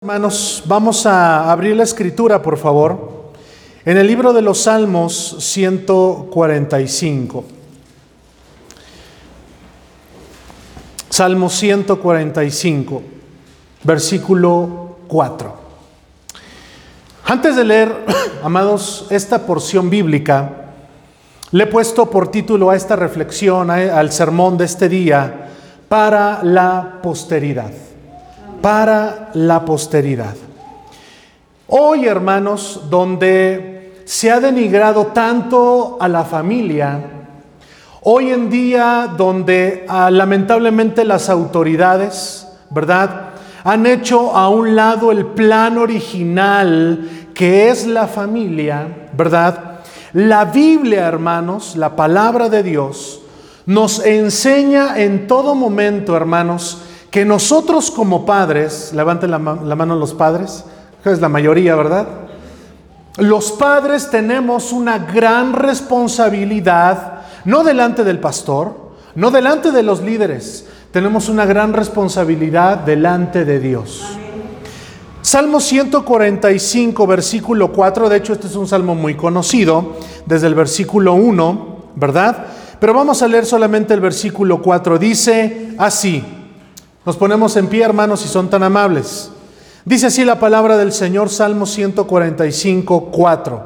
Hermanos, 0.00 0.62
vamos 0.66 1.06
a 1.06 1.50
abrir 1.50 1.74
la 1.74 1.82
escritura, 1.82 2.40
por 2.40 2.56
favor, 2.56 3.32
en 3.84 3.98
el 3.98 4.06
libro 4.06 4.32
de 4.32 4.42
los 4.42 4.60
Salmos 4.60 5.38
145. 5.40 7.44
Salmo 11.10 11.50
145, 11.50 13.02
versículo 13.82 14.98
4. 15.08 15.56
Antes 17.24 17.56
de 17.56 17.64
leer, 17.64 17.92
amados, 18.44 19.08
esta 19.10 19.44
porción 19.44 19.90
bíblica, 19.90 20.74
le 21.50 21.64
he 21.64 21.66
puesto 21.66 22.08
por 22.08 22.30
título 22.30 22.70
a 22.70 22.76
esta 22.76 22.94
reflexión, 22.94 23.68
al 23.68 24.12
sermón 24.12 24.58
de 24.58 24.64
este 24.64 24.88
día, 24.88 25.48
para 25.88 26.44
la 26.44 27.00
posteridad 27.02 27.72
para 28.60 29.30
la 29.34 29.64
posteridad. 29.64 30.34
Hoy, 31.68 32.06
hermanos, 32.06 32.82
donde 32.88 34.02
se 34.04 34.30
ha 34.30 34.40
denigrado 34.40 35.08
tanto 35.08 35.98
a 36.00 36.08
la 36.08 36.24
familia, 36.24 36.98
hoy 38.02 38.30
en 38.30 38.48
día 38.48 39.12
donde 39.16 39.84
ah, 39.88 40.10
lamentablemente 40.10 41.04
las 41.04 41.28
autoridades, 41.28 42.48
¿verdad? 42.70 43.30
Han 43.64 43.84
hecho 43.84 44.34
a 44.34 44.48
un 44.48 44.74
lado 44.74 45.12
el 45.12 45.26
plan 45.26 45.76
original 45.76 47.28
que 47.34 47.68
es 47.68 47.86
la 47.86 48.06
familia, 48.06 49.08
¿verdad? 49.12 49.80
La 50.14 50.46
Biblia, 50.46 51.06
hermanos, 51.06 51.76
la 51.76 51.94
palabra 51.94 52.48
de 52.48 52.62
Dios, 52.62 53.20
nos 53.66 54.04
enseña 54.04 54.98
en 54.98 55.26
todo 55.26 55.54
momento, 55.54 56.16
hermanos, 56.16 56.82
que 57.10 57.24
nosotros 57.24 57.90
como 57.90 58.26
padres, 58.26 58.92
levanten 58.94 59.30
la, 59.30 59.38
mano 59.38 59.96
los 59.96 60.14
padres, 60.14 60.64
es 61.04 61.20
la 61.20 61.28
mayoría, 61.28 61.74
¿verdad? 61.74 62.06
Los 63.16 63.52
padres 63.52 64.10
tenemos 64.10 64.72
una 64.72 64.98
gran 64.98 65.54
responsabilidad, 65.54 67.22
no 67.44 67.64
delante 67.64 68.04
del 68.04 68.20
pastor, 68.20 68.92
no 69.14 69.30
delante 69.30 69.70
de 69.72 69.82
los 69.82 70.02
líderes, 70.02 70.66
tenemos 70.92 71.28
una 71.28 71.46
gran 71.46 71.72
responsabilidad 71.72 72.78
delante 72.78 73.44
de 73.44 73.58
Dios. 73.58 74.04
Salmo 75.22 75.60
145, 75.60 77.06
versículo 77.06 77.72
4, 77.72 78.08
de 78.08 78.16
hecho 78.16 78.34
este 78.34 78.46
es 78.46 78.54
un 78.54 78.68
salmo 78.68 78.94
muy 78.94 79.14
conocido, 79.14 79.96
desde 80.26 80.46
el 80.46 80.54
versículo 80.54 81.14
1, 81.14 81.76
¿verdad? 81.96 82.46
Pero 82.78 82.94
vamos 82.94 83.22
a 83.22 83.28
leer 83.28 83.44
solamente 83.44 83.94
el 83.94 84.00
versículo 84.00 84.62
4, 84.62 84.98
dice 84.98 85.74
así, 85.78 86.37
nos 87.08 87.16
ponemos 87.16 87.56
en 87.56 87.68
pie, 87.68 87.84
hermanos, 87.84 88.20
si 88.20 88.28
son 88.28 88.50
tan 88.50 88.62
amables. 88.62 89.30
Dice 89.86 90.08
así 90.08 90.26
la 90.26 90.38
palabra 90.38 90.76
del 90.76 90.92
Señor, 90.92 91.30
Salmo 91.30 91.64
145, 91.64 93.08
4. 93.10 93.62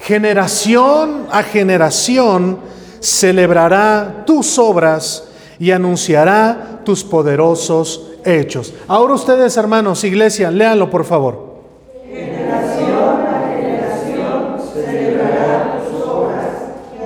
Generación 0.00 1.28
a 1.30 1.44
generación 1.44 2.58
celebrará 2.98 4.24
tus 4.26 4.58
obras 4.58 5.22
y 5.60 5.70
anunciará 5.70 6.80
tus 6.84 7.04
poderosos 7.04 8.08
hechos. 8.24 8.74
Ahora 8.88 9.14
ustedes, 9.14 9.56
hermanos, 9.56 10.02
iglesia, 10.02 10.50
léanlo 10.50 10.90
por 10.90 11.04
favor. 11.04 11.60
Generación 12.08 13.24
a 13.24 13.52
generación 13.54 14.56
celebrará 14.74 15.78
tus 15.88 16.08
obras 16.08 16.56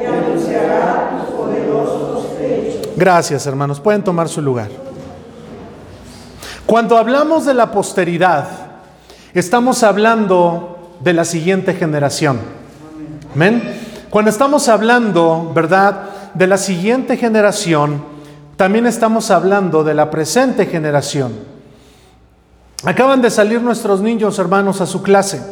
y 0.01 0.07
anunciará 0.07 1.11
tus 1.21 1.35
poderosos 1.35 2.25
hechos. 2.41 2.89
Gracias, 2.97 3.47
hermanos. 3.47 3.81
Pueden 3.81 4.03
tomar 4.03 4.31
su 4.31 4.41
lugar. 4.41 4.84
Cuando 6.67 6.97
hablamos 6.97 7.45
de 7.45 7.53
la 7.53 7.71
posteridad, 7.71 8.49
estamos 9.35 9.83
hablando 9.83 10.97
de 11.01 11.13
la 11.13 11.27
siguiente 11.27 11.75
generación. 11.75 12.39
Amén. 13.35 13.81
Cuando 14.09 14.31
estamos 14.31 14.69
hablando, 14.71 15.53
¿verdad?, 15.55 16.09
de 16.33 16.47
la 16.47 16.57
siguiente 16.57 17.19
generación, 17.19 18.03
también 18.57 18.87
estamos 18.87 19.31
hablando 19.31 19.85
de 19.85 19.93
la 19.93 20.11
presente 20.11 20.65
generación. 20.65 21.35
Acaban 22.85 23.21
de 23.21 23.31
salir 23.31 23.61
nuestros 23.61 24.01
niños 24.01 24.39
hermanos 24.39 24.81
a 24.81 24.87
su 24.87 25.03
clase, 25.03 25.43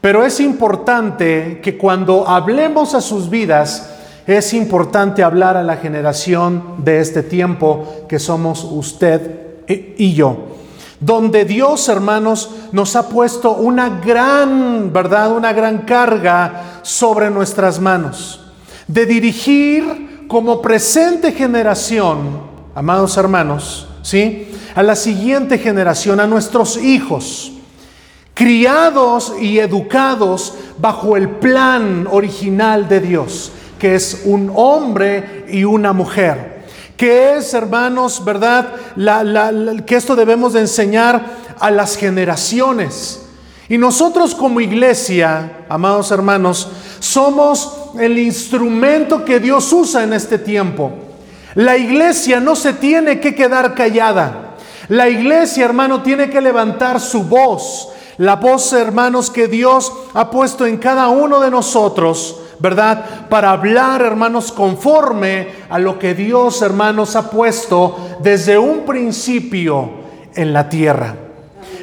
pero 0.00 0.24
es 0.24 0.40
importante 0.40 1.60
que 1.62 1.78
cuando 1.78 2.28
hablemos 2.28 2.94
a 2.94 3.00
sus 3.00 3.30
vidas, 3.30 3.88
es 4.26 4.52
importante 4.52 5.22
hablar 5.22 5.56
a 5.56 5.62
la 5.62 5.76
generación 5.76 6.76
de 6.78 7.00
este 7.00 7.22
tiempo 7.22 8.04
que 8.08 8.18
somos 8.18 8.64
usted 8.64 9.49
y 9.70 10.14
yo. 10.14 10.36
Donde 11.00 11.44
Dios, 11.44 11.88
hermanos, 11.88 12.50
nos 12.72 12.94
ha 12.94 13.08
puesto 13.08 13.52
una 13.52 14.00
gran, 14.00 14.92
¿verdad? 14.92 15.32
Una 15.32 15.52
gran 15.52 15.78
carga 15.78 16.80
sobre 16.82 17.30
nuestras 17.30 17.80
manos. 17.80 18.40
De 18.86 19.06
dirigir 19.06 20.26
como 20.28 20.60
presente 20.60 21.32
generación, 21.32 22.42
amados 22.74 23.16
hermanos, 23.16 23.88
¿sí? 24.02 24.48
A 24.74 24.82
la 24.82 24.94
siguiente 24.94 25.58
generación, 25.58 26.20
a 26.20 26.26
nuestros 26.26 26.76
hijos, 26.76 27.52
criados 28.34 29.34
y 29.40 29.58
educados 29.58 30.54
bajo 30.78 31.16
el 31.16 31.30
plan 31.30 32.06
original 32.10 32.88
de 32.88 33.00
Dios, 33.00 33.52
que 33.78 33.94
es 33.94 34.22
un 34.26 34.52
hombre 34.54 35.46
y 35.48 35.64
una 35.64 35.92
mujer 35.92 36.59
que 37.00 37.38
es, 37.38 37.54
hermanos, 37.54 38.22
verdad? 38.22 38.74
que 39.86 39.96
esto 39.96 40.14
debemos 40.14 40.52
de 40.52 40.60
enseñar 40.60 41.24
a 41.58 41.70
las 41.70 41.96
generaciones. 41.96 43.22
Y 43.70 43.78
nosotros 43.78 44.34
como 44.34 44.60
iglesia, 44.60 45.64
amados 45.70 46.10
hermanos, 46.10 46.68
somos 46.98 47.86
el 47.98 48.18
instrumento 48.18 49.24
que 49.24 49.40
Dios 49.40 49.72
usa 49.72 50.02
en 50.02 50.12
este 50.12 50.36
tiempo. 50.36 50.92
La 51.54 51.78
iglesia 51.78 52.38
no 52.38 52.54
se 52.54 52.74
tiene 52.74 53.18
que 53.18 53.34
quedar 53.34 53.74
callada. 53.74 54.56
La 54.88 55.08
iglesia, 55.08 55.64
hermano, 55.64 56.02
tiene 56.02 56.28
que 56.28 56.42
levantar 56.42 57.00
su 57.00 57.22
voz. 57.22 57.88
La 58.18 58.36
voz, 58.36 58.74
hermanos, 58.74 59.30
que 59.30 59.48
Dios 59.48 59.90
ha 60.12 60.30
puesto 60.30 60.66
en 60.66 60.76
cada 60.76 61.08
uno 61.08 61.40
de 61.40 61.50
nosotros 61.50 62.39
¿verdad? 62.60 63.28
Para 63.28 63.50
hablar, 63.50 64.02
hermanos, 64.02 64.52
conforme 64.52 65.48
a 65.68 65.78
lo 65.78 65.98
que 65.98 66.14
Dios, 66.14 66.62
hermanos, 66.62 67.16
ha 67.16 67.30
puesto 67.30 68.18
desde 68.22 68.58
un 68.58 68.84
principio 68.84 69.90
en 70.34 70.52
la 70.52 70.68
tierra. 70.68 71.16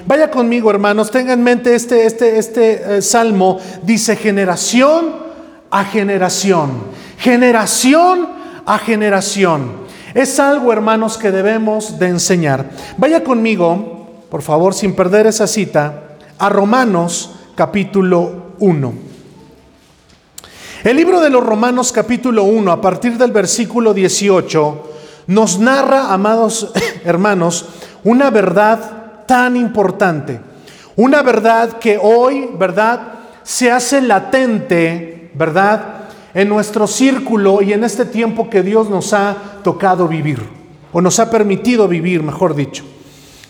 Vaya 0.06 0.32
conmigo, 0.32 0.70
hermanos, 0.70 1.12
tenga 1.12 1.34
en 1.34 1.44
mente 1.44 1.76
este, 1.76 2.06
este, 2.06 2.38
este 2.38 2.98
eh, 2.98 3.02
salmo, 3.02 3.60
dice 3.84 4.16
generación 4.16 5.28
a 5.70 5.84
generación, 5.84 6.84
generación 7.18 8.30
a 8.66 8.78
generación. 8.78 9.88
Es 10.14 10.40
algo, 10.40 10.72
hermanos, 10.72 11.18
que 11.18 11.32
debemos 11.32 12.00
de 12.00 12.08
enseñar. 12.08 12.70
Vaya 12.98 13.24
conmigo, 13.24 14.08
por 14.30 14.42
favor, 14.42 14.74
sin 14.74 14.96
perder 14.96 15.28
esa 15.28 15.46
cita, 15.46 16.04
a 16.38 16.50
Romanos 16.50 17.36
capítulo 17.56 18.54
1. 18.60 19.07
El 20.84 20.96
libro 20.96 21.20
de 21.20 21.32
los 21.32 21.44
Romanos 21.44 21.92
capítulo 21.92 22.44
1, 22.44 22.72
a 22.72 22.80
partir 22.80 23.18
del 23.18 23.32
versículo 23.32 23.96
18, 23.96 24.90
nos 25.26 25.58
narra, 25.58 26.14
amados 26.14 26.72
hermanos, 27.04 27.66
una 28.04 28.30
verdad 28.30 29.26
tan 29.26 29.58
importante. 29.58 30.40
Una 30.96 31.24
verdad 31.24 31.80
que 31.80 32.00
hoy, 32.02 32.50
¿verdad? 32.60 33.02
Se 33.42 33.72
hace 33.72 34.02
latente, 34.02 35.32
¿verdad? 35.34 36.10
En 36.36 36.48
nuestro 36.48 36.86
círculo 36.86 37.64
y 37.64 37.74
en 37.74 37.84
este 37.84 38.06
tiempo 38.06 38.48
que 38.48 38.62
Dios 38.62 38.88
nos 38.88 39.14
ha 39.14 39.36
tocado 39.64 40.08
vivir, 40.08 40.44
o 40.94 41.02
nos 41.02 41.20
ha 41.20 41.32
permitido 41.32 41.88
vivir, 41.88 42.22
mejor 42.22 42.54
dicho. 42.54 42.84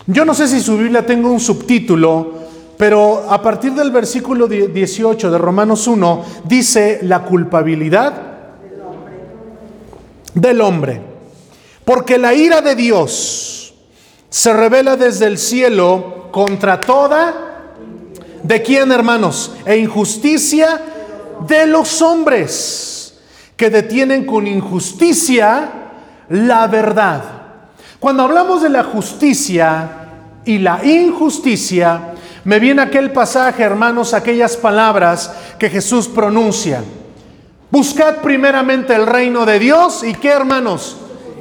Yo 0.06 0.24
no 0.24 0.34
sé 0.34 0.48
si 0.48 0.62
su 0.62 0.78
Biblia 0.78 1.06
tenga 1.06 1.28
un 1.28 1.42
subtítulo 1.42 2.47
pero 2.78 3.26
a 3.30 3.42
partir 3.42 3.74
del 3.74 3.92
versículo 3.92 4.48
18 4.48 5.32
de 5.32 5.38
Romanos 5.38 5.88
1 5.88 6.26
dice 6.46 7.00
la 7.02 7.24
culpabilidad 7.24 8.14
del 10.34 10.62
hombre. 10.62 11.02
Porque 11.84 12.18
la 12.18 12.34
ira 12.34 12.62
de 12.62 12.76
Dios 12.76 13.74
se 14.30 14.54
revela 14.54 14.96
desde 14.96 15.26
el 15.26 15.38
cielo 15.38 16.30
contra 16.32 16.86
toda, 16.86 17.74
¿de 18.44 18.62
quién 18.62 18.92
hermanos? 18.92 19.54
E 19.66 19.78
injusticia 19.78 20.82
de 21.48 21.66
los 21.66 22.02
hombres 22.02 23.20
que 23.56 23.72
detienen 23.72 24.26
con 24.26 24.46
injusticia 24.46 25.72
la 26.30 26.68
verdad. 26.68 27.24
Cuando 28.00 28.24
hablamos 28.24 28.62
de 28.62 28.70
la 28.70 28.84
justicia 28.84 29.90
y 30.46 30.60
la 30.60 30.86
injusticia, 30.86 32.14
me 32.48 32.60
viene 32.60 32.82
aquel 32.82 33.12
pasaje, 33.12 33.62
hermanos, 33.62 34.14
aquellas 34.14 34.56
palabras 34.56 35.34
que 35.60 35.70
Jesús 35.70 36.08
pronuncia. 36.08 36.82
Buscad 37.70 38.20
primeramente 38.22 38.96
el 38.96 39.06
reino 39.06 39.46
de 39.46 39.60
Dios 39.60 40.02
y 40.02 40.14
qué, 40.14 40.30
hermanos, 40.30 40.96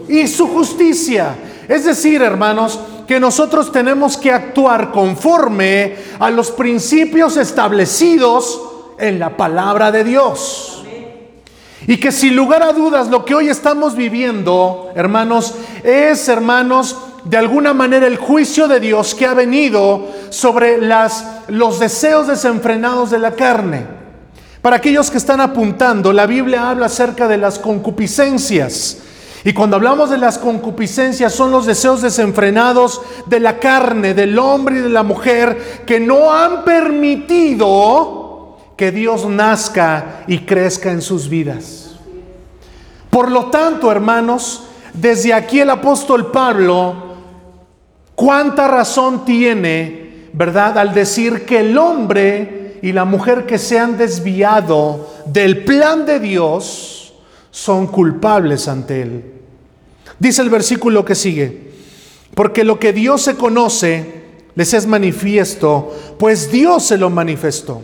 y 0.08 0.26
su 0.26 0.48
justicia. 0.48 1.36
Es 1.68 1.84
decir, 1.84 2.22
hermanos, 2.22 2.80
que 3.06 3.20
nosotros 3.20 3.70
tenemos 3.70 4.16
que 4.16 4.32
actuar 4.32 4.90
conforme 4.90 5.94
a 6.18 6.28
los 6.28 6.50
principios 6.50 7.36
establecidos 7.36 8.60
en 8.98 9.20
la 9.20 9.36
palabra 9.36 9.92
de 9.92 10.02
Dios. 10.02 10.82
Y 11.86 11.98
que 11.98 12.10
sin 12.10 12.34
lugar 12.34 12.64
a 12.64 12.72
dudas 12.72 13.06
lo 13.06 13.24
que 13.24 13.36
hoy 13.36 13.48
estamos 13.48 13.94
viviendo, 13.94 14.90
hermanos, 14.96 15.54
es, 15.84 16.28
hermanos, 16.28 16.96
de 17.26 17.36
alguna 17.36 17.74
manera 17.74 18.06
el 18.06 18.18
juicio 18.18 18.68
de 18.68 18.78
Dios 18.78 19.14
que 19.16 19.26
ha 19.26 19.34
venido 19.34 20.06
sobre 20.30 20.78
las, 20.80 21.42
los 21.48 21.80
deseos 21.80 22.28
desenfrenados 22.28 23.10
de 23.10 23.18
la 23.18 23.32
carne. 23.32 23.84
Para 24.62 24.76
aquellos 24.76 25.10
que 25.10 25.18
están 25.18 25.40
apuntando, 25.40 26.12
la 26.12 26.26
Biblia 26.26 26.70
habla 26.70 26.86
acerca 26.86 27.26
de 27.26 27.36
las 27.36 27.58
concupiscencias. 27.58 28.98
Y 29.42 29.52
cuando 29.52 29.74
hablamos 29.74 30.08
de 30.10 30.18
las 30.18 30.38
concupiscencias 30.38 31.32
son 31.32 31.50
los 31.50 31.66
deseos 31.66 32.00
desenfrenados 32.00 33.02
de 33.26 33.40
la 33.40 33.58
carne, 33.58 34.14
del 34.14 34.38
hombre 34.38 34.78
y 34.78 34.82
de 34.82 34.88
la 34.88 35.02
mujer 35.02 35.82
que 35.84 35.98
no 35.98 36.32
han 36.32 36.64
permitido 36.64 38.56
que 38.76 38.92
Dios 38.92 39.26
nazca 39.26 40.22
y 40.28 40.40
crezca 40.40 40.92
en 40.92 41.02
sus 41.02 41.28
vidas. 41.28 41.96
Por 43.10 43.32
lo 43.32 43.46
tanto, 43.46 43.90
hermanos, 43.90 44.64
desde 44.92 45.34
aquí 45.34 45.60
el 45.60 45.70
apóstol 45.70 46.30
Pablo, 46.30 47.05
cuánta 48.16 48.66
razón 48.66 49.24
tiene, 49.24 50.26
¿verdad?, 50.32 50.76
al 50.78 50.92
decir 50.92 51.46
que 51.46 51.60
el 51.60 51.78
hombre 51.78 52.78
y 52.82 52.90
la 52.90 53.04
mujer 53.04 53.46
que 53.46 53.58
se 53.58 53.78
han 53.78 53.96
desviado 53.96 55.14
del 55.26 55.64
plan 55.64 56.04
de 56.04 56.18
Dios 56.18 57.14
son 57.50 57.86
culpables 57.86 58.66
ante 58.66 59.02
Él. 59.02 59.24
Dice 60.18 60.42
el 60.42 60.50
versículo 60.50 61.04
que 61.04 61.14
sigue, 61.14 61.70
porque 62.34 62.64
lo 62.64 62.80
que 62.80 62.92
Dios 62.92 63.22
se 63.22 63.36
conoce 63.36 64.24
les 64.54 64.72
es 64.74 64.86
manifiesto, 64.86 65.94
pues 66.18 66.50
Dios 66.50 66.84
se 66.84 66.98
lo 66.98 67.10
manifestó. 67.10 67.82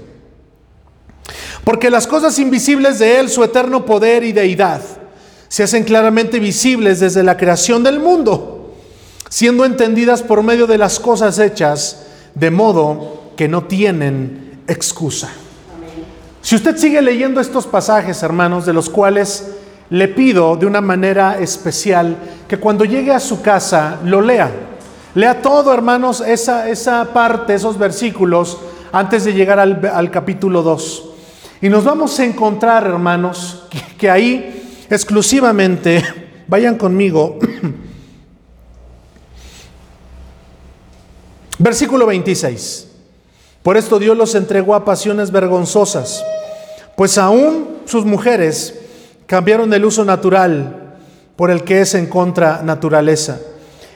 Porque 1.64 1.90
las 1.90 2.06
cosas 2.06 2.38
invisibles 2.38 2.98
de 2.98 3.20
Él, 3.20 3.28
su 3.28 3.44
eterno 3.44 3.86
poder 3.86 4.24
y 4.24 4.32
deidad, 4.32 4.82
se 5.48 5.62
hacen 5.62 5.84
claramente 5.84 6.40
visibles 6.40 7.00
desde 7.00 7.22
la 7.22 7.36
creación 7.36 7.82
del 7.82 8.00
mundo, 8.00 8.51
siendo 9.32 9.64
entendidas 9.64 10.22
por 10.22 10.42
medio 10.42 10.66
de 10.66 10.76
las 10.76 11.00
cosas 11.00 11.38
hechas, 11.38 12.02
de 12.34 12.50
modo 12.50 13.32
que 13.34 13.48
no 13.48 13.64
tienen 13.64 14.60
excusa. 14.68 15.30
Si 16.42 16.54
usted 16.54 16.76
sigue 16.76 17.00
leyendo 17.00 17.40
estos 17.40 17.66
pasajes, 17.66 18.22
hermanos, 18.22 18.66
de 18.66 18.74
los 18.74 18.90
cuales 18.90 19.52
le 19.88 20.08
pido 20.08 20.56
de 20.56 20.66
una 20.66 20.82
manera 20.82 21.38
especial 21.38 22.14
que 22.46 22.58
cuando 22.58 22.84
llegue 22.84 23.10
a 23.10 23.20
su 23.20 23.40
casa 23.40 24.00
lo 24.04 24.20
lea. 24.20 24.50
Lea 25.14 25.40
todo, 25.40 25.72
hermanos, 25.72 26.20
esa, 26.20 26.68
esa 26.68 27.14
parte, 27.14 27.54
esos 27.54 27.78
versículos, 27.78 28.58
antes 28.92 29.24
de 29.24 29.32
llegar 29.32 29.58
al, 29.58 30.10
capítulo 30.10 30.62
2. 30.62 31.04
Y 31.62 31.70
nos 31.70 31.84
vamos 31.84 32.20
a 32.20 32.26
encontrar, 32.26 32.86
hermanos, 32.86 33.64
que, 33.96 34.10
ahí 34.10 34.84
exclusivamente, 34.90 36.04
vayan 36.48 36.76
conmigo, 36.76 37.38
versículo 41.62 42.06
26. 42.06 42.88
Por 43.62 43.76
esto 43.76 43.98
Dios 43.98 44.16
los 44.16 44.34
entregó 44.34 44.74
a 44.74 44.84
pasiones 44.84 45.30
vergonzosas, 45.30 46.24
pues 46.96 47.16
aún 47.16 47.78
sus 47.84 48.04
mujeres 48.04 48.74
cambiaron 49.26 49.72
el 49.72 49.84
uso 49.84 50.04
natural 50.04 50.96
por 51.36 51.50
el 51.50 51.62
que 51.62 51.80
es 51.80 51.94
en 51.94 52.06
contra 52.06 52.62
naturaleza. 52.62 53.38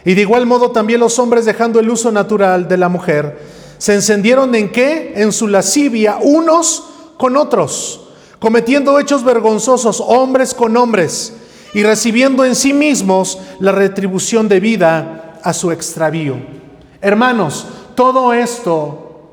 Y 0.04 0.14
de 0.14 0.22
igual 0.22 0.46
modo 0.46 0.70
también 0.70 1.00
los 1.00 1.18
hombres 1.18 1.44
dejando 1.44 1.80
el 1.80 1.90
uso 1.90 2.12
natural 2.12 2.68
de 2.68 2.76
la 2.76 2.88
mujer, 2.88 3.38
se 3.78 3.94
encendieron 3.94 4.54
en 4.54 4.70
qué? 4.70 5.14
En 5.16 5.32
su 5.32 5.48
lascivia 5.48 6.18
unos 6.22 6.84
con 7.18 7.36
otros, 7.36 8.08
cometiendo 8.38 8.98
hechos 9.00 9.24
vergonzosos 9.24 10.00
hombres 10.00 10.54
con 10.54 10.76
hombres 10.76 11.32
y 11.74 11.82
recibiendo 11.82 12.44
en 12.44 12.54
sí 12.54 12.72
mismos 12.72 13.38
la 13.58 13.72
retribución 13.72 14.48
debida 14.48 15.40
a 15.42 15.52
su 15.52 15.72
extravío. 15.72 16.65
Hermanos, 17.00 17.66
todo 17.94 18.32
esto 18.32 19.30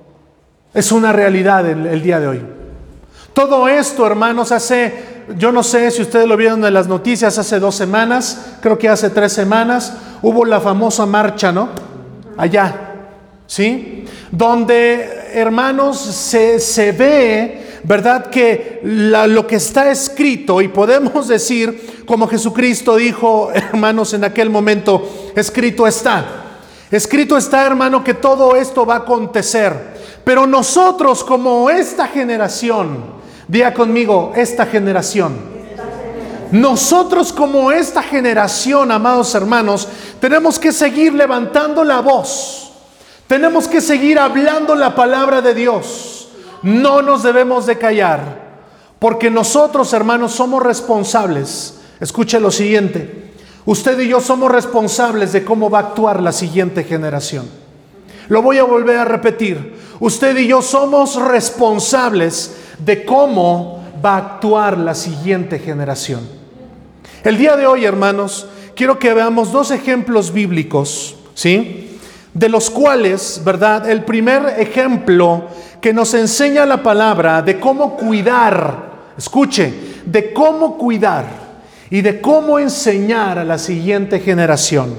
es 0.74 0.92
una 0.92 1.12
realidad 1.12 1.70
el, 1.70 1.88
el 1.88 2.02
día 2.02 2.20
de 2.20 2.28
hoy. 2.28 2.42
Todo 3.34 3.68
esto, 3.68 4.06
hermanos, 4.06 4.52
hace 4.52 5.14
yo 5.38 5.52
no 5.52 5.64
sé 5.64 5.90
si 5.92 6.02
ustedes 6.02 6.28
lo 6.28 6.38
vieron 6.38 6.64
en 6.66 6.74
las 6.74 6.88
noticias 6.88 7.38
hace 7.38 7.60
dos 7.60 7.76
semanas, 7.76 8.56
creo 8.62 8.78
que 8.78 8.90
hace 8.90 9.10
tres 9.10 9.34
semanas, 9.34 9.94
hubo 10.22 10.46
la 10.46 10.60
famosa 10.60 11.06
marcha, 11.06 11.52
¿no? 11.52 11.70
Allá, 12.38 12.94
¿sí? 13.48 14.06
Donde, 14.32 15.30
hermanos, 15.34 16.00
se, 16.00 16.92
ve, 16.92 17.80
¿verdad? 17.84 18.30
Que 18.30 18.82
lo 18.84 19.48
que 19.48 19.56
está 19.56 19.92
escrito, 19.92 20.62
y 20.62 20.68
podemos 20.68 21.28
decir, 21.28 22.04
como 22.06 22.28
Jesucristo 22.28 22.96
dijo, 22.96 23.52
hermanos, 23.54 24.14
en 24.14 24.24
aquel 24.24 24.50
momento, 24.50 25.32
escrito 25.36 25.88
está. 25.88 26.43
Escrito 26.96 27.36
está, 27.36 27.66
hermano, 27.66 28.04
que 28.04 28.14
todo 28.14 28.56
esto 28.56 28.86
va 28.86 28.96
a 28.96 29.00
acontecer. 29.00 30.22
Pero 30.24 30.48
nosotros, 30.48 31.24
como 31.24 31.70
esta 31.70 32.08
generación, 32.08 33.14
Diga 33.48 33.74
conmigo, 33.74 34.34
esta 34.36 34.66
generación. 34.66 35.54
Nosotros 36.52 37.34
como 37.34 37.72
esta 37.72 38.04
generación, 38.04 38.92
amados 38.92 39.34
hermanos, 39.36 39.88
tenemos 40.20 40.60
que 40.60 40.72
seguir 40.72 41.14
levantando 41.14 41.84
la 41.84 42.00
voz. 42.00 42.72
Tenemos 43.28 43.68
que 43.68 43.82
seguir 43.82 44.20
hablando 44.20 44.76
la 44.76 44.96
palabra 44.96 45.42
de 45.42 45.54
Dios. 45.54 46.30
No 46.62 47.02
nos 47.02 47.24
debemos 47.24 47.66
de 47.66 47.78
callar. 47.78 48.42
Porque 49.00 49.30
nosotros, 49.30 49.92
hermanos, 49.94 50.32
somos 50.32 50.62
responsables. 50.62 51.80
Escuche 52.00 52.40
lo 52.40 52.52
siguiente. 52.52 53.23
Usted 53.66 53.98
y 54.00 54.10
yo 54.10 54.20
somos 54.20 54.52
responsables 54.52 55.32
de 55.32 55.46
cómo 55.46 55.70
va 55.70 55.80
a 55.80 55.82
actuar 55.84 56.22
la 56.22 56.34
siguiente 56.34 56.84
generación. 56.84 57.46
Lo 58.28 58.42
voy 58.42 58.58
a 58.58 58.64
volver 58.64 58.98
a 58.98 59.06
repetir. 59.06 59.76
Usted 60.00 60.38
y 60.38 60.48
yo 60.48 60.62
somos 60.62 61.16
responsables 61.16 62.56
de 62.80 63.06
cómo 63.06 63.82
va 64.04 64.16
a 64.16 64.18
actuar 64.18 64.78
la 64.78 64.94
siguiente 64.94 65.60
generación. 65.60 66.22
El 67.24 67.38
día 67.38 67.56
de 67.56 67.66
hoy, 67.66 67.86
hermanos, 67.86 68.48
quiero 68.76 69.00
que 69.00 69.14
veamos 69.14 69.54
dos 69.54 69.72
ejemplos 69.72 70.34
bíblicos, 70.34 71.16
¿sí? 71.34 72.00
De 72.34 72.50
los 72.50 72.70
cuales, 72.70 73.42
¿verdad? 73.46 73.90
El 73.90 74.04
primer 74.04 74.60
ejemplo 74.60 75.46
que 75.80 75.94
nos 75.94 76.14
enseña 76.16 76.66
la 76.66 76.84
palabra 76.84 77.42
de 77.42 77.62
cómo 77.62 77.96
cuidar, 77.96 79.14
escuche, 79.18 79.74
de 80.06 80.34
cómo 80.34 80.78
cuidar 80.78 81.43
y 81.94 82.02
de 82.02 82.20
cómo 82.22 82.58
enseñar 82.58 83.38
a 83.38 83.44
la 83.44 83.60
siguiente 83.60 84.20
generación. 84.20 84.96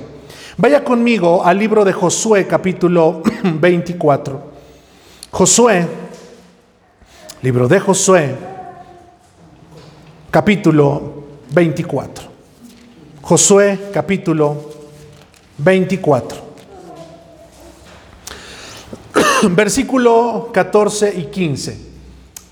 Vaya 0.56 0.84
conmigo 0.84 1.44
al 1.44 1.58
libro 1.58 1.84
de 1.84 1.92
Josué 1.92 2.46
capítulo 2.46 3.20
24. 3.42 4.40
Josué 5.32 5.88
Libro 7.42 7.66
de 7.66 7.80
Josué, 7.80 8.32
capítulo 10.30 11.24
24. 11.50 12.26
Josué, 13.22 13.90
capítulo 13.92 14.70
24. 15.58 16.38
Versículo 19.50 20.50
14 20.52 21.12
y 21.16 21.24
15. 21.24 21.78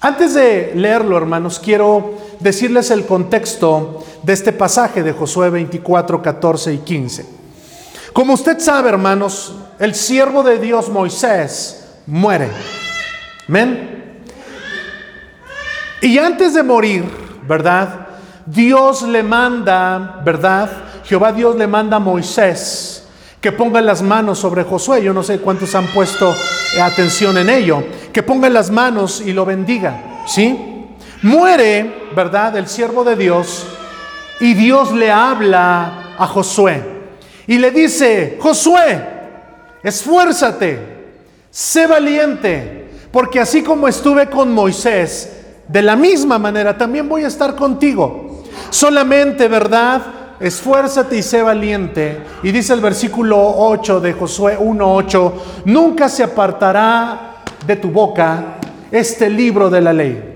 Antes 0.00 0.34
de 0.34 0.72
leerlo, 0.74 1.16
hermanos, 1.16 1.60
quiero 1.60 2.21
decirles 2.42 2.90
el 2.90 3.06
contexto 3.06 4.04
de 4.22 4.32
este 4.32 4.52
pasaje 4.52 5.02
de 5.02 5.12
Josué 5.12 5.50
24, 5.50 6.22
14 6.22 6.74
y 6.74 6.78
15. 6.78 7.26
Como 8.12 8.34
usted 8.34 8.58
sabe, 8.58 8.90
hermanos, 8.90 9.54
el 9.78 9.94
siervo 9.94 10.42
de 10.42 10.58
Dios 10.58 10.88
Moisés 10.88 11.84
muere. 12.06 12.48
Amén. 13.48 14.22
Y 16.00 16.18
antes 16.18 16.54
de 16.54 16.62
morir, 16.62 17.04
¿verdad? 17.46 18.08
Dios 18.46 19.02
le 19.02 19.22
manda, 19.22 20.20
¿verdad? 20.24 20.70
Jehová 21.04 21.32
Dios 21.32 21.56
le 21.56 21.66
manda 21.66 21.96
a 21.96 22.00
Moisés 22.00 23.02
que 23.42 23.50
ponga 23.50 23.80
las 23.80 24.02
manos 24.02 24.38
sobre 24.38 24.62
Josué. 24.62 25.02
Yo 25.02 25.12
no 25.12 25.22
sé 25.22 25.38
cuántos 25.40 25.74
han 25.74 25.86
puesto 25.88 26.34
atención 26.80 27.36
en 27.38 27.50
ello. 27.50 27.82
Que 28.12 28.22
ponga 28.22 28.48
las 28.48 28.70
manos 28.70 29.20
y 29.20 29.32
lo 29.32 29.44
bendiga, 29.44 30.22
¿sí? 30.26 30.86
Muere, 31.22 32.01
¿verdad? 32.14 32.56
El 32.56 32.68
siervo 32.68 33.04
de 33.04 33.16
Dios 33.16 33.66
y 34.40 34.54
Dios 34.54 34.92
le 34.92 35.10
habla 35.10 36.14
a 36.18 36.26
Josué 36.26 36.82
y 37.46 37.58
le 37.58 37.70
dice, 37.70 38.38
Josué, 38.40 39.02
esfuérzate, 39.82 40.78
sé 41.50 41.86
valiente, 41.86 42.90
porque 43.10 43.40
así 43.40 43.62
como 43.62 43.88
estuve 43.88 44.30
con 44.30 44.52
Moisés, 44.52 45.40
de 45.68 45.82
la 45.82 45.96
misma 45.96 46.38
manera 46.38 46.76
también 46.76 47.08
voy 47.08 47.24
a 47.24 47.28
estar 47.28 47.54
contigo. 47.56 48.42
Solamente, 48.70 49.48
¿verdad? 49.48 50.02
esfuérzate 50.42 51.16
y 51.16 51.22
sé 51.22 51.40
valiente. 51.42 52.18
Y 52.42 52.50
dice 52.50 52.74
el 52.74 52.80
versículo 52.80 53.38
8 53.56 54.00
de 54.00 54.12
Josué 54.12 54.58
1.8, 54.58 55.32
nunca 55.66 56.08
se 56.08 56.24
apartará 56.24 57.42
de 57.64 57.76
tu 57.76 57.90
boca 57.90 58.56
este 58.90 59.30
libro 59.30 59.70
de 59.70 59.80
la 59.80 59.92
ley, 59.92 60.31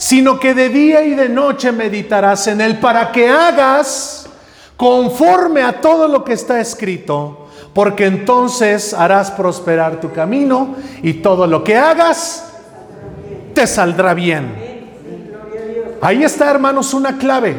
sino 0.00 0.40
que 0.40 0.54
de 0.54 0.70
día 0.70 1.04
y 1.04 1.14
de 1.14 1.28
noche 1.28 1.72
meditarás 1.72 2.46
en 2.46 2.62
él 2.62 2.78
para 2.78 3.12
que 3.12 3.28
hagas 3.28 4.26
conforme 4.74 5.62
a 5.62 5.78
todo 5.78 6.08
lo 6.08 6.24
que 6.24 6.32
está 6.32 6.58
escrito, 6.58 7.48
porque 7.74 8.06
entonces 8.06 8.94
harás 8.94 9.30
prosperar 9.30 10.00
tu 10.00 10.10
camino 10.10 10.74
y 11.02 11.12
todo 11.14 11.46
lo 11.46 11.62
que 11.62 11.76
hagas 11.76 12.50
te 13.52 13.66
saldrá 13.66 14.14
bien. 14.14 14.88
Ahí 16.00 16.24
está, 16.24 16.50
hermanos, 16.50 16.94
una 16.94 17.18
clave. 17.18 17.56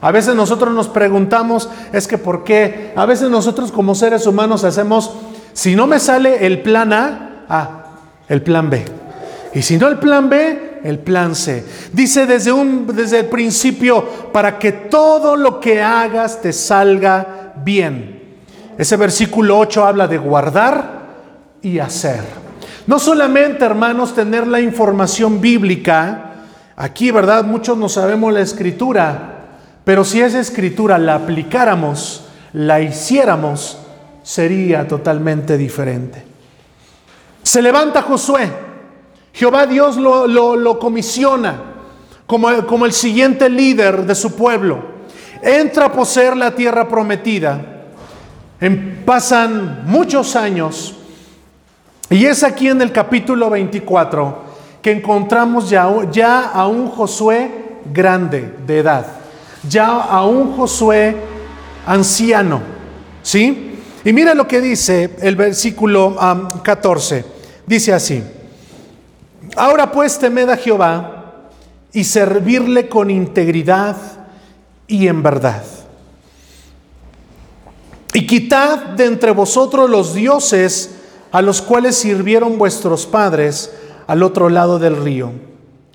A 0.00 0.10
veces 0.10 0.34
nosotros 0.34 0.74
nos 0.74 0.88
preguntamos, 0.88 1.68
es 1.92 2.08
que 2.08 2.18
¿por 2.18 2.42
qué? 2.42 2.92
A 2.96 3.06
veces 3.06 3.30
nosotros 3.30 3.70
como 3.70 3.94
seres 3.94 4.26
humanos 4.26 4.64
hacemos, 4.64 5.12
si 5.52 5.76
no 5.76 5.86
me 5.86 6.00
sale 6.00 6.44
el 6.44 6.60
plan 6.60 6.92
A, 6.92 7.44
ah, 7.48 7.84
el 8.28 8.42
plan 8.42 8.68
B. 8.68 9.07
Y 9.54 9.62
si 9.62 9.76
no 9.76 9.88
el 9.88 9.98
plan 9.98 10.28
B, 10.28 10.80
el 10.84 10.98
plan 10.98 11.34
C. 11.34 11.64
Dice 11.92 12.26
desde, 12.26 12.52
un, 12.52 12.86
desde 12.94 13.20
el 13.20 13.26
principio, 13.26 14.04
para 14.32 14.58
que 14.58 14.72
todo 14.72 15.36
lo 15.36 15.60
que 15.60 15.82
hagas 15.82 16.42
te 16.42 16.52
salga 16.52 17.54
bien. 17.64 18.36
Ese 18.76 18.96
versículo 18.96 19.58
8 19.58 19.84
habla 19.84 20.06
de 20.06 20.18
guardar 20.18 21.06
y 21.62 21.78
hacer. 21.78 22.20
No 22.86 22.98
solamente, 22.98 23.64
hermanos, 23.64 24.14
tener 24.14 24.46
la 24.46 24.60
información 24.60 25.40
bíblica, 25.40 26.32
aquí, 26.76 27.10
¿verdad? 27.10 27.44
Muchos 27.44 27.76
no 27.76 27.88
sabemos 27.88 28.32
la 28.32 28.40
escritura, 28.40 29.34
pero 29.84 30.04
si 30.04 30.20
esa 30.20 30.38
escritura 30.38 30.96
la 30.98 31.16
aplicáramos, 31.16 32.24
la 32.52 32.80
hiciéramos, 32.80 33.78
sería 34.22 34.86
totalmente 34.86 35.58
diferente. 35.58 36.24
Se 37.42 37.62
levanta 37.62 38.02
Josué. 38.02 38.67
Jehová 39.38 39.66
Dios 39.66 39.96
lo, 39.96 40.78
comisiona 40.80 41.62
como, 42.26 42.66
como 42.66 42.86
el 42.86 42.92
siguiente 42.92 43.48
líder 43.48 44.04
de 44.04 44.16
su 44.16 44.34
pueblo. 44.34 44.98
Entra 45.40 45.86
a 45.86 45.92
poseer 45.92 46.36
la 46.36 46.50
tierra 46.50 46.88
prometida. 46.88 47.84
Pasan 49.04 49.84
muchos 49.86 50.34
años. 50.34 50.96
Y 52.10 52.24
es 52.24 52.42
aquí 52.42 52.68
en 52.68 52.82
el 52.82 52.90
capítulo 52.90 53.48
24 53.48 54.48
que 54.82 54.90
encontramos 54.90 55.70
ya, 55.70 55.88
ya 56.10 56.48
a 56.50 56.66
un 56.66 56.88
Josué 56.88 57.50
grande 57.92 58.56
de 58.66 58.78
edad 58.78 59.06
ya 59.68 60.00
a 60.00 60.24
un 60.26 60.56
Josué 60.56 61.16
anciano. 61.86 62.60
¿Sí? 63.22 63.76
Y 64.04 64.12
mira 64.12 64.34
lo 64.34 64.48
que 64.48 64.60
dice 64.60 65.16
el 65.20 65.36
versículo 65.36 66.16
14. 66.62 67.24
Dice 67.66 67.92
así. 67.92 68.22
Ahora 69.56 69.90
pues 69.90 70.18
temed 70.18 70.48
a 70.48 70.56
Jehová 70.56 71.18
y 71.92 72.04
servirle 72.04 72.88
con 72.88 73.10
integridad 73.10 73.96
y 74.86 75.08
en 75.08 75.22
verdad. 75.22 75.64
Y 78.14 78.26
quitad 78.26 78.78
de 78.78 79.06
entre 79.06 79.30
vosotros 79.30 79.88
los 79.88 80.14
dioses 80.14 80.96
a 81.30 81.42
los 81.42 81.60
cuales 81.60 81.96
sirvieron 81.96 82.58
vuestros 82.58 83.06
padres 83.06 83.72
al 84.06 84.22
otro 84.22 84.48
lado 84.48 84.78
del 84.78 84.96
río 84.96 85.32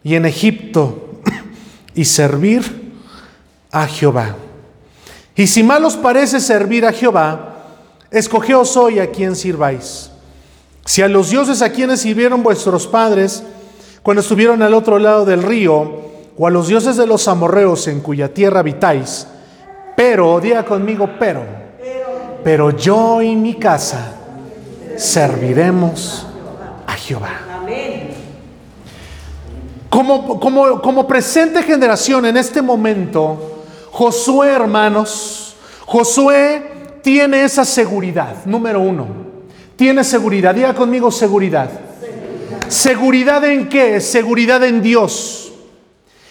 y 0.03 0.15
en 0.15 0.25
Egipto 0.25 1.19
y 1.95 2.05
servir 2.05 2.93
a 3.71 3.87
Jehová. 3.87 4.35
Y 5.35 5.47
si 5.47 5.63
mal 5.63 5.83
os 5.83 5.97
parece 5.97 6.39
servir 6.39 6.85
a 6.85 6.93
Jehová, 6.93 7.55
escogeos 8.11 8.77
hoy 8.77 8.99
a 8.99 9.09
quien 9.09 9.35
sirváis. 9.35 10.12
Si 10.85 11.01
a 11.01 11.07
los 11.07 11.29
dioses 11.29 11.61
a 11.61 11.71
quienes 11.71 12.01
sirvieron 12.01 12.43
vuestros 12.43 12.87
padres 12.87 13.43
cuando 14.01 14.21
estuvieron 14.21 14.61
al 14.61 14.73
otro 14.73 14.99
lado 14.99 15.25
del 15.25 15.43
río, 15.43 16.03
o 16.37 16.47
a 16.47 16.51
los 16.51 16.67
dioses 16.67 16.97
de 16.97 17.07
los 17.07 17.27
amorreos 17.27 17.87
en 17.87 18.01
cuya 18.01 18.33
tierra 18.33 18.59
habitáis, 18.59 19.27
pero, 19.95 20.39
diga 20.39 20.65
conmigo, 20.65 21.09
pero, 21.19 21.43
pero 22.43 22.71
yo 22.71 23.21
y 23.21 23.35
mi 23.35 23.53
casa 23.55 24.15
serviremos 24.97 26.25
a 26.87 26.93
Jehová. 26.93 27.29
Como, 29.89 30.39
como, 30.39 30.81
como 30.81 31.07
presente 31.07 31.61
generación 31.61 32.25
en 32.25 32.35
este 32.35 32.63
momento, 32.63 33.63
Josué, 33.91 34.49
hermanos, 34.49 35.55
Josué 35.85 36.99
tiene 37.03 37.43
esa 37.43 37.63
seguridad, 37.63 38.43
número 38.45 38.81
uno. 38.81 39.22
Tiene 39.75 40.03
seguridad, 40.03 40.53
diga 40.55 40.73
conmigo 40.73 41.11
seguridad. 41.11 41.69
¿Seguridad 42.67 43.43
en 43.43 43.69
qué? 43.69 43.99
Seguridad 44.01 44.63
en 44.63 44.81
Dios. 44.81 45.51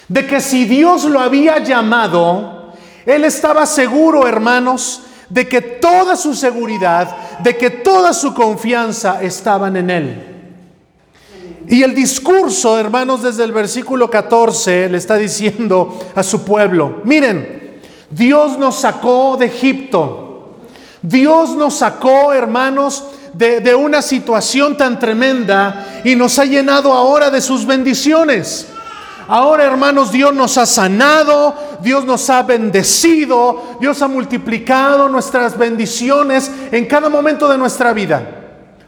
De 0.08 0.26
que 0.26 0.40
si 0.40 0.64
Dios 0.64 1.04
lo 1.04 1.20
había 1.20 1.58
llamado, 1.58 2.72
él 3.06 3.25
estaba 3.25 3.66
seguro, 3.66 4.26
hermanos, 4.26 5.02
de 5.28 5.49
que 5.49 5.61
toda 5.61 6.14
su 6.16 6.34
seguridad, 6.34 7.38
de 7.40 7.56
que 7.56 7.70
toda 7.70 8.12
su 8.12 8.34
confianza 8.34 9.22
estaban 9.22 9.76
en 9.76 9.90
Él. 9.90 10.32
Y 11.68 11.82
el 11.82 11.94
discurso, 11.94 12.78
hermanos, 12.78 13.22
desde 13.22 13.44
el 13.44 13.52
versículo 13.52 14.11
14 14.11 14.88
le 14.88 14.99
está 14.99 15.16
diciendo 15.16 15.99
a 16.14 16.22
su 16.22 16.44
pueblo, 16.44 17.00
miren, 17.04 17.80
Dios 18.11 18.58
nos 18.58 18.80
sacó 18.80 19.37
de 19.38 19.46
Egipto, 19.46 20.58
Dios 21.00 21.56
nos 21.56 21.75
sacó, 21.75 22.32
hermanos, 22.32 23.04
de, 23.34 23.74
una 23.74 24.02
situación 24.02 24.76
tan 24.76 24.98
tremenda 24.98 26.02
y 26.04 26.14
nos 26.14 26.38
ha 26.38 26.44
llenado 26.44 26.92
ahora 26.92 27.30
de 27.30 27.40
sus 27.40 27.66
bendiciones. 27.66 28.68
Ahora, 29.28 29.64
hermanos, 29.64 30.10
Dios 30.12 30.34
nos 30.34 30.58
ha 30.58 30.66
sanado, 30.66 31.54
Dios 31.80 32.04
nos 32.04 32.28
ha 32.28 32.42
bendecido, 32.42 33.76
Dios 33.80 34.02
ha 34.02 34.08
multiplicado 34.08 35.08
nuestras 35.08 35.56
bendiciones 35.56 36.50
en 36.70 36.86
cada 36.86 37.08
momento 37.08 37.48
de 37.48 37.56
nuestra 37.56 37.92
vida. 37.92 38.22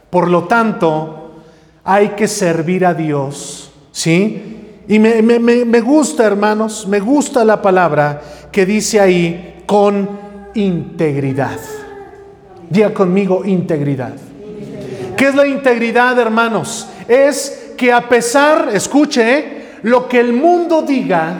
Por 0.09 0.29
lo 0.29 0.43
tanto, 0.43 1.41
hay 1.83 2.09
que 2.09 2.27
servir 2.27 2.85
a 2.85 2.93
Dios, 2.93 3.71
¿sí? 3.91 4.55
Y 4.87 4.99
me, 4.99 5.81
gusta, 5.81 6.25
hermanos, 6.25 6.87
me 6.87 6.99
gusta 6.99 7.43
la 7.43 7.61
palabra 7.61 8.21
que 8.51 8.65
dice 8.65 8.99
ahí 8.99 9.63
con 9.65 10.07
integridad. 10.53 11.59
Diga 12.69 12.93
conmigo 12.93 13.43
integridad. 13.45 14.13
¿Qué 15.17 15.27
es 15.27 15.35
la 15.35 15.47
integridad, 15.47 16.17
hermanos? 16.19 16.87
Es 17.07 17.73
que 17.77 17.91
a 17.91 18.07
pesar, 18.09 18.69
escuche, 18.73 19.65
lo 19.83 20.07
que 20.07 20.19
el 20.19 20.33
mundo 20.33 20.81
diga, 20.81 21.35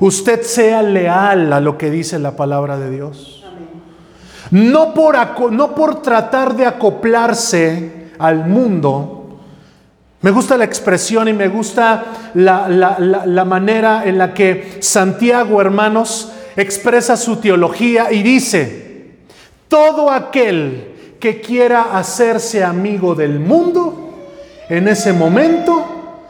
usted 0.00 0.42
sea 0.42 0.82
leal 0.82 1.52
a 1.52 1.60
lo 1.60 1.76
que 1.76 1.90
dice 1.90 2.18
la 2.18 2.36
palabra 2.36 2.78
de 2.78 2.90
Dios. 2.90 3.44
No 4.50 4.94
por, 4.94 5.16
no 5.52 5.74
por 5.74 6.02
tratar 6.02 6.56
de 6.56 6.66
acoplarse 6.66 8.10
al 8.18 8.46
mundo. 8.46 9.38
Me 10.22 10.30
gusta 10.30 10.56
la 10.56 10.64
expresión 10.64 11.28
y 11.28 11.32
me 11.32 11.48
gusta 11.48 12.04
la, 12.34 13.44
manera 13.46 14.02
en 14.04 14.18
la 14.18 14.34
que 14.34 14.78
Santiago, 14.80 15.60
hermanos, 15.60 16.32
expresa 16.56 17.16
su 17.16 17.36
teología 17.36 18.12
y 18.12 18.22
dice, 18.22 19.16
todo 19.68 20.10
aquel 20.10 20.89
que 21.20 21.40
quiera 21.40 21.96
hacerse 21.96 22.64
amigo 22.64 23.14
del 23.14 23.38
mundo, 23.38 24.10
en 24.68 24.88
ese 24.88 25.12
momento 25.12 25.84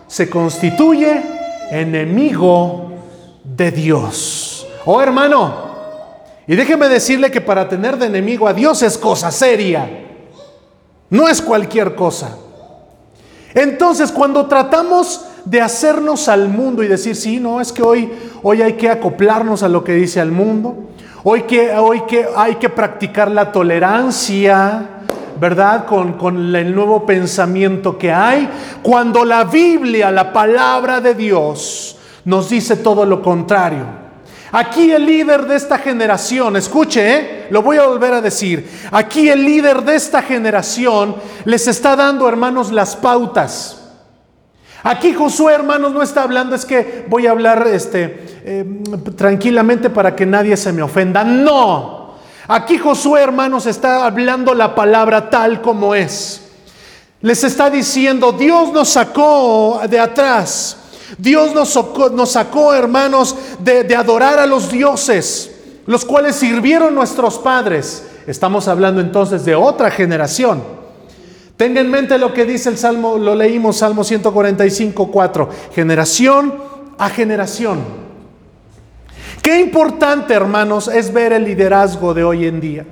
se 0.07 0.29
constituye 0.29 1.23
enemigo 1.71 2.93
de 3.45 3.71
Dios. 3.71 4.67
Oh 4.85 5.01
hermano, 5.01 5.71
y 6.47 6.57
déjeme 6.57 6.89
decirle 6.89 7.31
que 7.31 7.41
para 7.41 7.69
tener 7.69 7.97
de 7.97 8.07
enemigo 8.07 8.49
a 8.49 8.53
Dios 8.53 8.83
es 8.83 8.99
cosa 8.99 9.31
seria. 9.31 9.89
No 11.09 11.29
es 11.29 11.41
cualquier 11.41 11.95
cosa. 11.95 12.37
Entonces, 13.55 14.11
cuando 14.11 14.47
tratamos 14.47 15.27
de 15.45 15.61
hacernos 15.61 16.29
al 16.29 16.49
mundo 16.49 16.83
y 16.83 16.89
decir, 16.89 17.17
sí, 17.17 17.41
no, 17.41 17.61
es 17.61 17.73
que 17.73 17.83
hoy, 17.83 18.13
hoy 18.43 18.63
hay 18.63 18.75
que 18.75 18.89
acoplarnos 18.89 19.63
a 19.63 19.69
lo 19.69 19.83
que 19.85 19.93
dice 19.93 20.21
el 20.21 20.33
mundo, 20.33 20.91
hoy, 21.25 21.43
que, 21.43 21.73
hoy 21.73 22.03
que 22.03 22.27
hay 22.37 22.57
que 22.57 22.69
practicar 22.69 23.31
la 23.31 23.53
tolerancia, 23.53 24.87
¿verdad? 25.39 25.87
Con, 25.87 26.15
con 26.15 26.55
el 26.55 26.75
nuevo 26.75 27.07
pensamiento 27.07 27.99
que 27.99 28.13
hay, 28.13 28.49
cuando 28.83 29.25
la 29.25 29.45
Biblia, 29.45 30.11
la 30.11 30.33
palabra 30.33 31.01
de 31.01 31.15
Dios, 31.15 31.97
nos 32.25 32.51
dice 32.51 32.77
todo 32.77 33.05
lo 33.05 33.23
contrario. 33.23 34.01
Aquí 34.53 34.91
el 34.91 35.07
líder 35.07 35.47
de 35.47 35.55
esta 35.57 35.79
generación, 35.79 36.57
escuche, 36.57 37.17
¿eh? 37.17 37.47
lo 37.51 37.63
voy 37.63 37.77
a 37.77 37.87
volver 37.87 38.15
a 38.15 38.21
decir, 38.21 38.69
aquí 38.91 39.29
el 39.29 39.45
líder 39.45 39.83
de 39.83 39.95
esta 39.95 40.23
generación 40.23 41.15
les 41.45 41.69
está 41.69 41.95
dando, 41.95 42.29
hermanos, 42.29 42.73
las 42.73 42.97
pautas. 42.97 43.80
Aquí 44.83 45.13
Josué, 45.13 45.53
hermanos, 45.53 45.93
no 45.93 46.03
está 46.03 46.23
hablando, 46.23 46.55
es 46.55 46.65
que 46.65 47.05
voy 47.09 47.27
a 47.27 47.33
hablar 47.33 47.67
este, 47.67 48.41
eh, 48.45 48.65
tranquilamente 49.17 49.91
para 49.91 50.17
que 50.17 50.25
nadie 50.25 50.57
se 50.57 50.73
me 50.73 50.83
ofenda. 50.83 51.23
No, 51.23 52.15
aquí 52.49 52.79
Josué, 52.79 53.21
hermanos, 53.21 53.67
está 53.67 54.07
hablando 54.07 54.55
la 54.55 54.75
palabra 54.75 55.29
tal 55.29 55.61
como 55.61 55.95
es. 55.95 56.43
Les 57.21 57.45
está 57.45 57.69
diciendo, 57.69 58.33
Dios 58.33 58.73
nos 58.73 58.89
sacó 58.89 59.83
de 59.89 60.01
atrás. 60.01 60.79
Dios 61.19 61.55
nos 61.55 61.71
sacó, 61.71 62.09
nos 62.09 62.33
sacó 62.33 62.73
hermanos, 62.73 63.37
de, 63.59 63.85
de 63.85 63.97
adorar 63.97 64.39
a 64.39 64.47
los 64.47 64.71
dioses, 64.71 65.51
los 65.85 66.07
cuales 66.07 66.37
sirvieron 66.37 66.95
nuestros 66.95 67.39
padres. 67.39 68.05
Estamos 68.27 68.69
hablando 68.69 69.03
entonces 69.03 69.45
de 69.45 69.55
otra 69.55 69.91
generación. 69.91 70.80
Tenga 71.61 71.83
en 71.83 71.91
mente 71.91 72.17
lo 72.17 72.33
que 72.33 72.47
dice 72.47 72.71
el 72.71 72.79
Salmo, 72.79 73.19
lo 73.19 73.35
leímos, 73.35 73.77
Salmo 73.77 74.03
145, 74.03 75.11
4. 75.11 75.51
Generación 75.75 76.55
a 76.97 77.11
generación. 77.11 77.81
Qué 79.43 79.61
importante, 79.61 80.33
hermanos, 80.33 80.89
es 80.89 81.13
ver 81.13 81.35
el 81.35 81.45
liderazgo 81.45 82.15
de 82.15 82.25
hoy 82.25 82.47
en 82.47 82.63
día. 82.63 82.87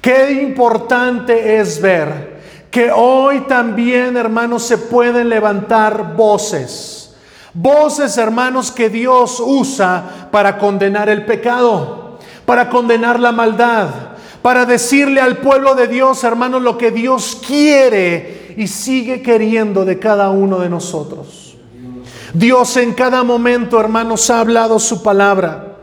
Qué 0.00 0.30
importante 0.30 1.58
es 1.58 1.82
ver 1.82 2.40
que 2.70 2.92
hoy 2.92 3.40
también, 3.48 4.16
hermanos, 4.16 4.62
se 4.62 4.78
pueden 4.78 5.28
levantar 5.28 6.14
voces. 6.14 7.16
Voces, 7.52 8.16
hermanos, 8.16 8.70
que 8.70 8.90
Dios 8.90 9.42
usa 9.44 10.28
para 10.30 10.56
condenar 10.56 11.08
el 11.08 11.24
pecado, 11.24 12.20
para 12.46 12.70
condenar 12.70 13.18
la 13.18 13.32
maldad, 13.32 14.11
para 14.42 14.66
decirle 14.66 15.20
al 15.20 15.38
pueblo 15.38 15.74
de 15.74 15.86
Dios, 15.86 16.24
hermanos, 16.24 16.62
lo 16.62 16.76
que 16.76 16.90
Dios 16.90 17.40
quiere 17.46 18.54
y 18.56 18.66
sigue 18.66 19.22
queriendo 19.22 19.84
de 19.84 19.98
cada 19.98 20.30
uno 20.30 20.58
de 20.58 20.68
nosotros. 20.68 21.56
Dios 22.34 22.76
en 22.76 22.92
cada 22.92 23.22
momento, 23.22 23.78
hermanos, 23.78 24.28
ha 24.30 24.40
hablado 24.40 24.78
su 24.78 25.02
palabra. 25.02 25.76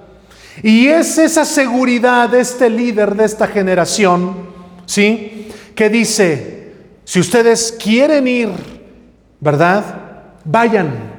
Y 0.62 0.88
es 0.88 1.18
esa 1.18 1.46
seguridad 1.46 2.30
de 2.30 2.42
este 2.42 2.70
líder 2.70 3.16
de 3.16 3.26
esta 3.26 3.48
generación, 3.48 4.36
¿sí? 4.86 5.48
Que 5.74 5.90
dice, 5.90 6.74
si 7.06 7.20
ustedes 7.20 7.76
quieren 7.82 8.28
ir, 8.28 8.50
¿verdad? 9.40 9.84
Vayan. 10.44 11.14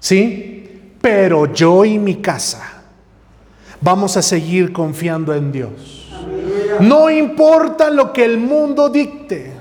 ¿Sí? 0.00 0.80
Pero 1.00 1.52
yo 1.52 1.84
y 1.84 1.98
mi 1.98 2.16
casa 2.16 2.82
vamos 3.80 4.16
a 4.16 4.22
seguir 4.22 4.72
confiando 4.72 5.34
en 5.34 5.52
Dios. 5.52 6.01
No 6.80 7.10
importa 7.10 7.90
lo 7.90 8.12
que 8.12 8.24
el 8.24 8.38
mundo 8.38 8.88
dicte. 8.88 9.52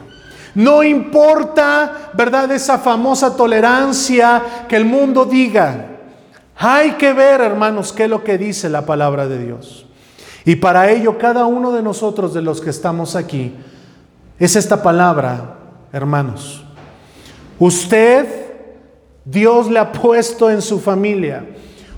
No 0.55 0.83
importa, 0.83 2.11
¿verdad? 2.13 2.51
Esa 2.51 2.77
famosa 2.77 3.35
tolerancia 3.35 4.65
que 4.67 4.75
el 4.75 4.85
mundo 4.85 5.25
diga. 5.25 5.87
Hay 6.57 6.91
que 6.91 7.13
ver, 7.13 7.41
hermanos, 7.41 7.93
qué 7.93 8.03
es 8.03 8.09
lo 8.09 8.23
que 8.23 8.37
dice 8.37 8.69
la 8.69 8.85
palabra 8.85 9.27
de 9.27 9.43
Dios. 9.43 9.85
Y 10.45 10.57
para 10.57 10.89
ello, 10.91 11.17
cada 11.17 11.45
uno 11.45 11.71
de 11.71 11.81
nosotros, 11.81 12.33
de 12.33 12.41
los 12.41 12.61
que 12.61 12.69
estamos 12.69 13.15
aquí, 13.15 13.55
es 14.37 14.55
esta 14.55 14.81
palabra, 14.81 15.57
hermanos. 15.93 16.63
Usted, 17.59 18.27
Dios 19.23 19.69
le 19.69 19.79
ha 19.79 19.91
puesto 19.91 20.49
en 20.49 20.61
su 20.61 20.79
familia. 20.79 21.45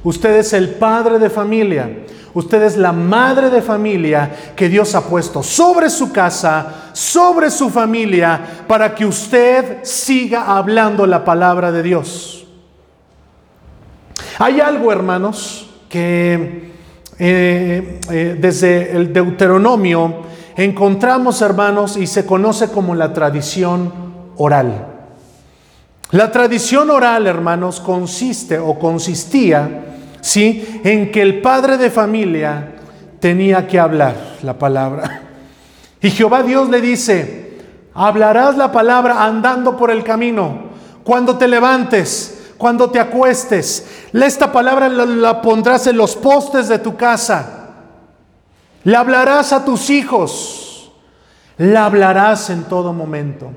Usted 0.04 0.38
es 0.38 0.54
el 0.54 0.70
padre 0.70 1.20
de 1.20 1.30
familia. 1.30 1.90
Usted 2.34 2.64
es 2.64 2.78
la 2.78 2.92
madre 2.92 3.50
de 3.50 3.62
familia 3.62 4.30
que 4.56 4.68
Dios 4.68 4.96
ha 4.96 5.02
puesto 5.02 5.44
sobre 5.44 5.90
su 5.90 6.12
casa, 6.12 6.90
sobre 6.94 7.52
su 7.52 7.70
familia, 7.70 8.66
para 8.68 8.94
que 8.96 9.06
usted 9.06 9.84
siga 9.84 10.58
hablando 10.58 11.06
la 11.06 11.24
palabra 11.24 11.72
de 11.72 11.84
Dios. 11.84 12.46
Hay 14.40 14.60
algo, 14.60 14.92
hermanos, 14.92 15.70
que 15.88 16.72
eh, 17.20 18.00
eh, 18.10 18.38
desde 18.40 18.92
el 18.96 19.14
Deuteronomio 19.14 20.24
encontramos, 20.58 21.42
hermanos, 21.42 21.98
y 21.98 22.08
se 22.08 22.26
conoce 22.26 22.70
como 22.70 22.96
la 22.96 23.14
tradición 23.14 23.94
oral. 24.38 24.88
La 26.10 26.32
tradición 26.32 26.90
oral, 26.90 27.28
hermanos, 27.28 27.80
consiste 27.80 28.58
o 28.58 28.78
consistía, 28.78 29.93
¿sí?, 30.24 30.82
en 30.84 31.12
que 31.12 31.22
el 31.22 31.42
padre 31.42 31.78
de 31.78 31.92
familia 31.92 32.72
tenía 33.20 33.68
que 33.68 33.80
hablar 33.80 34.16
la 34.42 34.58
palabra. 34.58 35.22
Y 36.02 36.10
Jehová 36.10 36.42
Dios 36.42 36.70
le 36.70 36.82
dice, 36.82 37.60
hablarás 37.94 38.58
la 38.58 38.72
palabra 38.72 39.24
andando 39.24 39.78
por 39.78 39.92
el 39.92 40.04
camino, 40.04 40.72
cuando 41.04 41.38
te 41.38 41.48
levantes, 41.48 42.54
cuando 42.58 42.90
te 42.90 43.00
acuestes. 43.00 44.08
Esta 44.12 44.52
palabra 44.52 44.90
la, 44.90 45.06
la 45.06 45.42
pondrás 45.42 45.86
en 45.86 45.98
los 45.98 46.16
postes 46.16 46.68
de 46.68 46.80
tu 46.80 46.96
casa 46.96 47.60
le 48.84 48.98
hablarás 48.98 49.54
a 49.54 49.64
tus 49.64 49.90
hijos. 49.90 50.92
La 51.58 51.86
hablarás 51.86 52.50
en 52.50 52.64
todo 52.64 52.94
momento. 52.94 53.52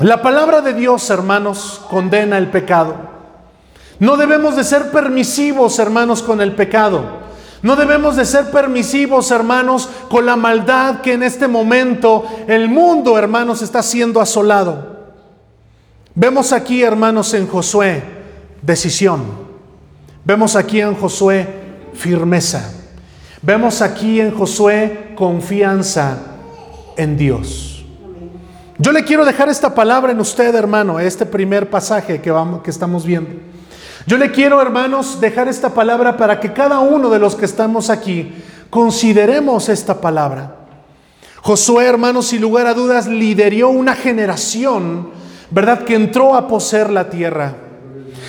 La 0.00 0.22
palabra 0.22 0.60
de 0.60 0.74
Dios, 0.74 1.08
hermanos, 1.10 1.84
condena 1.90 2.38
el 2.38 2.50
pecado. 2.50 3.13
No 4.00 4.16
debemos 4.16 4.56
de 4.56 4.64
ser 4.64 4.90
permisivos, 4.90 5.78
hermanos, 5.78 6.22
con 6.22 6.40
el 6.40 6.54
pecado. 6.54 7.24
No 7.62 7.76
debemos 7.76 8.16
de 8.16 8.24
ser 8.24 8.50
permisivos, 8.50 9.30
hermanos, 9.30 9.88
con 10.10 10.26
la 10.26 10.36
maldad 10.36 11.00
que 11.00 11.14
en 11.14 11.22
este 11.22 11.48
momento 11.48 12.24
el 12.46 12.68
mundo, 12.68 13.16
hermanos, 13.18 13.62
está 13.62 13.82
siendo 13.82 14.20
asolado. 14.20 14.94
Vemos 16.14 16.52
aquí, 16.52 16.82
hermanos, 16.82 17.32
en 17.34 17.48
Josué 17.48 18.02
decisión. 18.60 19.22
Vemos 20.24 20.56
aquí 20.56 20.80
en 20.80 20.94
Josué 20.94 21.46
firmeza. 21.94 22.70
Vemos 23.42 23.82
aquí 23.82 24.20
en 24.20 24.34
Josué 24.34 25.12
confianza 25.16 26.18
en 26.96 27.16
Dios. 27.16 27.84
Yo 28.78 28.90
le 28.92 29.04
quiero 29.04 29.24
dejar 29.24 29.48
esta 29.48 29.74
palabra 29.74 30.12
en 30.12 30.20
usted, 30.20 30.54
hermano, 30.54 30.98
este 30.98 31.24
primer 31.26 31.70
pasaje 31.70 32.20
que, 32.20 32.30
vamos, 32.30 32.62
que 32.62 32.70
estamos 32.70 33.04
viendo. 33.04 33.53
Yo 34.06 34.18
le 34.18 34.30
quiero, 34.30 34.60
hermanos, 34.60 35.20
dejar 35.20 35.48
esta 35.48 35.70
palabra 35.70 36.16
para 36.16 36.38
que 36.38 36.52
cada 36.52 36.80
uno 36.80 37.08
de 37.08 37.18
los 37.18 37.34
que 37.34 37.46
estamos 37.46 37.88
aquí 37.88 38.34
consideremos 38.68 39.68
esta 39.68 40.00
palabra. 40.00 40.56
Josué, 41.40 41.86
hermanos, 41.86 42.26
sin 42.26 42.42
lugar 42.42 42.66
a 42.66 42.74
dudas, 42.74 43.06
lideró 43.06 43.70
una 43.70 43.94
generación, 43.94 45.10
¿verdad?, 45.50 45.84
que 45.84 45.94
entró 45.94 46.34
a 46.34 46.48
poseer 46.48 46.90
la 46.90 47.08
tierra. 47.08 47.54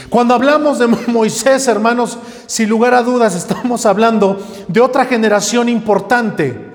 Cuando 0.09 0.33
hablamos 0.33 0.79
de 0.79 0.87
Moisés, 1.07 1.67
hermanos, 1.67 2.17
sin 2.45 2.69
lugar 2.69 2.93
a 2.93 3.03
dudas 3.03 3.35
estamos 3.35 3.85
hablando 3.85 4.41
de 4.67 4.79
otra 4.79 5.05
generación 5.05 5.67
importante. 5.67 6.73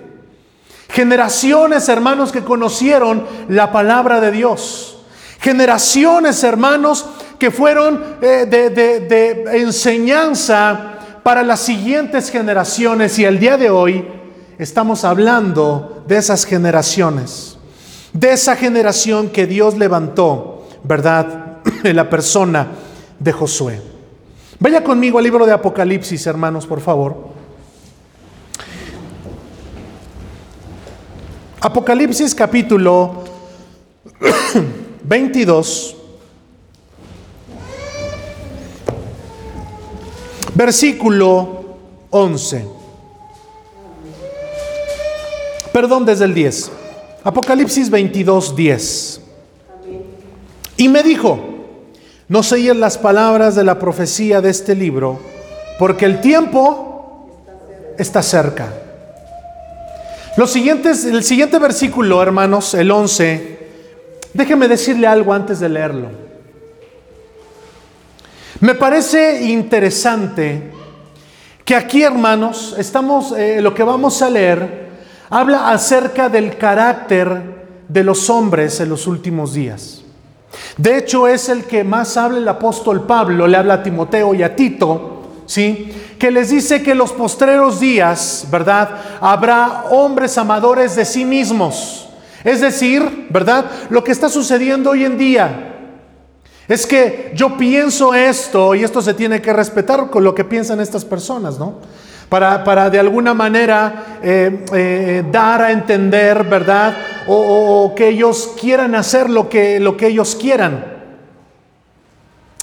Generaciones, 0.88 1.88
hermanos, 1.88 2.32
que 2.32 2.42
conocieron 2.42 3.24
la 3.48 3.70
palabra 3.70 4.20
de 4.20 4.32
Dios. 4.32 4.98
Generaciones, 5.40 6.42
hermanos, 6.42 7.06
que 7.40 7.50
fueron 7.50 8.04
eh, 8.20 8.46
de, 8.46 9.60
enseñanza 9.60 10.98
para 11.24 11.42
las 11.42 11.60
siguientes 11.60 12.30
generaciones. 12.30 13.18
Y 13.18 13.24
el 13.24 13.40
día 13.40 13.56
de 13.56 13.70
hoy 13.70 14.06
estamos 14.58 15.04
hablando 15.04 16.04
de 16.06 16.18
esas 16.18 16.44
generaciones. 16.44 17.56
De 18.12 18.32
esa 18.32 18.54
generación 18.54 19.30
que 19.30 19.46
Dios 19.46 19.76
levantó, 19.76 20.68
¿verdad? 20.84 21.46
En 21.82 21.96
la 21.96 22.10
persona 22.10 22.68
de 23.18 23.32
Josué. 23.32 23.80
Vaya 24.58 24.84
conmigo 24.84 25.16
al 25.16 25.24
libro 25.24 25.46
de 25.46 25.52
Apocalipsis, 25.52 26.26
hermanos, 26.26 26.66
por 26.66 26.80
favor. 26.80 27.30
Apocalipsis 31.62 32.34
capítulo 32.34 33.24
22, 35.04 35.96
versículo 40.60 41.64
11. 42.10 42.66
Perdón, 45.72 46.04
desde 46.04 46.26
el 46.26 46.34
10. 46.34 46.70
Apocalipsis 47.24 47.88
22, 47.88 48.54
10. 48.54 49.20
Y 50.76 50.88
me 50.90 51.02
dijo, 51.02 51.40
no 52.28 52.42
seguir 52.42 52.76
las 52.76 52.98
palabras 52.98 53.54
de 53.54 53.64
la 53.64 53.78
profecía 53.78 54.42
de 54.42 54.50
este 54.50 54.74
libro, 54.74 55.18
porque 55.78 56.04
el 56.04 56.20
tiempo 56.20 57.30
está 57.96 58.22
cerca. 58.22 58.68
Los 60.36 60.50
siguientes, 60.50 61.06
el 61.06 61.24
siguiente 61.24 61.58
versículo, 61.58 62.22
hermanos, 62.22 62.74
el 62.74 62.90
11, 62.90 63.58
déjeme 64.34 64.68
decirle 64.68 65.06
algo 65.06 65.32
antes 65.32 65.58
de 65.58 65.70
leerlo. 65.70 66.29
Me 68.60 68.74
parece 68.74 69.42
interesante 69.44 70.70
que 71.64 71.74
aquí, 71.74 72.02
hermanos, 72.02 72.74
estamos, 72.76 73.32
eh, 73.32 73.62
lo 73.62 73.72
que 73.72 73.82
vamos 73.82 74.20
a 74.20 74.28
leer, 74.28 74.90
habla 75.30 75.70
acerca 75.70 76.28
del 76.28 76.58
carácter 76.58 77.40
de 77.88 78.04
los 78.04 78.28
hombres 78.28 78.78
en 78.80 78.90
los 78.90 79.06
últimos 79.06 79.54
días. 79.54 80.02
De 80.76 80.98
hecho, 80.98 81.26
es 81.26 81.48
el 81.48 81.64
que 81.64 81.84
más 81.84 82.18
habla 82.18 82.36
el 82.36 82.48
apóstol 82.48 83.06
Pablo, 83.06 83.46
le 83.46 83.56
habla 83.56 83.74
a 83.74 83.82
Timoteo 83.82 84.34
y 84.34 84.42
a 84.42 84.54
Tito, 84.54 85.22
¿sí? 85.46 85.90
Que 86.18 86.30
les 86.30 86.50
dice 86.50 86.82
que 86.82 86.94
los 86.94 87.12
postreros 87.12 87.80
días, 87.80 88.46
¿verdad? 88.50 88.90
Habrá 89.22 89.84
hombres 89.90 90.36
amadores 90.36 90.96
de 90.96 91.06
sí 91.06 91.24
mismos. 91.24 92.10
Es 92.44 92.60
decir, 92.60 93.26
¿verdad? 93.30 93.70
Lo 93.88 94.04
que 94.04 94.12
está 94.12 94.28
sucediendo 94.28 94.90
hoy 94.90 95.06
en 95.06 95.16
día. 95.16 95.69
Es 96.70 96.86
que 96.86 97.32
yo 97.34 97.58
pienso 97.58 98.14
esto 98.14 98.74
y 98.74 98.82
esto 98.82 99.02
se 99.02 99.12
tiene 99.12 99.42
que 99.42 99.52
respetar 99.52 100.08
con 100.08 100.24
lo 100.24 100.34
que 100.34 100.44
piensan 100.44 100.80
estas 100.80 101.04
personas, 101.04 101.58
¿no? 101.58 101.74
para, 102.30 102.88
de 102.88 102.98
alguna 103.00 103.34
manera 103.34 104.20
eh, 104.22 104.64
eh, 104.72 105.24
dar 105.32 105.62
a 105.62 105.72
entender, 105.72 106.44
¿verdad? 106.44 106.96
O, 107.26 107.92
que 107.96 108.08
ellos 108.10 108.52
quieran 108.58 108.94
hacer 108.94 109.28
lo 109.28 109.48
que, 109.48 109.80
lo 109.80 109.96
que 109.96 110.06
ellos 110.06 110.36
quieran. 110.36 110.84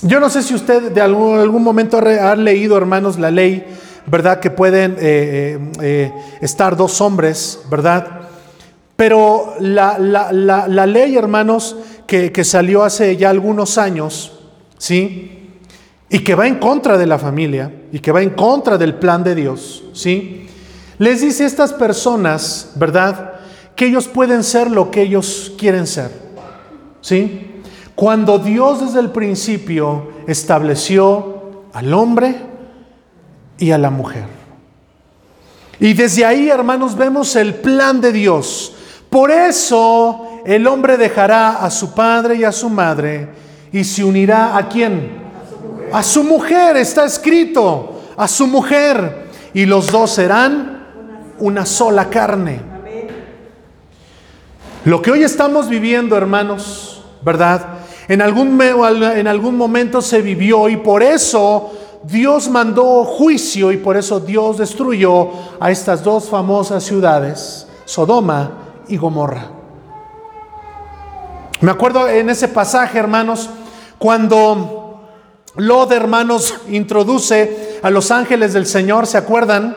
Yo 0.02 0.22
no 0.22 0.30
sé 0.30 0.42
si 0.42 0.56
usted 0.56 0.92
de 0.94 1.02
algún, 1.02 1.38
algún 1.38 1.64
momento 1.64 1.98
ha, 1.98 2.36
leído, 2.38 2.78
hermanos, 2.78 3.20
la 3.20 3.30
ley, 3.30 3.66
¿verdad? 4.06 4.40
Que 4.40 4.52
pueden 4.52 4.96
eh, 5.00 6.14
estar 6.40 6.78
dos 6.78 7.02
hombres, 7.02 7.60
¿verdad? 7.70 8.08
Pero 8.96 9.54
la, 9.60 9.98
la 10.00 10.86
ley, 10.86 11.18
hermanos, 11.18 11.76
que, 12.08 12.44
salió 12.44 12.84
hace 12.84 13.18
ya 13.18 13.30
algunos 13.30 13.78
años, 13.78 14.40
¿sí? 14.78 15.38
y 16.10 16.20
que 16.20 16.36
va 16.36 16.48
en 16.48 16.56
contra 16.56 16.98
de 16.98 17.06
la 17.06 17.20
familia 17.20 17.72
y 17.92 18.00
que 18.00 18.12
va 18.12 18.22
en 18.22 18.32
contra 18.32 18.78
del 18.78 18.96
plan 18.96 19.24
de 19.24 19.36
Dios, 19.36 19.84
¿sí? 19.94 20.48
Les 20.98 21.22
dice 21.22 21.44
a 21.44 21.48
estas 21.48 21.74
personas, 21.74 22.72
¿verdad? 22.76 23.34
Que 23.76 23.88
ellos 23.88 24.08
pueden 24.08 24.44
ser 24.44 24.72
lo 24.72 24.90
que 24.90 25.02
ellos 25.02 25.54
quieren 25.58 25.86
ser, 25.86 26.12
¿sí? 27.02 27.62
Cuando 27.94 28.40
Dios 28.40 28.82
desde 28.82 29.00
el 29.00 29.12
principio 29.12 30.12
estableció 30.28 31.66
al 31.74 31.94
hombre 31.94 32.36
y 33.58 33.72
a 33.72 33.78
la 33.78 33.90
mujer. 33.90 34.26
Y 35.80 35.94
desde 35.94 36.26
ahí, 36.26 36.50
hermanos, 36.50 36.96
vemos 36.96 37.36
el 37.36 37.56
plan 37.56 38.02
de 38.02 38.12
Dios. 38.12 38.74
Por 39.10 39.30
eso 39.30 40.37
el 40.48 40.66
hombre 40.66 40.96
dejará 40.96 41.58
a 41.58 41.70
su 41.70 41.94
padre 41.94 42.38
y 42.38 42.46
a 42.46 42.54
su 42.54 42.70
madre 42.70 43.28
y 43.70 43.84
se 43.84 44.02
unirá 44.02 44.56
a 44.56 44.70
quién? 44.70 45.12
A 45.92 46.02
su 46.02 46.24
mujer 46.24 46.78
está 46.78 47.04
escrito, 47.04 48.04
a 48.16 48.30
su 48.30 48.48
mujer. 48.48 49.28
Y 49.54 49.66
los 49.66 49.92
dos 49.92 50.12
serán 50.12 50.86
una 51.40 51.66
sola 51.66 52.10
carne. 52.10 52.62
Lo 54.86 55.02
que 55.02 55.12
hoy 55.12 55.24
estamos 55.24 55.68
viviendo, 55.68 56.16
hermanos, 56.16 57.04
¿verdad? 57.22 57.80
En 58.08 58.22
algún, 58.22 58.58
en 58.62 59.28
algún 59.28 59.58
momento 59.58 60.02
se 60.02 60.22
vivió 60.22 60.70
y 60.70 60.78
por 60.78 61.04
eso 61.04 61.74
Dios 62.06 62.48
mandó 62.48 63.04
juicio 63.04 63.74
y 63.74 63.78
por 63.78 63.98
eso 63.98 64.22
Dios 64.22 64.60
destruyó 64.60 65.30
a 65.60 65.72
estas 65.72 66.06
dos 66.06 66.30
famosas 66.30 66.86
ciudades, 66.86 67.68
Sodoma 67.84 68.52
y 68.88 68.96
Gomorra. 68.96 69.57
Me 71.60 71.72
acuerdo 71.72 72.08
en 72.08 72.30
ese 72.30 72.48
pasaje, 72.48 73.00
hermanos, 73.00 73.50
cuando 73.98 74.88
Lot, 75.56 75.92
hermanos, 75.92 76.54
introduce 76.70 77.80
a 77.82 77.90
los 77.90 78.12
ángeles 78.12 78.54
del 78.54 78.68
Señor, 78.68 79.08
¿se 79.08 79.18
acuerdan? 79.18 79.76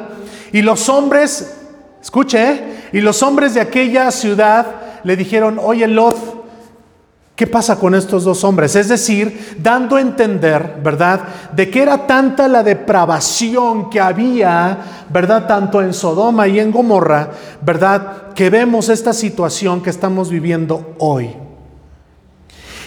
Y 0.52 0.60
los 0.60 0.90
hombres, 0.90 1.56
escuche, 2.02 2.50
¿eh? 2.50 2.88
y 2.92 3.00
los 3.00 3.22
hombres 3.22 3.54
de 3.54 3.62
aquella 3.62 4.10
ciudad 4.10 4.66
le 5.04 5.16
dijeron, 5.16 5.58
oye 5.58 5.88
Lot, 5.88 6.16
¿qué 7.34 7.46
pasa 7.46 7.76
con 7.76 7.94
estos 7.94 8.24
dos 8.24 8.44
hombres? 8.44 8.76
Es 8.76 8.88
decir, 8.90 9.56
dando 9.58 9.96
a 9.96 10.02
entender, 10.02 10.80
¿verdad? 10.84 11.20
De 11.56 11.70
que 11.70 11.80
era 11.80 12.06
tanta 12.06 12.46
la 12.46 12.62
depravación 12.62 13.88
que 13.88 14.00
había, 14.00 15.06
¿verdad? 15.08 15.46
Tanto 15.46 15.80
en 15.80 15.94
Sodoma 15.94 16.46
y 16.46 16.60
en 16.60 16.72
Gomorra, 16.72 17.30
¿verdad? 17.62 18.34
Que 18.34 18.50
vemos 18.50 18.90
esta 18.90 19.14
situación 19.14 19.82
que 19.82 19.88
estamos 19.88 20.28
viviendo 20.28 20.94
hoy. 20.98 21.34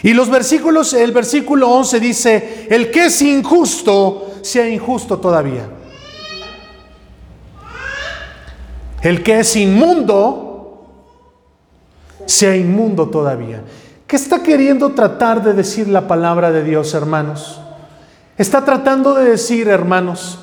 Y 0.04 0.14
los 0.14 0.30
versículos, 0.30 0.94
el 0.94 1.14
versículo 1.14 1.70
11 1.70 2.00
dice, 2.02 2.68
el 2.70 2.92
que 2.92 3.06
es 3.06 3.22
injusto, 3.22 4.34
sea 4.42 4.70
injusto 4.70 5.18
todavía. 5.18 5.66
El 9.02 9.24
que 9.24 9.40
es 9.40 9.56
inmundo, 9.56 10.90
sea 12.26 12.56
inmundo 12.56 13.10
todavía. 13.10 13.64
¿Qué 14.06 14.18
está 14.18 14.44
queriendo 14.44 14.92
tratar 14.92 15.42
de 15.42 15.54
decir 15.54 15.88
la 15.88 16.08
palabra 16.08 16.52
de 16.52 16.64
Dios, 16.64 16.94
hermanos? 16.94 17.62
Está 18.38 18.66
tratando 18.66 19.14
de 19.14 19.30
decir, 19.30 19.70
hermanos, 19.70 20.40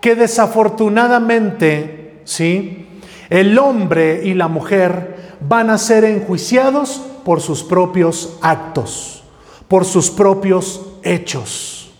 que 0.00 0.14
desafortunadamente, 0.14 2.20
¿sí? 2.24 2.86
El 3.30 3.58
hombre 3.58 4.22
y 4.24 4.34
la 4.34 4.48
mujer 4.48 5.36
van 5.40 5.70
a 5.70 5.78
ser 5.78 6.04
enjuiciados 6.04 7.00
por 7.24 7.40
sus 7.40 7.62
propios 7.62 8.36
actos, 8.42 9.22
por 9.68 9.84
sus 9.84 10.10
propios 10.10 10.80
hechos. 11.02 11.90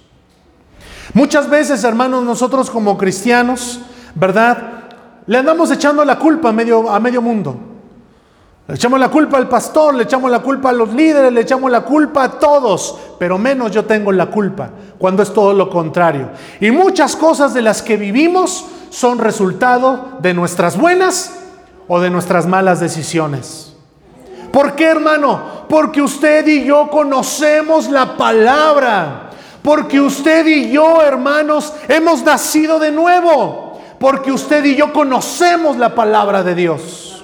Muchas 1.15 1.49
veces, 1.49 1.85
hermanos, 1.85 2.25
nosotros 2.25 2.69
como 2.69 2.99
cristianos, 2.99 3.81
¿verdad? 4.15 4.81
Le 5.27 5.39
andamos 5.39 5.71
echando 5.71 6.05
la 6.05 6.19
culpa 6.19 6.51
a 6.51 6.53
medio, 6.53 6.91
a 6.91 6.99
medio 6.99 7.23
mundo. 7.23 7.57
Le 8.67 8.75
echamos 8.75 9.01
la 9.01 9.09
culpa 9.09 9.37
al 9.37 9.49
pastor, 9.49 9.95
le 9.95 10.05
echamos 10.05 10.31
la 10.31 10.41
culpa 10.41 10.71
a 10.71 10.73
los 10.73 10.93
líderes, 10.93 11.33
le 11.33 11.41
echamos 11.41 11.71
la 11.71 11.81
culpa 11.81 12.25
a 12.25 12.31
todos, 12.39 12.97
pero 13.19 13.39
menos 13.39 13.73
yo 13.73 13.85
tengo 13.85 14.13
la 14.13 14.27
culpa, 14.27 14.71
cuando 14.99 15.23
es 15.23 15.33
todo 15.33 15.53
lo 15.53 15.69
contrario. 15.69 16.31
Y 16.61 16.71
muchas 16.71 17.17
cosas 17.17 17.55
de 17.55 17.63
las 17.63 17.83
que 17.83 17.97
vivimos 17.97 18.67
son 18.91 19.19
resultado 19.19 20.19
de 20.21 20.35
nuestras 20.35 20.77
buenas 20.77 21.33
o 21.89 22.01
de 22.01 22.11
nuestras 22.11 22.47
malas 22.47 22.81
decisiones. 22.81 23.73
¿Por 24.53 24.75
qué, 24.75 24.87
hermano? 24.87 25.65
Porque 25.69 26.03
usted 26.03 26.47
y 26.47 26.65
yo 26.65 26.91
conocemos 26.91 27.89
la 27.89 28.17
palabra. 28.17 29.31
Porque 29.63 30.01
usted 30.01 30.47
y 30.47 30.71
yo, 30.73 31.03
hermanos, 31.03 31.73
hemos 31.89 32.23
nacido 32.25 32.79
de 32.79 32.91
nuevo. 32.91 33.81
Porque 33.99 34.33
usted 34.33 34.65
y 34.65 34.75
yo 34.75 34.93
conocemos 34.93 35.77
la 35.77 35.95
palabra 35.95 36.43
de 36.43 36.55
Dios. 36.55 37.23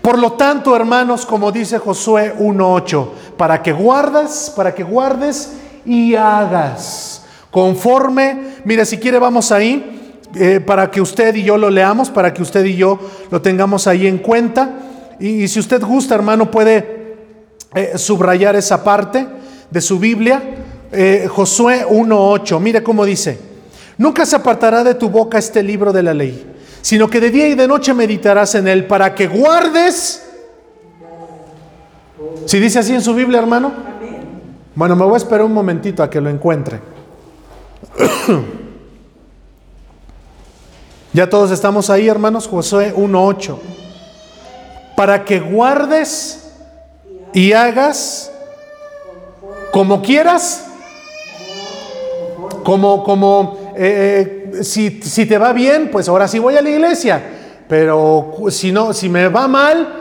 Por 0.00 0.18
lo 0.18 0.32
tanto, 0.32 0.76
hermanos, 0.76 1.24
como 1.24 1.50
dice 1.50 1.78
Josué 1.78 2.34
1:8, 2.38 3.08
para 3.36 3.62
que 3.62 3.72
guardas, 3.72 4.52
para 4.54 4.74
que 4.74 4.84
guardes 4.84 5.54
y 5.86 6.14
hagas 6.14 7.24
conforme, 7.50 8.56
mire, 8.64 8.84
si 8.84 8.98
quiere 8.98 9.18
vamos 9.20 9.52
ahí 9.52 9.93
eh, 10.36 10.60
para 10.60 10.90
que 10.90 11.00
usted 11.00 11.34
y 11.36 11.44
yo 11.44 11.56
lo 11.56 11.70
leamos, 11.70 12.10
para 12.10 12.34
que 12.34 12.42
usted 12.42 12.64
y 12.64 12.76
yo 12.76 12.98
lo 13.30 13.40
tengamos 13.40 13.86
ahí 13.86 14.06
en 14.06 14.18
cuenta. 14.18 14.70
Y, 15.20 15.46
si 15.48 15.60
usted 15.60 15.82
gusta, 15.82 16.14
hermano, 16.14 16.50
puede 16.50 17.16
eh, 17.74 17.92
subrayar 17.96 18.56
esa 18.56 18.82
parte 18.82 19.26
de 19.70 19.80
su 19.80 19.98
Biblia. 19.98 20.42
Eh, 20.90 21.28
Josué 21.30 21.86
1.8, 21.88 22.60
mire 22.60 22.82
cómo 22.82 23.04
dice, 23.04 23.38
nunca 23.96 24.26
se 24.26 24.36
apartará 24.36 24.82
de 24.82 24.94
tu 24.94 25.08
boca 25.08 25.38
este 25.38 25.62
libro 25.62 25.92
de 25.92 26.02
la 26.02 26.14
ley, 26.14 26.44
sino 26.82 27.08
que 27.08 27.20
de 27.20 27.30
día 27.30 27.48
y 27.48 27.54
de 27.54 27.68
noche 27.68 27.94
meditarás 27.94 28.54
en 28.54 28.68
él 28.68 28.86
para 28.86 29.14
que 29.14 29.26
guardes. 29.26 30.24
Si 32.46 32.58
dice 32.58 32.80
así 32.80 32.92
en 32.92 33.02
su 33.02 33.14
Biblia, 33.14 33.38
hermano. 33.38 33.72
Bueno, 34.74 34.96
me 34.96 35.04
voy 35.04 35.14
a 35.14 35.18
esperar 35.18 35.44
un 35.44 35.52
momentito 35.52 36.02
a 36.02 36.10
que 36.10 36.20
lo 36.20 36.28
encuentre. 36.28 36.80
ya 41.14 41.30
todos 41.30 41.50
estamos 41.50 41.88
ahí, 41.88 42.08
hermanos. 42.08 42.46
Josué 42.46 42.92
1.8 42.94 43.56
para 44.96 45.24
que 45.24 45.40
guardes 45.40 46.52
y 47.32 47.52
hagas 47.52 48.30
como 49.72 50.02
quieras, 50.02 50.66
como, 52.62 53.02
como 53.02 53.72
eh, 53.76 54.52
eh, 54.54 54.64
si, 54.64 55.02
si, 55.02 55.26
te 55.26 55.36
va 55.36 55.52
bien, 55.52 55.90
pues 55.90 56.08
ahora 56.08 56.28
sí 56.28 56.38
voy 56.38 56.56
a 56.56 56.62
la 56.62 56.70
iglesia, 56.70 57.22
pero 57.68 58.34
si 58.50 58.70
no, 58.70 58.92
si 58.92 59.08
me 59.08 59.28
va 59.28 59.48
mal, 59.48 60.00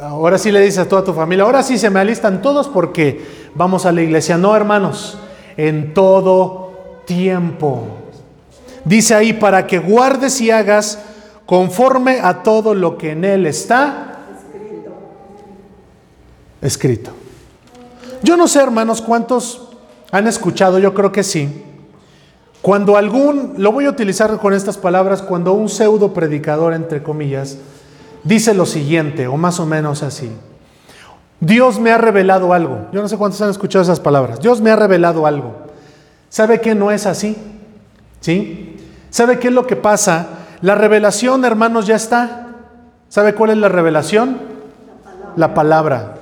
ahora 0.00 0.38
sí 0.38 0.52
le 0.52 0.60
dices 0.60 0.78
a 0.78 0.88
toda 0.88 1.02
tu 1.02 1.12
familia, 1.12 1.44
ahora 1.44 1.62
sí 1.62 1.76
se 1.76 1.90
me 1.90 1.98
alistan 1.98 2.40
todos 2.40 2.68
porque 2.68 3.24
vamos 3.54 3.84
a 3.84 3.92
la 3.92 4.02
iglesia. 4.02 4.36
No, 4.36 4.54
hermanos, 4.54 5.18
en 5.56 5.92
todo 5.92 7.02
tiempo. 7.04 8.03
Dice 8.84 9.14
ahí, 9.14 9.32
para 9.32 9.66
que 9.66 9.78
guardes 9.78 10.40
y 10.40 10.50
hagas 10.50 10.98
conforme 11.46 12.20
a 12.20 12.42
todo 12.42 12.74
lo 12.74 12.98
que 12.98 13.12
en 13.12 13.24
él 13.24 13.46
está 13.46 14.18
escrito. 16.60 17.12
Yo 18.22 18.36
no 18.36 18.48
sé, 18.48 18.60
hermanos, 18.60 19.02
cuántos 19.02 19.68
han 20.10 20.26
escuchado, 20.26 20.78
yo 20.78 20.94
creo 20.94 21.12
que 21.12 21.22
sí. 21.22 21.62
Cuando 22.62 22.96
algún, 22.96 23.54
lo 23.58 23.72
voy 23.72 23.84
a 23.84 23.90
utilizar 23.90 24.38
con 24.38 24.54
estas 24.54 24.78
palabras, 24.78 25.20
cuando 25.20 25.52
un 25.52 25.68
pseudo 25.68 26.14
predicador, 26.14 26.72
entre 26.72 27.02
comillas, 27.02 27.58
dice 28.22 28.54
lo 28.54 28.64
siguiente, 28.64 29.26
o 29.26 29.36
más 29.36 29.60
o 29.60 29.66
menos 29.66 30.02
así. 30.02 30.30
Dios 31.40 31.78
me 31.78 31.90
ha 31.90 31.98
revelado 31.98 32.54
algo. 32.54 32.86
Yo 32.92 33.02
no 33.02 33.08
sé 33.08 33.18
cuántos 33.18 33.42
han 33.42 33.50
escuchado 33.50 33.82
esas 33.82 34.00
palabras. 34.00 34.40
Dios 34.40 34.62
me 34.62 34.70
ha 34.70 34.76
revelado 34.76 35.26
algo. 35.26 35.54
¿Sabe 36.30 36.62
que 36.62 36.74
no 36.74 36.90
es 36.90 37.04
así? 37.04 37.36
¿Sí? 38.20 38.73
¿Sabe 39.14 39.38
qué 39.38 39.46
es 39.46 39.54
lo 39.54 39.64
que 39.64 39.76
pasa? 39.76 40.26
La 40.60 40.74
revelación, 40.74 41.44
hermanos, 41.44 41.86
ya 41.86 41.94
está. 41.94 42.48
¿Sabe 43.08 43.32
cuál 43.32 43.50
es 43.50 43.58
la 43.58 43.68
revelación? 43.68 44.40
La 45.36 45.54
palabra. 45.54 46.16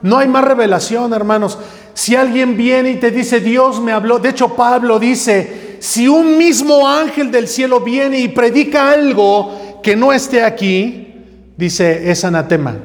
No 0.00 0.16
hay 0.16 0.28
más 0.28 0.44
revelación, 0.44 1.12
hermanos. 1.12 1.58
Si 1.92 2.16
alguien 2.16 2.56
viene 2.56 2.92
y 2.92 2.96
te 2.96 3.10
dice, 3.10 3.40
Dios 3.40 3.82
me 3.82 3.92
habló, 3.92 4.18
de 4.18 4.30
hecho 4.30 4.56
Pablo 4.56 4.98
dice, 4.98 5.76
si 5.80 6.08
un 6.08 6.38
mismo 6.38 6.88
ángel 6.88 7.30
del 7.30 7.48
cielo 7.48 7.80
viene 7.80 8.18
y 8.18 8.28
predica 8.28 8.92
algo 8.92 9.80
que 9.82 9.94
no 9.94 10.10
esté 10.14 10.42
aquí, 10.42 11.16
dice, 11.54 12.10
es 12.10 12.24
anatema. 12.24 12.76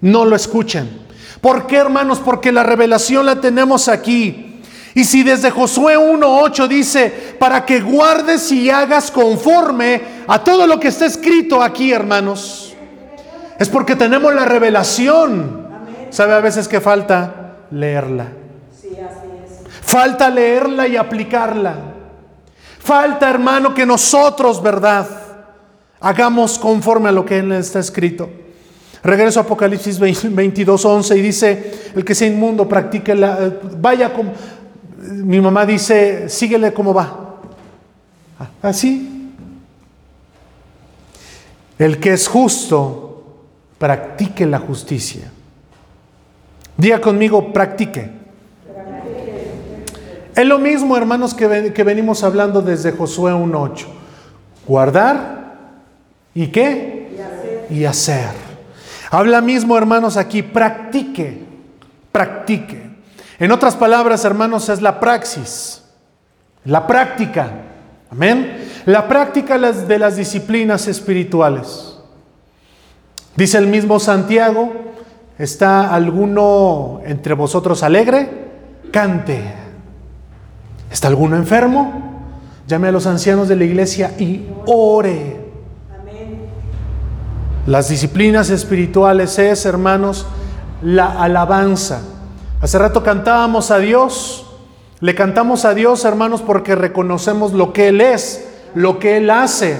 No 0.00 0.24
lo 0.24 0.36
escuchen. 0.36 0.88
¿Por 1.40 1.66
qué, 1.66 1.78
hermanos? 1.78 2.20
Porque 2.20 2.52
la 2.52 2.62
revelación 2.62 3.26
la 3.26 3.40
tenemos 3.40 3.88
aquí. 3.88 4.51
Y 4.94 5.04
si 5.04 5.22
desde 5.22 5.50
Josué 5.50 5.96
1.8 5.96 6.68
dice, 6.68 7.36
para 7.38 7.64
que 7.64 7.80
guardes 7.80 8.52
y 8.52 8.68
hagas 8.68 9.10
conforme 9.10 10.02
a 10.26 10.44
todo 10.44 10.66
lo 10.66 10.78
que 10.78 10.88
está 10.88 11.06
escrito 11.06 11.62
aquí, 11.62 11.92
hermanos, 11.92 12.74
es 13.58 13.68
porque 13.68 13.96
tenemos 13.96 14.34
la 14.34 14.44
revelación. 14.44 15.68
¿Sabe 16.10 16.34
a 16.34 16.40
veces 16.40 16.68
que 16.68 16.80
falta? 16.80 17.56
Leerla. 17.70 18.26
Falta 19.80 20.28
leerla 20.28 20.86
y 20.86 20.96
aplicarla. 20.96 21.74
Falta, 22.78 23.30
hermano, 23.30 23.72
que 23.72 23.86
nosotros, 23.86 24.62
¿verdad? 24.62 25.06
Hagamos 26.00 26.58
conforme 26.58 27.08
a 27.08 27.12
lo 27.12 27.24
que 27.24 27.38
en 27.38 27.52
está 27.52 27.78
escrito. 27.78 28.28
Regreso 29.02 29.40
a 29.40 29.42
Apocalipsis 29.42 29.98
22, 29.98 30.84
11 30.84 31.16
y 31.16 31.22
dice, 31.22 31.72
el 31.94 32.04
que 32.04 32.14
sea 32.14 32.28
inmundo, 32.28 32.68
practique 32.68 33.14
la, 33.14 33.52
vaya 33.78 34.12
como, 34.12 34.32
mi 35.02 35.40
mamá 35.40 35.66
dice, 35.66 36.28
síguele 36.28 36.72
como 36.72 36.94
va. 36.94 37.36
Así. 38.62 39.32
El 41.78 41.98
que 41.98 42.12
es 42.12 42.28
justo, 42.28 43.24
practique 43.78 44.46
la 44.46 44.60
justicia. 44.60 45.30
Diga 46.76 47.00
conmigo, 47.00 47.52
practique. 47.52 48.10
Es 50.34 50.46
lo 50.46 50.58
mismo, 50.58 50.96
hermanos, 50.96 51.34
que, 51.34 51.72
que 51.74 51.84
venimos 51.84 52.22
hablando 52.22 52.62
desde 52.62 52.92
Josué 52.92 53.32
1.8. 53.32 53.86
Guardar 54.66 55.56
y 56.34 56.46
qué? 56.46 57.18
Y 57.68 57.84
hacer. 57.84 58.30
Habla 59.10 59.40
mismo, 59.40 59.76
hermanos, 59.76 60.16
aquí, 60.16 60.42
practique, 60.42 61.42
practique. 62.10 62.81
En 63.42 63.50
otras 63.50 63.74
palabras, 63.74 64.24
hermanos, 64.24 64.68
es 64.68 64.80
la 64.80 65.00
praxis, 65.00 65.82
la 66.64 66.86
práctica. 66.86 67.50
Amén. 68.08 68.68
La 68.86 69.08
práctica 69.08 69.58
de 69.58 69.98
las 69.98 70.14
disciplinas 70.14 70.86
espirituales. 70.86 71.98
Dice 73.34 73.58
el 73.58 73.66
mismo 73.66 73.98
Santiago, 73.98 74.72
¿está 75.40 75.92
alguno 75.92 77.00
entre 77.04 77.34
vosotros 77.34 77.82
alegre? 77.82 78.28
Cante. 78.92 79.42
¿Está 80.88 81.08
alguno 81.08 81.34
enfermo? 81.34 82.22
Llame 82.68 82.86
a 82.86 82.92
los 82.92 83.08
ancianos 83.08 83.48
de 83.48 83.56
la 83.56 83.64
iglesia 83.64 84.12
y 84.20 84.46
ore. 84.66 85.40
Las 87.66 87.88
disciplinas 87.88 88.50
espirituales 88.50 89.36
es, 89.40 89.66
hermanos, 89.66 90.28
la 90.80 91.20
alabanza. 91.20 92.02
Hace 92.62 92.78
rato 92.78 93.02
cantábamos 93.02 93.72
a 93.72 93.78
Dios. 93.78 94.46
Le 95.00 95.16
cantamos 95.16 95.64
a 95.64 95.74
Dios, 95.74 96.04
hermanos, 96.04 96.42
porque 96.42 96.76
reconocemos 96.76 97.52
lo 97.54 97.72
que 97.72 97.88
Él 97.88 98.00
es, 98.00 98.48
lo 98.76 99.00
que 99.00 99.16
Él 99.16 99.30
hace. 99.30 99.76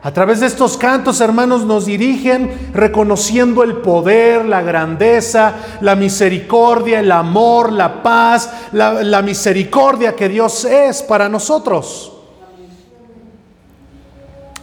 A 0.00 0.12
través 0.12 0.38
de 0.38 0.46
estos 0.46 0.76
cantos, 0.76 1.20
hermanos, 1.20 1.64
nos 1.64 1.86
dirigen 1.86 2.70
reconociendo 2.72 3.64
el 3.64 3.78
poder, 3.78 4.44
la 4.44 4.62
grandeza, 4.62 5.54
la 5.80 5.96
misericordia, 5.96 7.00
el 7.00 7.10
amor, 7.10 7.72
la 7.72 8.00
paz, 8.04 8.68
la, 8.70 9.22
misericordia 9.22 10.14
que 10.14 10.28
Dios 10.28 10.64
es 10.66 11.02
para 11.02 11.28
nosotros. 11.28 12.12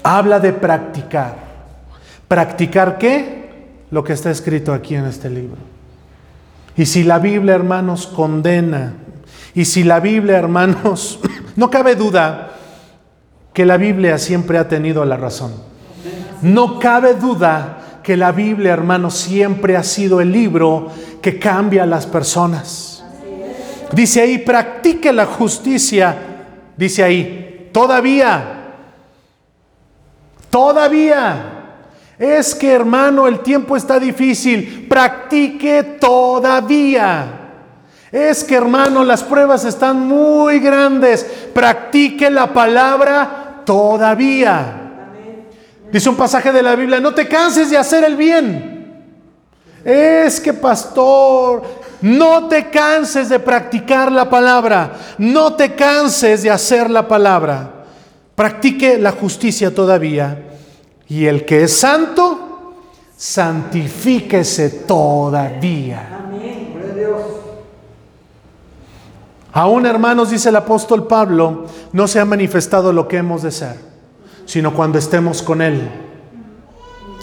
Habla 0.04 0.40
de 0.40 0.54
practicar. 0.54 1.36
¿Practicar 2.30 2.98
qué? 2.98 3.84
Lo 3.90 4.06
que 4.06 4.14
está 4.14 4.32
escrito 4.32 4.74
aquí 4.74 4.96
en 4.96 5.06
este 5.06 5.30
libro. 5.30 5.71
Y 6.78 6.86
si 6.86 7.04
la 7.04 7.20
Biblia, 7.20 7.56
hermanos, 7.56 8.08
condena, 8.08 8.94
y 9.54 9.66
si 9.66 9.84
la 9.84 10.00
Biblia, 10.00 10.38
hermanos, 10.38 11.20
no 11.56 11.70
cabe 11.70 11.96
duda 11.96 12.52
que 13.54 13.66
la 13.66 13.78
Biblia 13.78 14.18
siempre 14.18 14.58
ha 14.58 14.68
tenido 14.68 15.04
la 15.06 15.18
razón. 15.18 15.52
No 16.42 16.80
cabe 16.80 17.16
duda 17.16 18.00
que 18.04 18.18
la 18.18 18.32
Biblia, 18.32 18.74
hermanos, 18.74 19.16
siempre 19.16 19.76
ha 19.76 19.84
sido 19.84 20.22
el 20.22 20.32
libro 20.32 20.90
que 21.22 21.38
cambia 21.38 21.84
a 21.84 21.86
las 21.86 22.08
personas. 22.08 23.04
Dice 23.92 24.22
ahí, 24.22 24.38
practique 24.40 25.12
la 25.12 25.26
justicia. 25.26 26.16
Dice 26.78 27.04
ahí, 27.04 27.70
todavía, 27.72 28.74
todavía. 30.50 31.61
Es 32.22 32.54
que, 32.54 32.72
hermano, 32.72 33.28
el 33.28 33.40
tiempo 33.40 33.76
está 33.76 34.00
difícil. 34.00 34.86
Practique 34.88 35.98
todavía. 36.00 37.26
Es 38.12 38.44
que, 38.44 38.54
hermano, 38.54 39.04
las 39.04 39.24
pruebas 39.24 39.66
están 39.66 40.08
muy 40.08 40.60
grandes. 40.60 41.24
Practique 41.52 42.30
la 42.30 42.54
palabra 42.54 43.64
todavía. 43.66 44.92
Dice 45.92 46.10
un 46.10 46.16
pasaje 46.16 46.52
de 46.52 46.62
la 46.62 46.76
Biblia, 46.76 47.00
no 47.00 47.12
te 47.12 47.28
canses 47.28 47.72
de 47.72 47.78
hacer 47.80 48.04
el 48.04 48.16
bien. 48.16 49.04
Es 49.84 50.40
que, 50.40 50.54
pastor, 50.54 51.64
no 52.02 52.48
te 52.48 52.70
canses 52.70 53.30
de 53.30 53.40
practicar 53.40 54.12
la 54.12 54.30
palabra. 54.30 54.92
No 55.18 55.56
te 55.56 55.74
canses 55.74 56.44
de 56.44 56.52
hacer 56.52 56.88
la 56.88 57.08
palabra. 57.08 57.86
Practique 58.36 59.00
la 59.00 59.10
justicia 59.12 59.74
todavía. 59.74 60.51
Y 61.12 61.26
el 61.26 61.44
que 61.44 61.64
es 61.64 61.78
santo, 61.78 62.74
santifíquese 63.18 64.70
todavía. 64.70 66.08
Aún 69.52 69.86
hermanos, 69.86 70.30
dice 70.30 70.48
el 70.48 70.56
apóstol 70.56 71.08
Pablo, 71.08 71.66
no 71.92 72.08
se 72.08 72.22
ha 72.22 72.24
manifestado 72.24 72.94
lo 72.94 73.10
que 73.10 73.18
hemos 73.18 73.42
de 73.42 73.52
ser, 73.52 73.76
sino 74.46 74.74
cuando 74.74 75.00
estemos 75.00 75.42
con 75.42 75.62
Él. 75.62 75.82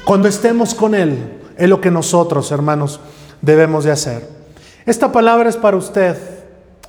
Cuando 0.05 0.29
estemos 0.29 0.75
con 0.75 0.95
Él, 0.95 1.41
es 1.57 1.67
lo 1.67 1.81
que 1.81 1.91
nosotros, 1.91 2.53
hermanos, 2.53 3.01
debemos 3.41 3.85
de 3.85 3.93
hacer. 3.93 4.29
Esta 4.85 5.11
palabra 5.11 5.49
es 5.49 5.57
para 5.57 5.79
usted, 5.79 6.15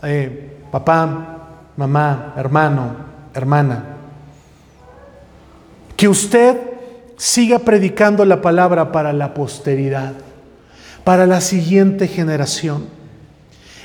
eh, 0.04 0.58
papá, 0.70 1.62
mamá, 1.78 2.34
hermano, 2.36 2.92
hermana. 3.34 3.86
Que 5.96 6.10
usted 6.10 6.69
siga 7.20 7.60
predicando 7.60 8.26
la 8.26 8.42
palabra 8.42 8.92
para 8.92 9.14
la 9.14 9.36
posteridad, 9.36 10.14
para 11.04 11.28
la 11.28 11.40
siguiente 11.40 12.08
generación 12.08 12.98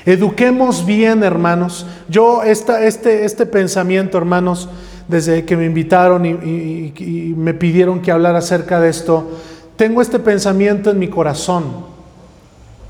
Eduquemos 0.05 0.85
bien, 0.85 1.23
hermanos. 1.23 1.87
Yo, 2.07 2.43
esta, 2.43 2.85
este, 2.85 3.25
este 3.25 3.47
pensamiento, 3.47 4.19
hermanos, 4.19 4.69
desde 5.07 5.45
que 5.45 5.57
me 5.57 5.65
invitaron 5.65 6.25
y, 6.25 7.33
me 7.35 7.53
pidieron 7.55 8.01
que 8.01 8.11
hablara 8.11 8.37
acerca 8.37 8.79
de 8.79 8.89
esto, 8.89 9.31
tengo 9.75 10.01
este 10.01 10.19
pensamiento 10.19 10.91
en 10.91 10.99
mi 10.99 11.07
corazón. 11.07 11.95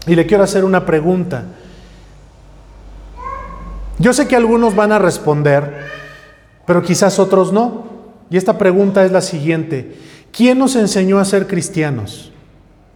Y 0.06 0.16
le 0.16 0.26
quiero 0.26 0.44
hacer 0.44 0.66
una 0.66 0.86
pregunta. 0.86 1.46
Yo 3.98 4.14
sé 4.14 4.28
que 4.28 4.36
algunos 4.36 4.76
van 4.76 4.92
a 4.92 5.00
responder, 5.00 5.86
pero 6.68 6.84
quizás 6.84 7.18
otros 7.18 7.54
no. 7.54 7.86
Y 8.30 8.36
esta 8.36 8.58
pregunta 8.58 9.06
es 9.06 9.14
la 9.14 9.22
siguiente. 9.22 9.96
¿Quién 10.36 10.60
nos 10.60 10.76
enseñó 10.76 11.18
a 11.18 11.24
ser 11.24 11.48
cristianos? 11.48 12.30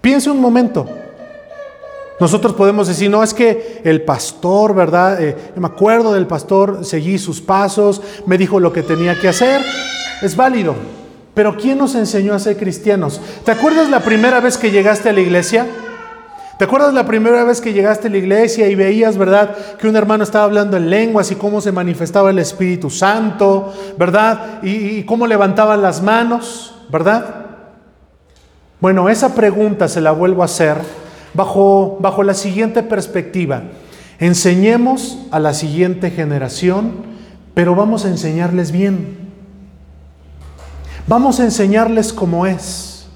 Piense 0.02 0.30
un 0.30 0.42
momento. 0.42 0.86
Nosotros 2.20 2.54
podemos 2.54 2.90
decir, 2.90 3.10
no, 3.10 3.24
es 3.24 3.34
que 3.34 3.80
el 3.86 4.02
pastor, 4.02 4.76
¿verdad? 4.76 5.24
Eh, 5.24 5.38
me 5.56 5.68
acuerdo 5.68 6.12
del 6.12 6.28
pastor, 6.28 6.84
seguí 6.84 7.18
sus 7.18 7.40
pasos, 7.40 8.02
me 8.26 8.38
dijo 8.38 8.60
lo 8.60 8.74
que 8.74 8.84
tenía 8.84 9.18
que 9.18 9.30
hacer. 9.30 9.62
Es 10.22 10.36
válido. 10.36 10.76
Pero 11.34 11.56
¿quién 11.56 11.78
nos 11.78 11.96
enseñó 11.96 12.34
a 12.34 12.40
ser 12.40 12.58
cristianos? 12.58 13.22
¿Te 13.46 13.52
acuerdas 13.52 13.90
la 13.90 14.02
primera 14.02 14.42
vez 14.42 14.58
que 14.58 14.72
llegaste 14.72 15.08
a 15.08 15.14
la 15.14 15.22
iglesia? 15.22 15.66
¿Te 16.58 16.66
acuerdas 16.66 16.94
la 16.94 17.06
primera 17.06 17.46
vez 17.46 17.62
que 17.62 17.72
llegaste 17.72 18.10
a 18.10 18.12
la 18.12 18.18
iglesia 18.18 18.68
y 18.68 18.76
veías, 18.76 19.18
verdad, 19.18 19.56
que 19.78 19.88
un 19.88 19.96
hermano 19.96 20.26
estaba 20.26 20.44
hablando 20.44 20.76
en 20.76 20.90
lenguas 20.90 21.32
y 21.32 21.36
cómo 21.36 21.62
se 21.62 21.72
manifestaba 21.72 22.32
el 22.32 22.40
Espíritu 22.40 22.90
Santo, 22.90 23.74
verdad? 23.98 24.62
Y, 24.62 24.98
y 24.98 25.04
cómo 25.06 25.26
levantaban 25.26 25.82
las 25.82 26.04
manos, 26.04 26.76
¿verdad? 26.90 27.46
Bueno, 28.82 29.10
esa 29.10 29.36
pregunta 29.36 29.88
se 29.88 30.02
la 30.02 30.12
vuelvo 30.12 30.42
a 30.42 30.46
hacer 30.46 30.78
bajo, 31.34 31.98
bajo 32.00 32.24
la 32.24 32.34
siguiente 32.34 32.84
perspectiva. 32.84 33.64
Enseñemos 34.20 35.18
a 35.32 35.40
la 35.40 35.54
siguiente 35.54 36.12
generación, 36.12 36.94
pero 37.54 37.76
vamos 37.76 38.06
a 38.06 38.10
enseñarles 38.10 38.72
bien. 38.72 39.18
Vamos 41.08 41.40
a 41.40 41.44
enseñarles 41.44 42.14
cómo 42.14 42.46
es. 42.46 43.08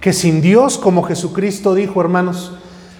Que 0.00 0.12
sin 0.12 0.40
Dios, 0.40 0.78
como 0.78 1.02
Jesucristo 1.02 1.74
dijo, 1.74 2.00
hermanos, 2.00 2.52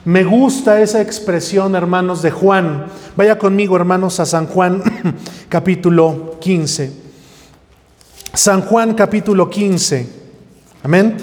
me 0.04 0.24
gusta 0.24 0.80
esa 0.80 1.00
expresión, 1.00 1.76
hermanos, 1.76 2.22
de 2.22 2.30
Juan. 2.30 2.86
Vaya 3.16 3.38
conmigo, 3.38 3.76
hermanos, 3.76 4.20
a 4.20 4.26
San 4.26 4.46
Juan 4.46 4.82
capítulo 5.48 6.36
15. 6.40 7.07
San 8.34 8.62
Juan 8.62 8.94
capítulo 8.94 9.48
15. 9.50 10.08
Amén. 10.82 11.16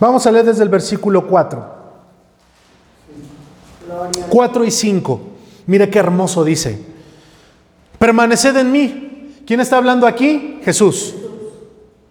Vamos 0.00 0.26
a 0.26 0.32
leer 0.32 0.46
desde 0.46 0.62
el 0.62 0.70
versículo 0.70 1.26
4. 1.26 1.80
4 4.30 4.64
y 4.64 4.70
5. 4.70 5.20
Mire 5.66 5.90
qué 5.90 5.98
hermoso 5.98 6.42
dice. 6.42 6.78
Permaneced 7.98 8.56
en 8.56 8.72
mí. 8.72 9.42
¿Quién 9.46 9.60
está 9.60 9.76
hablando 9.76 10.06
aquí? 10.06 10.60
Jesús. 10.64 11.14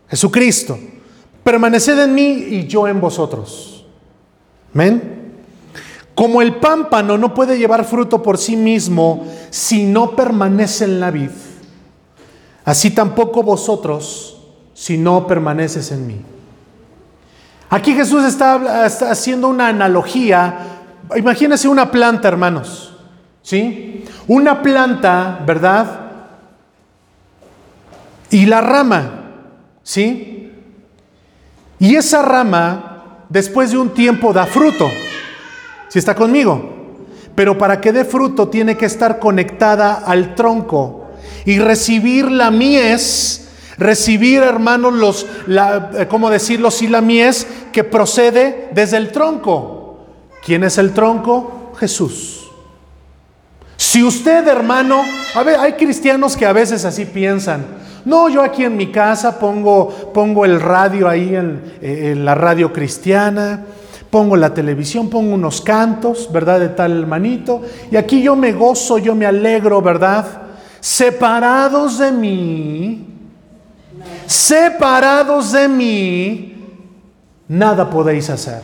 Jesucristo. 0.07 0.77
Permaneced 1.43 1.97
en 1.99 2.13
mí 2.13 2.27
y 2.27 2.67
yo 2.67 2.87
en 2.87 3.01
vosotros. 3.01 3.78
Amén. 4.73 5.33
Como 6.15 6.41
el 6.41 6.55
pámpano 6.55 7.17
no 7.17 7.33
puede 7.33 7.57
llevar 7.57 7.85
fruto 7.85 8.21
por 8.21 8.37
sí 8.37 8.55
mismo 8.57 9.25
si 9.49 9.85
no 9.85 10.15
permanece 10.15 10.83
en 10.83 10.99
la 10.99 11.11
vid, 11.11 11.29
así 12.65 12.91
tampoco 12.91 13.41
vosotros 13.41 14.41
si 14.73 14.97
no 14.97 15.25
permaneces 15.27 15.91
en 15.91 16.07
mí. 16.07 16.21
Aquí 17.69 17.93
Jesús 17.93 18.23
está, 18.25 18.85
está 18.85 19.11
haciendo 19.11 19.47
una 19.47 19.67
analogía. 19.67 20.57
Imagínense 21.15 21.67
una 21.67 21.91
planta, 21.91 22.27
hermanos. 22.27 22.95
¿Sí? 23.41 24.05
Una 24.27 24.61
planta, 24.61 25.39
¿verdad? 25.45 25.99
Y 28.31 28.45
la 28.45 28.61
rama, 28.61 29.23
¿sí? 29.83 30.51
Y 31.79 31.95
esa 31.95 32.21
rama, 32.21 32.88
después 33.29 33.71
de 33.71 33.77
un 33.77 33.93
tiempo, 33.93 34.33
da 34.33 34.45
fruto. 34.45 34.89
¿Sí 35.87 35.99
está 35.99 36.15
conmigo? 36.15 36.77
Pero 37.35 37.57
para 37.57 37.79
que 37.79 37.93
dé 37.93 38.03
fruto 38.03 38.49
tiene 38.49 38.75
que 38.75 38.85
estar 38.85 39.19
conectada 39.19 39.93
al 40.05 40.35
tronco 40.35 41.07
y 41.45 41.59
recibir 41.59 42.29
la 42.29 42.51
mies, 42.51 43.47
recibir, 43.77 44.41
hermanos, 44.41 44.93
los, 44.93 45.25
la, 45.47 45.91
eh, 45.97 46.07
¿cómo 46.07 46.29
decirlo? 46.29 46.69
Sí, 46.69 46.87
la 46.87 47.01
mies 47.01 47.47
que 47.71 47.83
procede 47.83 48.69
desde 48.73 48.97
el 48.97 49.11
tronco. 49.11 50.05
¿Quién 50.43 50.63
es 50.63 50.77
el 50.77 50.93
tronco? 50.93 51.71
Jesús. 51.79 52.49
Si 53.77 54.03
usted, 54.03 54.45
hermano, 54.47 55.01
a 55.33 55.43
ver, 55.43 55.57
hay 55.59 55.73
cristianos 55.73 56.35
que 56.35 56.45
a 56.45 56.51
veces 56.51 56.83
así 56.83 57.05
piensan. 57.05 57.65
No, 58.05 58.29
yo 58.29 58.41
aquí 58.41 58.63
en 58.63 58.77
mi 58.77 58.91
casa 58.91 59.39
pongo, 59.39 59.89
pongo 60.13 60.45
el 60.45 60.59
radio 60.59 61.07
ahí 61.07 61.35
en, 61.35 61.73
en 61.81 62.25
la 62.25 62.35
radio 62.35 62.71
cristiana, 62.71 63.65
pongo 64.09 64.35
la 64.35 64.53
televisión, 64.53 65.09
pongo 65.09 65.33
unos 65.33 65.61
cantos, 65.61 66.31
¿verdad? 66.31 66.59
De 66.59 66.69
tal 66.69 66.97
hermanito. 66.97 67.61
Y 67.91 67.95
aquí 67.95 68.21
yo 68.21 68.35
me 68.35 68.53
gozo, 68.53 68.97
yo 68.97 69.15
me 69.15 69.25
alegro, 69.25 69.81
¿verdad? 69.81 70.25
Separados 70.79 71.99
de 71.99 72.11
mí, 72.11 73.07
separados 74.25 75.51
de 75.51 75.67
mí, 75.67 76.55
nada 77.47 77.89
podéis 77.89 78.29
hacer. 78.29 78.61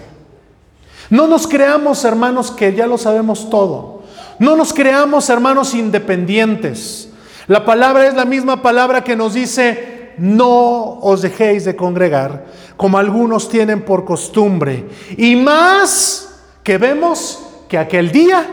No 1.10 1.28
nos 1.28 1.46
creamos, 1.46 2.04
hermanos, 2.04 2.52
que 2.52 2.74
ya 2.74 2.88
lo 2.88 2.98
sabemos 2.98 3.50
todo. 3.50 4.04
No 4.40 4.56
nos 4.56 4.74
creamos 4.74 5.30
hermanos 5.30 5.74
independientes. 5.74 7.10
La 7.48 7.64
palabra 7.64 8.08
es 8.08 8.16
la 8.16 8.26
misma 8.26 8.62
palabra 8.62 9.04
que 9.04 9.16
nos 9.16 9.34
dice, 9.34 10.14
no 10.18 11.00
os 11.00 11.22
dejéis 11.22 11.66
de 11.66 11.76
congregar, 11.76 12.46
como 12.76 12.98
algunos 12.98 13.50
tienen 13.50 13.84
por 13.84 14.06
costumbre. 14.06 14.88
Y 15.18 15.36
más 15.36 16.44
que 16.64 16.78
vemos 16.78 17.46
que 17.68 17.78
aquel 17.78 18.12
día 18.12 18.46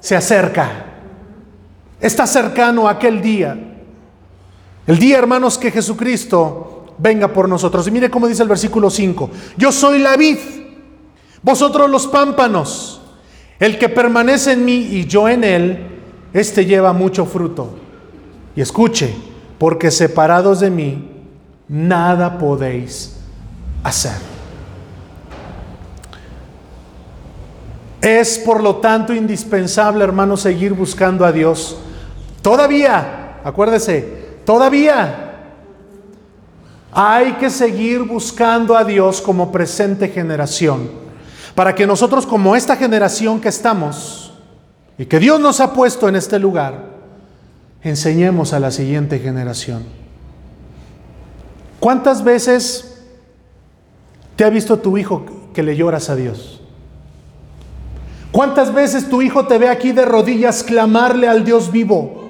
se 0.00 0.16
acerca. 0.16 0.84
Está 2.00 2.26
cercano 2.26 2.88
aquel 2.88 3.20
día. 3.20 3.56
El 4.86 4.98
día, 4.98 5.18
hermanos, 5.18 5.58
que 5.58 5.70
Jesucristo 5.70 6.94
venga 6.98 7.28
por 7.28 7.48
nosotros. 7.48 7.86
Y 7.88 7.90
mire 7.90 8.10
cómo 8.10 8.28
dice 8.28 8.42
el 8.42 8.48
versículo 8.48 8.88
5. 8.90 9.30
Yo 9.56 9.72
soy 9.72 9.98
la 9.98 10.16
vid, 10.16 10.38
vosotros 11.42 11.90
los 11.90 12.06
pámpanos. 12.06 13.02
El 13.58 13.78
que 13.78 13.88
permanece 13.88 14.52
en 14.52 14.64
mí 14.64 14.76
y 14.76 15.06
yo 15.06 15.28
en 15.28 15.42
él, 15.42 15.95
éste 16.32 16.64
lleva 16.64 16.92
mucho 16.92 17.26
fruto. 17.26 17.76
Y 18.54 18.60
escuche, 18.60 19.14
porque 19.58 19.90
separados 19.90 20.60
de 20.60 20.70
mí, 20.70 21.10
nada 21.68 22.38
podéis 22.38 23.16
hacer. 23.82 24.16
Es 28.00 28.38
por 28.38 28.62
lo 28.62 28.76
tanto 28.76 29.12
indispensable, 29.12 30.04
hermano, 30.04 30.36
seguir 30.36 30.72
buscando 30.72 31.24
a 31.24 31.32
Dios. 31.32 31.78
Todavía, 32.40 33.40
acuérdese, 33.42 34.38
todavía 34.44 35.26
hay 36.92 37.32
que 37.32 37.50
seguir 37.50 38.04
buscando 38.04 38.76
a 38.76 38.84
Dios 38.84 39.20
como 39.20 39.52
presente 39.52 40.08
generación 40.08 40.88
para 41.54 41.74
que 41.74 41.86
nosotros 41.86 42.26
como 42.26 42.54
esta 42.54 42.76
generación 42.76 43.40
que 43.40 43.48
estamos 43.48 44.25
y 44.98 45.06
que 45.06 45.18
Dios 45.18 45.40
nos 45.40 45.60
ha 45.60 45.72
puesto 45.72 46.08
en 46.08 46.16
este 46.16 46.38
lugar, 46.38 46.96
enseñemos 47.82 48.52
a 48.52 48.60
la 48.60 48.70
siguiente 48.70 49.18
generación. 49.18 49.84
¿Cuántas 51.80 52.24
veces 52.24 53.02
te 54.34 54.44
ha 54.44 54.50
visto 54.50 54.78
tu 54.78 54.96
hijo 54.96 55.24
que 55.52 55.62
le 55.62 55.76
lloras 55.76 56.08
a 56.08 56.16
Dios? 56.16 56.60
¿Cuántas 58.32 58.72
veces 58.72 59.08
tu 59.08 59.22
hijo 59.22 59.46
te 59.46 59.58
ve 59.58 59.68
aquí 59.68 59.92
de 59.92 60.04
rodillas 60.04 60.62
clamarle 60.62 61.28
al 61.28 61.44
Dios 61.44 61.70
vivo? 61.70 62.26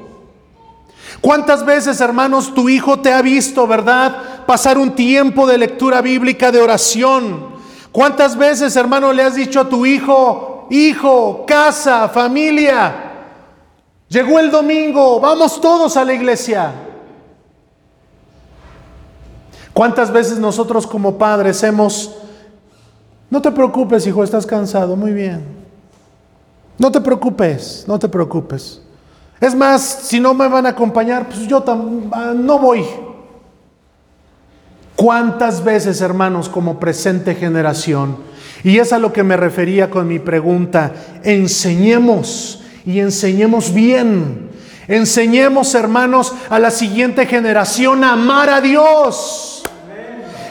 ¿Cuántas 1.20 1.64
veces, 1.64 2.00
hermanos, 2.00 2.54
tu 2.54 2.68
hijo 2.68 3.00
te 3.00 3.12
ha 3.12 3.22
visto, 3.22 3.66
verdad, 3.66 4.44
pasar 4.46 4.78
un 4.78 4.94
tiempo 4.94 5.46
de 5.46 5.58
lectura 5.58 6.02
bíblica, 6.02 6.52
de 6.52 6.60
oración? 6.60 7.56
¿Cuántas 7.90 8.36
veces, 8.36 8.76
hermano, 8.76 9.12
le 9.12 9.22
has 9.22 9.34
dicho 9.34 9.60
a 9.60 9.68
tu 9.68 9.86
hijo, 9.86 10.55
hijo, 10.70 11.44
casa, 11.46 12.08
familia, 12.08 12.94
llegó 14.08 14.38
el 14.38 14.50
domingo, 14.50 15.20
vamos 15.20 15.60
todos 15.60 15.96
a 15.96 16.04
la 16.04 16.14
iglesia? 16.14 16.72
¿Cuántas 19.72 20.10
veces 20.10 20.38
nosotros 20.38 20.86
como 20.86 21.18
padres 21.18 21.62
hemos, 21.62 22.16
no 23.28 23.42
te 23.42 23.50
preocupes, 23.50 24.06
hijo, 24.06 24.24
estás 24.24 24.46
cansado, 24.46 24.96
muy 24.96 25.12
bien. 25.12 25.44
No 26.78 26.90
te 26.90 27.00
preocupes, 27.00 27.84
no 27.86 27.98
te 27.98 28.08
preocupes. 28.08 28.80
Es 29.40 29.54
más, 29.54 29.82
si 29.82 30.18
no 30.18 30.32
me 30.32 30.48
van 30.48 30.66
a 30.66 30.70
acompañar, 30.70 31.28
pues 31.28 31.46
yo 31.46 31.62
ah, 32.12 32.32
no 32.34 32.58
voy. 32.58 32.86
¿Cuántas 34.94 35.62
veces, 35.62 36.00
hermanos, 36.00 36.48
como 36.48 36.80
presente 36.80 37.34
generación? 37.34 38.16
Y 38.66 38.80
es 38.80 38.92
a 38.92 38.98
lo 38.98 39.12
que 39.12 39.22
me 39.22 39.36
refería 39.36 39.88
con 39.88 40.08
mi 40.08 40.18
pregunta. 40.18 40.92
Enseñemos 41.22 42.64
y 42.84 42.98
enseñemos 42.98 43.72
bien. 43.72 44.50
Enseñemos, 44.88 45.72
hermanos, 45.76 46.34
a 46.50 46.58
la 46.58 46.72
siguiente 46.72 47.26
generación 47.26 48.02
a 48.02 48.14
amar 48.14 48.50
a 48.50 48.60
Dios. 48.60 49.62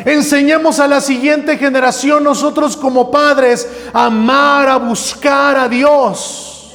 Enseñemos 0.06 0.80
a 0.80 0.88
la 0.88 1.01
siguiente 1.01 1.58
generación 1.58 2.23
nosotros 2.23 2.78
como 2.78 3.12
padres 3.12 3.67
a 3.91 4.05
amar, 4.05 4.70
a 4.70 4.78
buscar 4.78 5.57
a 5.57 5.68
Dios. 5.68 6.74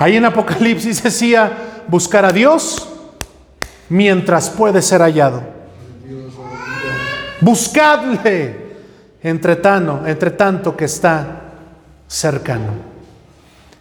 Ahí 0.00 0.16
en 0.16 0.24
Apocalipsis 0.24 1.00
decía, 1.00 1.84
buscar 1.86 2.24
a 2.24 2.32
Dios 2.32 2.88
mientras 3.88 4.50
puede 4.50 4.82
ser 4.82 5.00
hallado. 5.00 5.44
Buscadle 7.40 8.59
entre, 9.22 9.58
entre 10.06 10.30
tanto 10.30 10.76
que 10.76 10.86
está 10.86 11.42
cercano. 12.08 12.90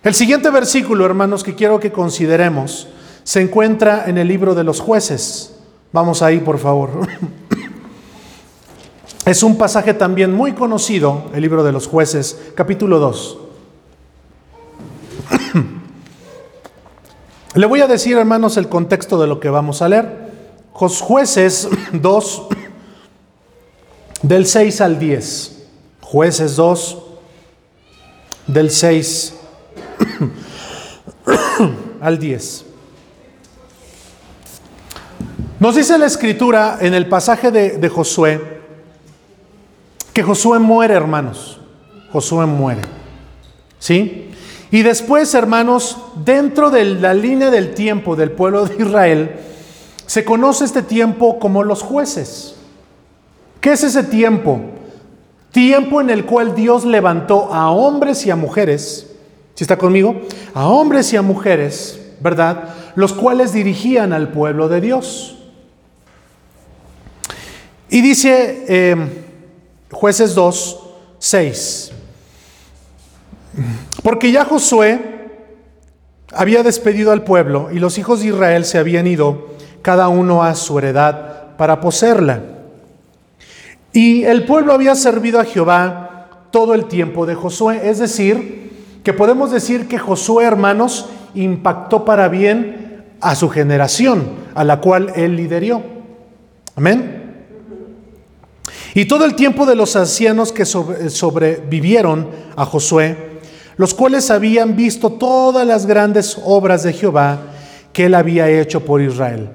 El 0.04 0.14
siguiente 0.14 0.50
versículo, 0.50 1.06
hermanos, 1.06 1.44
que 1.44 1.56
quiero 1.56 1.80
que 1.80 1.92
consideremos, 1.92 2.88
se 3.24 3.42
encuentra 3.42 4.06
en 4.08 4.18
el 4.18 4.28
libro 4.28 4.56
de 4.56 4.64
los 4.64 4.80
jueces. 4.80 5.56
Vamos 5.92 6.22
ahí, 6.22 6.40
por 6.40 6.58
favor. 6.58 6.92
Es 9.26 9.44
un 9.44 9.60
pasaje 9.60 9.94
también 9.94 10.34
muy 10.34 10.54
conocido, 10.54 11.26
el 11.36 11.44
libro 11.44 11.64
de 11.64 11.72
los 11.72 11.86
jueces, 11.86 12.52
capítulo 12.56 12.98
2. 12.98 13.38
Le 17.54 17.66
voy 17.68 17.82
a 17.82 17.88
decir, 17.88 18.18
hermanos, 18.18 18.58
el 18.58 18.70
contexto 18.70 19.22
de 19.22 19.28
lo 19.28 19.40
que 19.40 19.52
vamos 19.52 19.84
a 19.84 19.90
leer. 19.90 20.32
Jueces 20.74 21.70
2, 21.94 22.48
del 24.22 24.46
6 24.46 24.82
al 24.82 25.00
10. 25.00 25.56
Jueces 26.02 26.56
2, 26.56 26.98
del 28.48 28.72
6 28.72 29.34
al 32.02 32.20
10. 32.20 32.66
Nos 35.60 35.76
dice 35.76 35.98
la 35.98 36.06
escritura 36.06 36.78
en 36.82 36.94
el 36.94 37.08
pasaje 37.08 37.52
de, 37.52 37.78
de 37.78 37.90
Josué 37.90 38.60
que 40.14 40.24
Josué 40.24 40.60
muere, 40.60 40.96
hermanos. 40.96 41.60
Josué 42.12 42.46
muere. 42.46 42.82
¿Sí? 43.78 44.32
Y 44.72 44.82
después, 44.82 45.34
hermanos, 45.34 45.98
dentro 46.26 46.70
de 46.70 46.84
la 46.84 47.14
línea 47.14 47.50
del 47.50 47.74
tiempo 47.74 48.16
del 48.16 48.32
pueblo 48.32 48.66
de 48.66 48.84
Israel, 48.84 49.36
se 50.06 50.26
conoce 50.26 50.66
este 50.66 50.82
tiempo 50.82 51.40
como 51.40 51.64
los 51.64 51.82
jueces. 51.82 52.56
¿Qué 53.62 53.74
es 53.74 53.84
ese 53.84 54.04
tiempo? 54.04 54.62
Tiempo 55.52 56.00
en 56.00 56.10
el 56.10 56.26
cual 56.26 56.56
Dios 56.56 56.86
levantó 56.86 57.54
a 57.54 57.72
hombres 57.72 58.26
y 58.26 58.32
a 58.32 58.36
mujeres, 58.36 59.12
si 59.56 59.64
está 59.64 59.78
conmigo, 59.78 60.22
a 60.54 60.68
hombres 60.68 61.12
y 61.12 61.18
a 61.18 61.22
mujeres, 61.22 62.00
¿verdad? 62.22 62.76
Los 62.96 63.14
cuales 63.14 63.52
dirigían 63.52 64.14
al 64.14 64.32
pueblo 64.32 64.70
de 64.70 64.82
Dios. 64.82 65.38
Y 67.90 68.02
dice 68.02 68.66
eh, 68.68 68.96
jueces 69.92 70.36
2, 70.36 70.80
6. 71.18 71.92
Porque 74.04 74.32
ya 74.32 74.46
Josué 74.46 75.18
había 76.32 76.62
despedido 76.62 77.12
al 77.12 77.24
pueblo 77.24 77.70
y 77.72 77.80
los 77.80 77.98
hijos 77.98 78.22
de 78.22 78.28
Israel 78.28 78.64
se 78.64 78.78
habían 78.78 79.08
ido 79.08 79.48
cada 79.82 80.08
uno 80.08 80.44
a 80.44 80.54
su 80.54 80.78
heredad 80.78 81.58
para 81.58 81.82
poseerla. 81.82 82.59
Y 83.94 84.24
el 84.24 84.46
pueblo 84.46 84.74
había 84.74 84.96
servido 84.96 85.40
a 85.40 85.46
Jehová 85.46 86.48
todo 86.52 86.74
el 86.74 86.86
tiempo 86.86 87.26
de 87.26 87.36
Josué. 87.36 87.82
Es 87.90 88.00
decir, 88.00 89.00
que 89.04 89.14
podemos 89.14 89.52
decir 89.52 89.88
que 89.88 89.98
Josué, 89.98 90.46
hermanos, 90.46 91.10
impactó 91.34 92.06
para 92.06 92.28
bien 92.28 93.06
a 93.22 93.36
su 93.36 93.50
generación, 93.50 94.30
a 94.56 94.64
la 94.64 94.80
cual 94.80 95.12
él 95.16 95.36
lideró. 95.36 95.84
Amén. 96.76 97.20
Y 98.94 99.06
todo 99.06 99.26
el 99.26 99.36
tiempo 99.36 99.66
de 99.66 99.76
los 99.76 99.96
ancianos 99.96 100.52
que 100.52 100.66
sobrevivieron 100.66 102.30
a 102.56 102.66
Josué, 102.66 103.30
los 103.78 103.94
cuales 103.94 104.30
habían 104.30 104.76
visto 104.76 105.12
todas 105.14 105.66
las 105.66 105.86
grandes 105.86 106.38
obras 106.44 106.84
de 106.84 106.94
Jehová 106.94 107.40
que 107.94 108.06
él 108.06 108.16
había 108.16 108.50
hecho 108.50 108.84
por 108.84 109.02
Israel. 109.02 109.50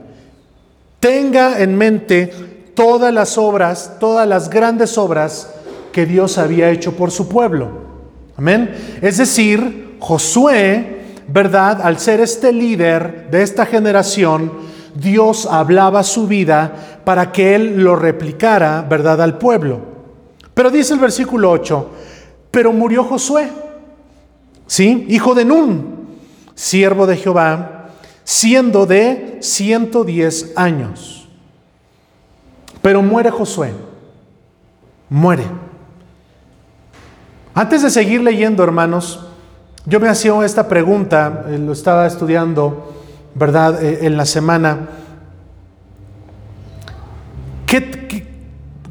Tenga 1.01 1.61
en 1.61 1.77
mente 1.77 2.54
todas 2.75 3.13
las 3.13 3.39
obras, 3.39 3.97
todas 3.99 4.27
las 4.27 4.51
grandes 4.51 4.99
obras 4.99 5.51
que 5.93 6.07
Dios 6.07 6.39
había 6.39 6.71
hecho 6.71 6.97
por 6.97 7.11
su 7.11 7.29
pueblo. 7.29 7.69
Amén. 8.37 8.75
Es 9.01 9.19
decir, 9.19 9.97
Josué, 10.01 11.05
¿verdad? 11.29 11.81
Al 11.83 11.99
ser 11.99 12.21
este 12.21 12.53
líder 12.53 13.31
de 13.31 13.43
esta 13.43 13.67
generación, 13.67 14.53
Dios 14.95 15.47
hablaba 15.47 16.03
su 16.03 16.27
vida 16.27 17.01
para 17.05 17.33
que 17.33 17.55
él 17.55 17.83
lo 17.83 17.97
replicara, 17.97 18.85
¿verdad? 18.89 19.23
Al 19.23 19.39
pueblo. 19.39 19.81
Pero 20.53 20.71
dice 20.71 20.95
el 20.95 21.01
versículo 21.01 21.51
8, 21.51 21.91
pero 22.51 22.73
murió 22.73 23.05
Josué 23.05 23.51
¿sí? 24.67 25.07
Hijo 25.09 25.35
de 25.35 25.45
Nun, 25.45 26.19
siervo 26.55 27.07
de 27.07 27.17
Jehová, 27.17 27.91
siendo 28.25 28.87
de 28.87 29.39
110 29.41 30.53
años. 30.57 31.24
Pero 32.85 33.01
muere 33.01 33.31
Josué, 33.31 33.73
muere. 35.09 35.47
Antes 37.55 37.81
de 37.83 37.89
seguir 37.89 38.21
leyendo, 38.21 38.63
hermanos, 38.63 39.27
yo 39.87 39.99
me 40.01 40.09
hacía 40.11 40.35
esta 40.45 40.69
pregunta, 40.69 41.47
eh, 41.49 41.57
lo 41.57 41.73
estaba 41.73 42.07
estudiando, 42.07 42.93
¿verdad?, 43.35 43.83
eh, 43.83 44.01
en 44.03 44.19
la 44.19 44.27
semana. 44.27 44.81
¿Qué, 47.65 48.29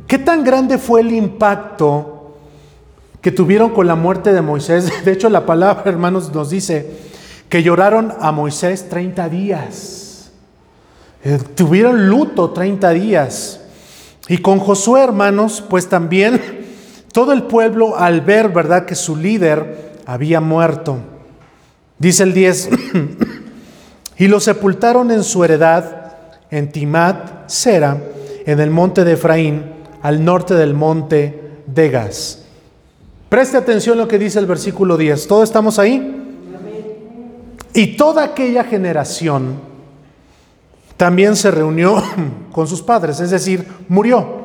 qué 0.07 0.17
tan 0.17 0.43
grande 0.43 0.79
fue 0.79 1.01
el 1.01 1.11
impacto 1.11 2.33
que 3.21 3.31
tuvieron 3.31 3.69
con 3.69 3.85
la 3.85 3.93
muerte 3.93 4.33
de 4.33 4.41
Moisés. 4.41 4.91
De 5.05 5.11
hecho, 5.11 5.29
la 5.29 5.45
palabra, 5.45 5.83
hermanos, 5.85 6.33
nos 6.33 6.49
dice 6.49 6.97
que 7.47 7.61
lloraron 7.61 8.11
a 8.19 8.31
Moisés 8.31 8.89
30 8.89 9.29
días. 9.29 10.31
Eh, 11.23 11.37
tuvieron 11.53 12.09
luto 12.09 12.49
30 12.49 12.89
días. 12.89 13.59
Y 14.27 14.37
con 14.37 14.59
Josué, 14.59 15.01
hermanos, 15.01 15.63
pues 15.69 15.89
también 15.89 16.41
todo 17.11 17.33
el 17.33 17.43
pueblo 17.43 17.97
al 17.97 18.21
ver, 18.21 18.49
¿verdad?, 18.49 18.85
que 18.85 18.95
su 18.95 19.15
líder 19.15 19.93
había 20.05 20.41
muerto. 20.41 20.97
Dice 21.99 22.23
el 22.23 22.33
10, 22.33 22.69
y 24.17 24.27
lo 24.27 24.39
sepultaron 24.39 25.11
en 25.11 25.23
su 25.23 25.43
heredad 25.43 26.13
en 26.49 26.71
Timat 26.71 27.49
Sera, 27.49 27.97
en 28.45 28.59
el 28.59 28.69
monte 28.69 29.03
de 29.03 29.13
Efraín, 29.13 29.63
al 30.01 30.23
norte 30.23 30.53
del 30.53 30.73
monte 30.73 31.61
Degas. 31.65 32.43
Preste 33.29 33.57
atención 33.57 33.97
a 33.97 34.03
lo 34.03 34.07
que 34.07 34.19
dice 34.19 34.39
el 34.39 34.45
versículo 34.45 34.97
10. 34.97 35.27
¿Todos 35.27 35.45
estamos 35.45 35.79
ahí? 35.79 36.19
Y 37.73 37.97
toda 37.97 38.23
aquella 38.23 38.63
generación 38.63 39.72
también 41.03 41.35
se 41.35 41.51
reunió 41.51 42.01
con 42.53 42.65
sus 42.65 42.81
padres, 42.81 43.19
es 43.19 43.29
decir, 43.29 43.67
murió. 43.89 44.41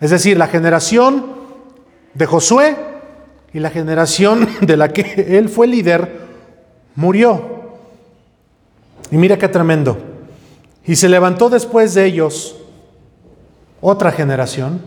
Es 0.00 0.08
decir, 0.08 0.38
la 0.38 0.46
generación 0.46 1.26
de 2.14 2.24
Josué 2.24 2.78
y 3.52 3.58
la 3.58 3.68
generación 3.68 4.48
de 4.62 4.78
la 4.78 4.88
que 4.88 5.36
él 5.36 5.50
fue 5.50 5.66
líder 5.66 6.20
murió. 6.94 7.42
Y 9.10 9.18
mira 9.18 9.36
qué 9.36 9.48
tremendo. 9.48 9.98
Y 10.86 10.96
se 10.96 11.10
levantó 11.10 11.50
después 11.50 11.92
de 11.92 12.06
ellos 12.06 12.56
otra 13.82 14.12
generación 14.12 14.80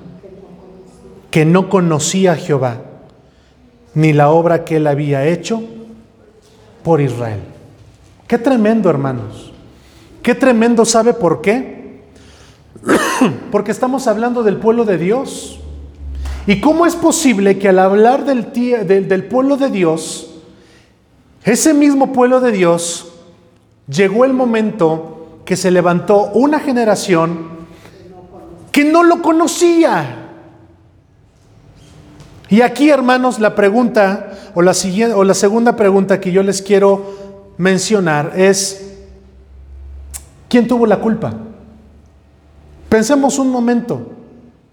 que 1.30 1.45
no 1.45 1.69
conocía 1.69 2.32
a 2.32 2.36
Jehová 2.36 2.78
ni 3.93 4.11
la 4.11 4.32
obra 4.32 4.65
que 4.65 4.78
él 4.78 4.88
había 4.88 5.24
hecho 5.28 5.61
por 6.84 6.99
Israel. 6.99 7.41
Qué 8.26 8.39
tremendo, 8.39 8.89
hermanos. 8.89 9.53
Qué 10.24 10.34
tremendo, 10.34 10.86
¿sabe 10.86 11.13
por 11.13 11.41
qué? 11.41 12.01
Porque 13.51 13.71
estamos 13.71 14.07
hablando 14.07 14.41
del 14.41 14.55
pueblo 14.55 14.86
de 14.86 14.97
Dios. 14.97 15.59
¿Y 16.47 16.61
cómo 16.61 16.86
es 16.86 16.95
posible 16.95 17.59
que 17.59 17.67
al 17.67 17.80
hablar 17.80 18.24
del, 18.24 18.53
del, 18.88 19.26
pueblo 19.26 19.57
de 19.57 19.69
Dios, 19.69 20.36
ese 21.43 21.74
mismo 21.74 22.13
pueblo 22.13 22.39
de 22.39 22.53
Dios, 22.53 23.13
llegó 23.88 24.24
el 24.24 24.32
momento 24.32 25.41
que 25.43 25.57
se 25.57 25.71
levantó 25.71 26.32
una 26.34 26.61
generación 26.61 27.47
que 28.71 28.86
no 28.86 29.03
lo 29.03 29.21
conocía? 29.21 30.30
Y 32.47 32.61
aquí, 32.61 32.89
hermanos, 32.89 33.39
la 33.39 33.55
pregunta 33.55 34.32
o 34.55 34.61
la, 34.61 34.74
siguiente, 34.74 35.15
o 35.15 35.26
la 35.26 35.34
segunda 35.34 35.76
pregunta 35.76 36.21
que 36.21 36.32
yo 36.32 36.43
les 36.43 36.61
quiero 36.61 37.13
mencionar 37.57 38.32
es, 38.38 38.92
¿quién 40.54 40.68
tuvo 40.68 40.86
la 40.86 40.97
culpa? 40.97 41.34
Pensemos 42.88 43.39
un 43.39 43.49
momento, 43.49 44.12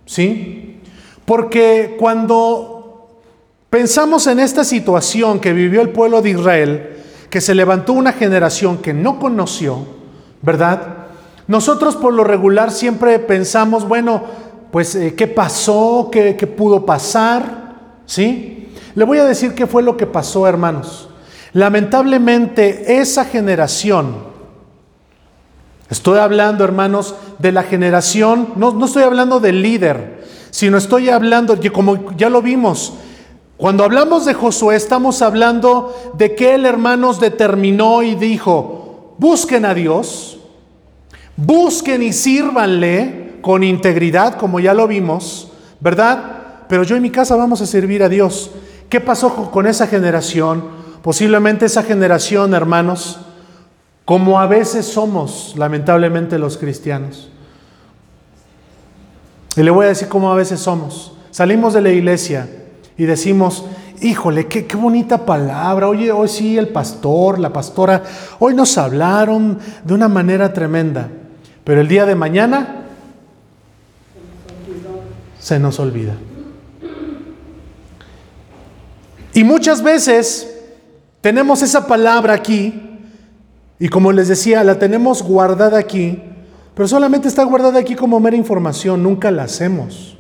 ¿sí? 0.05 0.78
Porque 1.24 1.97
cuando 1.99 3.09
pensamos 3.70 4.26
en 4.26 4.41
esta 4.41 4.62
situación 4.62 5.41
que 5.41 5.55
vivió 5.55 5.81
el 5.81 5.89
pueblo 5.89 6.20
de 6.20 6.28
Israel, 6.28 6.97
que 7.31 7.41
se 7.41 7.55
levantó 7.55 7.95
una 7.95 8.12
generación 8.12 8.76
que 8.83 8.93
no 8.93 9.18
conoció, 9.18 9.78
¿verdad? 10.43 11.07
Nosotros 11.47 11.97
por 11.97 12.12
lo 12.12 12.24
regular 12.24 12.72
siempre 12.72 13.18
pensamos, 13.18 13.89
bueno, 13.89 14.24
pues, 14.70 14.95
eh, 14.97 15.14
¿qué 15.14 15.28
pasó? 15.28 16.11
¿Qué, 16.12 16.37
¿Qué 16.37 16.47
pudo 16.47 16.85
pasar? 16.85 18.03
¿Sí? 18.05 18.68
Le 18.95 19.05
voy 19.05 19.16
a 19.16 19.24
decir 19.24 19.55
qué 19.55 19.66
fue 19.66 19.83
lo 19.83 19.97
que 19.97 20.07
pasó, 20.07 20.47
hermanos. 20.47 21.09
Lamentablemente, 21.55 23.01
esa 23.01 23.24
generación, 23.24 24.30
estoy 25.91 26.18
hablando, 26.18 26.64
hermanos, 26.64 27.14
de 27.38 27.53
la 27.53 27.62
generación, 27.62 28.49
no, 28.57 28.72
no 28.72 28.86
estoy 28.86 29.03
hablando 29.03 29.41
del 29.41 29.62
líder, 29.62 30.24
sino 30.51 30.78
estoy 30.78 31.11
hablando, 31.11 31.59
como 31.72 32.16
ya 32.16 32.30
lo 32.30 32.41
vimos, 32.43 32.95
cuando 33.57 33.84
hablamos 33.84 34.24
de 34.24 34.32
Josué, 34.32 34.76
estamos 34.76 35.20
hablando 35.20 35.95
de 36.14 36.34
que 36.34 36.55
él, 36.55 36.64
hermanos, 36.64 37.20
determinó 37.20 38.03
y 38.03 38.14
dijo, 38.14 39.14
busquen 39.18 39.66
a 39.66 39.74
Dios, 39.74 40.38
busquen 41.36 42.03
y 42.03 42.14
sírvanle 42.14 43.38
con 43.43 43.62
integridad, 43.62 44.38
como 44.38 44.61
ya 44.61 44.72
lo 44.72 44.88
vimos, 44.88 45.49
¿verdad? 45.78 46.41
pero 46.70 46.84
yo 46.84 46.95
en 46.95 47.03
mi 47.03 47.11
casa 47.11 47.34
vamos 47.34 47.61
a 47.62 47.66
servir 47.66 48.01
a 48.05 48.09
Dios. 48.09 48.53
¿Qué 48.88 49.01
pasó 49.01 49.51
con 49.51 49.66
esa 49.66 49.88
generación? 49.88 50.62
Posiblemente 51.03 51.66
esa 51.66 51.82
generación, 51.82 52.55
hermanos, 52.55 53.18
como 54.11 54.40
a 54.40 54.48
veces 54.48 54.86
somos, 54.86 55.54
lamentablemente, 55.56 56.36
los 56.36 56.58
cristianos. 56.58 57.30
Y 59.54 59.62
le 59.62 59.70
voy 59.70 59.86
a 59.86 59.90
decir 59.90 60.08
cómo 60.08 60.32
a 60.32 60.34
veces 60.34 60.58
somos. 60.58 61.12
Salimos 61.30 61.74
de 61.74 61.80
la 61.80 61.90
iglesia 61.90 62.50
y 62.98 63.04
decimos, 63.04 63.66
híjole, 64.00 64.48
qué, 64.48 64.66
qué, 64.66 64.76
bonita 64.76 65.24
palabra. 65.24 65.86
Oye, 65.88 66.11
hoy 66.11 66.26
sí 66.26 66.58
el 66.58 66.70
pastor, 66.70 67.38
la 67.38 67.52
pastora, 67.52 68.02
hoy 68.40 68.52
nos 68.52 68.76
hablaron 68.78 69.61
de 69.84 69.94
una 69.94 70.08
manera 70.08 70.52
tremenda. 70.52 71.08
Pero 71.62 71.80
el 71.80 71.86
día 71.86 72.04
de 72.04 72.16
mañana 72.16 72.86
se 75.38 75.61
nos 75.61 75.78
olvida. 75.78 76.14
Y 79.34 79.44
muchas 79.44 79.84
veces 79.84 80.52
tenemos 81.20 81.62
esa 81.62 81.86
palabra 81.86 82.34
aquí 82.34 82.88
y 83.83 83.89
como 83.89 84.12
les 84.12 84.28
decía, 84.28 84.62
la 84.62 84.78
tenemos 84.78 85.22
guardada 85.22 85.78
aquí, 85.78 86.22
pero 86.74 86.87
solamente 86.87 87.28
está 87.28 87.45
guardada 87.45 87.81
aquí 87.81 87.97
como 87.97 88.20
mera 88.20 88.37
información, 88.37 89.03
nunca 89.03 89.31
la 89.31 89.45
hacemos. 89.45 90.18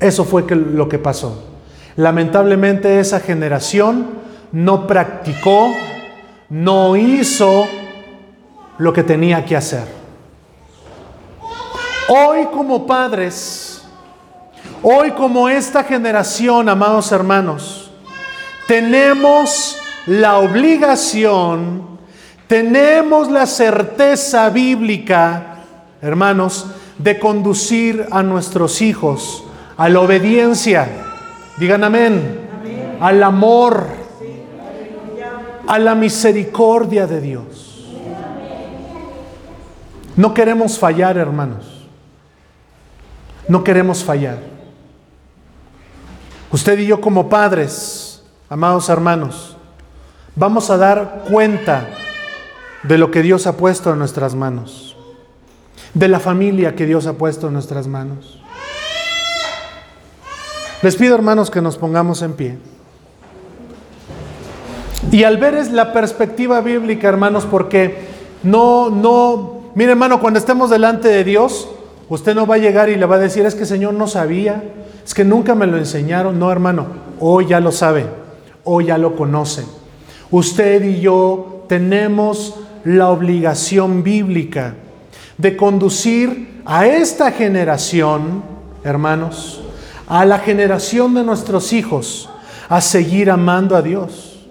Eso 0.00 0.24
fue 0.24 0.44
lo 0.50 0.88
que 0.88 0.98
pasó. 0.98 1.44
Lamentablemente 1.94 2.98
esa 2.98 3.20
generación 3.20 4.08
no 4.50 4.88
practicó, 4.88 5.72
no 6.50 6.96
hizo 6.96 7.66
lo 8.78 8.92
que 8.92 9.04
tenía 9.04 9.44
que 9.44 9.56
hacer. 9.56 9.84
Hoy 12.08 12.46
como 12.52 12.84
padres, 12.84 13.84
hoy 14.82 15.12
como 15.12 15.48
esta 15.48 15.84
generación, 15.84 16.68
amados 16.68 17.12
hermanos, 17.12 17.92
tenemos 18.66 19.78
la 20.06 20.38
obligación, 20.38 21.98
tenemos 22.46 23.30
la 23.30 23.46
certeza 23.46 24.50
bíblica, 24.50 25.56
hermanos, 26.02 26.66
de 26.98 27.18
conducir 27.18 28.06
a 28.10 28.22
nuestros 28.22 28.82
hijos 28.82 29.44
a 29.76 29.88
la 29.88 30.00
obediencia. 30.00 30.88
Digan 31.56 31.84
amén. 31.84 32.40
Al 33.00 33.22
amor, 33.22 33.86
a 35.66 35.78
la 35.78 35.94
misericordia 35.94 37.06
de 37.06 37.20
Dios. 37.20 37.94
No 40.16 40.32
queremos 40.32 40.78
fallar, 40.78 41.16
hermanos. 41.16 41.88
No 43.48 43.64
queremos 43.64 44.04
fallar. 44.04 44.38
Usted 46.52 46.78
y 46.78 46.86
yo 46.86 47.00
como 47.00 47.28
padres, 47.28 48.22
amados 48.48 48.88
hermanos, 48.88 49.53
vamos 50.36 50.70
a 50.70 50.76
dar 50.76 51.24
cuenta 51.30 51.88
de 52.82 52.98
lo 52.98 53.10
que 53.10 53.22
Dios 53.22 53.46
ha 53.46 53.56
puesto 53.56 53.92
en 53.92 53.98
nuestras 53.98 54.34
manos, 54.34 54.96
de 55.94 56.08
la 56.08 56.20
familia 56.20 56.74
que 56.74 56.86
Dios 56.86 57.06
ha 57.06 57.14
puesto 57.14 57.48
en 57.48 57.54
nuestras 57.54 57.86
manos. 57.86 58.40
Les 60.82 60.96
pido, 60.96 61.14
hermanos, 61.14 61.50
que 61.50 61.62
nos 61.62 61.78
pongamos 61.78 62.20
en 62.22 62.34
pie. 62.34 62.58
Y 65.10 65.24
al 65.24 65.38
ver 65.38 65.54
es 65.54 65.70
la 65.70 65.92
perspectiva 65.92 66.60
bíblica, 66.60 67.08
hermanos, 67.08 67.46
porque 67.50 68.08
no, 68.42 68.90
no, 68.90 69.70
mire 69.74 69.92
hermano, 69.92 70.20
cuando 70.20 70.38
estemos 70.38 70.68
delante 70.68 71.08
de 71.08 71.24
Dios, 71.24 71.68
usted 72.08 72.34
no 72.34 72.46
va 72.46 72.56
a 72.56 72.58
llegar 72.58 72.88
y 72.90 72.96
le 72.96 73.06
va 73.06 73.16
a 73.16 73.20
decir, 73.20 73.46
es 73.46 73.54
que 73.54 73.64
Señor 73.64 73.94
no 73.94 74.08
sabía, 74.08 74.62
es 75.04 75.14
que 75.14 75.24
nunca 75.24 75.54
me 75.54 75.66
lo 75.66 75.78
enseñaron. 75.78 76.38
No, 76.38 76.50
hermano, 76.50 76.86
hoy 77.20 77.46
ya 77.46 77.60
lo 77.60 77.72
sabe, 77.72 78.06
hoy 78.64 78.86
ya 78.86 78.98
lo 78.98 79.16
conoce 79.16 79.64
usted 80.36 80.82
y 80.82 81.00
yo 81.00 81.64
tenemos 81.68 82.56
la 82.84 83.10
obligación 83.10 84.02
bíblica 84.02 84.74
de 85.38 85.56
conducir 85.56 86.60
a 86.64 86.86
esta 86.86 87.30
generación, 87.30 88.42
hermanos, 88.82 89.62
a 90.08 90.24
la 90.24 90.40
generación 90.40 91.14
de 91.14 91.22
nuestros 91.22 91.72
hijos, 91.72 92.28
a 92.68 92.80
seguir 92.80 93.30
amando 93.30 93.76
a 93.76 93.82
Dios, 93.82 94.44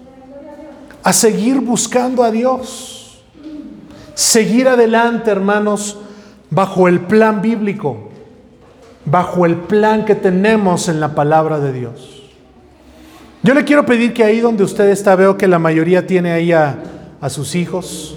a 1.02 1.12
seguir 1.12 1.60
buscando 1.60 2.24
a 2.24 2.30
Dios, 2.30 3.22
seguir 4.14 4.68
adelante, 4.68 5.30
hermanos, 5.30 5.98
bajo 6.48 6.88
el 6.88 7.00
plan 7.00 7.42
bíblico, 7.42 8.08
bajo 9.04 9.44
el 9.44 9.56
plan 9.56 10.06
que 10.06 10.14
tenemos 10.14 10.88
en 10.88 10.98
la 10.98 11.14
palabra 11.14 11.60
de 11.60 11.74
Dios. 11.74 12.23
Yo 13.44 13.52
le 13.52 13.62
quiero 13.62 13.84
pedir 13.84 14.14
que 14.14 14.24
ahí 14.24 14.40
donde 14.40 14.64
usted 14.64 14.88
está, 14.88 15.14
veo 15.16 15.36
que 15.36 15.46
la 15.46 15.58
mayoría 15.58 16.06
tiene 16.06 16.32
ahí 16.32 16.50
a, 16.50 16.78
sus 17.28 17.54
hijos. 17.54 18.16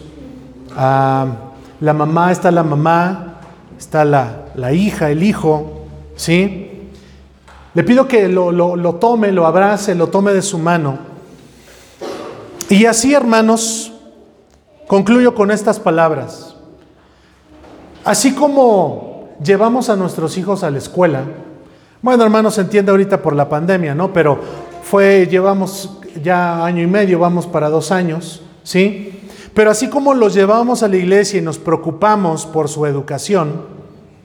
A 0.73 1.28
la 1.82 1.91
mamá 1.91 2.32
está 2.32 2.49
la 2.49 2.63
mamá, 2.63 3.41
está 3.78 4.05
la, 4.05 4.71
hija, 4.71 5.09
el 5.11 5.23
hijo, 5.23 5.86
¿sí? 6.15 6.89
Le 7.73 7.84
pido 7.84 8.07
que 8.07 8.30
lo, 8.30 8.53
lo 8.53 8.95
tome, 8.95 9.34
lo 9.34 9.45
abrace, 9.45 9.95
lo 9.95 10.07
tome 10.07 10.32
de 10.32 10.41
su 10.41 10.59
mano. 10.59 10.97
Y 12.69 12.86
así, 12.86 13.13
hermanos, 13.13 13.91
concluyo 14.88 15.36
con 15.36 15.51
estas 15.51 15.78
palabras. 15.78 16.55
Así 18.05 18.34
como 18.34 19.28
llevamos 19.43 19.89
a 19.89 19.97
nuestros 19.97 20.38
hijos 20.38 20.63
a 20.63 20.71
la 20.71 20.78
escuela, 20.78 21.25
bueno, 22.01 22.23
hermanos, 22.23 22.53
se 22.53 22.61
entiende 22.61 22.91
ahorita 22.91 23.21
por 23.21 23.36
la 23.36 23.49
pandemia, 23.49 23.93
¿no? 23.93 24.13
Pero 24.13 24.39
fue, 24.90 25.28
llevamos 25.30 26.00
ya 26.24 26.64
año 26.64 26.82
y 26.82 26.88
medio, 26.88 27.20
vamos 27.20 27.46
para 27.46 27.70
dos 27.70 27.92
años, 27.92 28.42
¿sí? 28.64 29.20
Pero 29.54 29.70
así 29.70 29.90
como 29.90 30.14
los 30.14 30.34
llevamos 30.34 30.82
a 30.82 30.88
la 30.88 30.96
iglesia 30.96 31.40
y 31.40 31.42
nos 31.42 31.58
preocupamos 31.58 32.46
por 32.46 32.70
su 32.70 32.86
educación, 32.86 33.64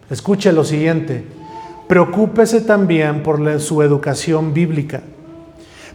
escuche 0.08 0.52
lo 0.52 0.62
siguiente, 0.62 1.26
preocúpese 1.88 2.60
también 2.60 3.24
por 3.24 3.60
su 3.60 3.82
educación 3.82 4.54
bíblica. 4.54 5.02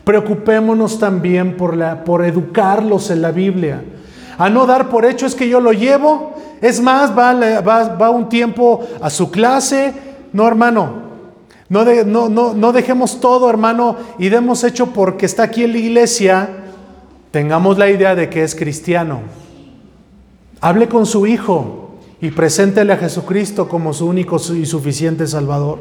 Preocupémonos 0.04 1.00
también 1.00 1.56
por, 1.56 1.78
la, 1.78 2.04
por 2.04 2.26
educarlos 2.26 3.10
en 3.10 3.22
la 3.22 3.32
Biblia. 3.32 3.84
A 4.38 4.50
no 4.50 4.66
dar 4.66 4.90
por 4.90 5.06
hecho 5.06 5.26
es 5.26 5.36
que 5.36 5.48
yo 5.48 5.62
lo 5.62 5.72
llevo, 5.72 6.36
es 6.62 6.82
más, 6.82 7.18
va, 7.18 7.34
va, 7.62 8.10
un 8.10 8.28
tiempo 8.28 8.86
a 9.02 9.10
su 9.10 9.32
clase. 9.32 9.94
No, 10.34 10.46
hermano, 10.46 11.07
no, 11.70 12.30
no, 12.30 12.72
dejemos 12.72 13.20
todo, 13.20 13.50
hermano, 13.50 13.98
y 14.18 14.30
demos 14.30 14.64
hecho 14.64 14.94
porque 14.94 15.26
está 15.26 15.44
aquí 15.44 15.64
en 15.64 15.74
la 15.74 15.78
iglesia, 15.80 16.50
tengamos 17.32 17.78
la 17.78 17.90
idea 17.90 18.16
de 18.16 18.30
que 18.30 18.44
es 18.44 18.56
cristiano. 18.56 19.22
Hable 20.62 20.88
con 20.88 21.06
su 21.06 21.28
hijo 21.28 21.98
y 22.22 22.32
preséntele 22.32 22.94
a 22.94 22.98
Jesucristo 22.98 23.68
como 23.68 23.94
su 23.94 24.08
único 24.08 24.38
y 24.56 24.66
suficiente 24.66 25.28
Salvador. 25.28 25.80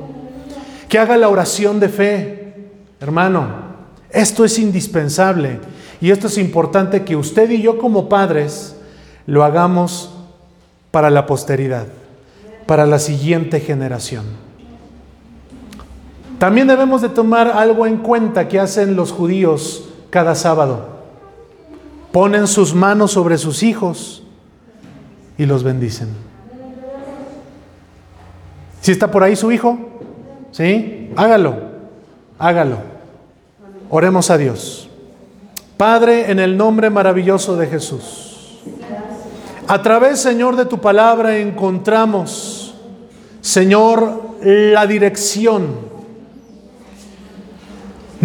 Que 0.89 0.99
haga 0.99 1.16
la 1.16 1.28
oración 1.28 1.80
de 1.80 1.89
fe. 1.89 2.55
Hermano, 3.01 3.47
esto 4.11 4.45
es 4.45 4.59
indispensable 4.59 5.61
y 6.01 6.11
esto 6.11 6.26
es 6.26 6.37
importante 6.37 7.05
que 7.05 7.16
usted 7.16 7.51
y 7.51 7.62
yo 7.62 7.78
como 7.78 8.09
padres 8.09 8.76
lo 9.26 9.45
hagamos 9.45 10.12
para 10.91 11.11
la 11.11 11.26
posteridad, 11.26 11.87
para 12.66 12.87
la 12.87 12.99
siguiente 12.99 13.61
generación. 13.61 14.45
También 16.39 16.66
debemos 16.66 17.01
de 17.01 17.09
tomar 17.09 17.49
algo 17.49 17.87
en 17.87 17.99
cuenta 17.99 18.47
que 18.49 18.61
hacen 18.61 18.95
los 18.95 19.11
judíos 19.11 19.89
cada 20.11 20.34
sábado. 20.34 20.89
Ponen 22.12 22.47
sus 22.47 22.74
manos 22.74 23.12
sobre 23.12 23.39
sus 23.39 23.62
hijos 23.62 24.22
y 25.39 25.47
los 25.47 25.62
bendicen. 25.62 26.09
Si 28.82 28.93
está 28.93 29.11
por 29.11 29.22
ahí 29.22 29.34
su 29.34 29.51
hijo, 29.51 29.78
¿sí? 30.53 31.11
Hágalo, 31.16 31.57
hágalo. 32.39 32.76
Oremos 33.89 34.30
a 34.30 34.37
Dios. 34.37 34.89
Padre, 35.76 36.30
en 36.30 36.39
el 36.39 36.57
nombre 36.57 36.91
maravilloso 36.91 37.57
de 37.57 37.66
Jesús. 37.66 38.61
A 39.68 39.82
través, 39.82 40.20
Señor, 40.20 40.57
de 40.57 40.66
tu 40.66 40.78
palabra 40.78 41.39
encontramos, 41.39 42.74
Señor, 43.41 44.37
la 44.43 44.87
dirección 44.87 45.95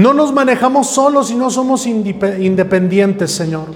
no 0.01 0.15
nos 0.15 0.33
manejamos 0.33 0.87
solos 0.87 1.29
y 1.29 1.35
no 1.35 1.51
somos 1.51 1.85
independientes, 1.85 3.31
Señor, 3.31 3.67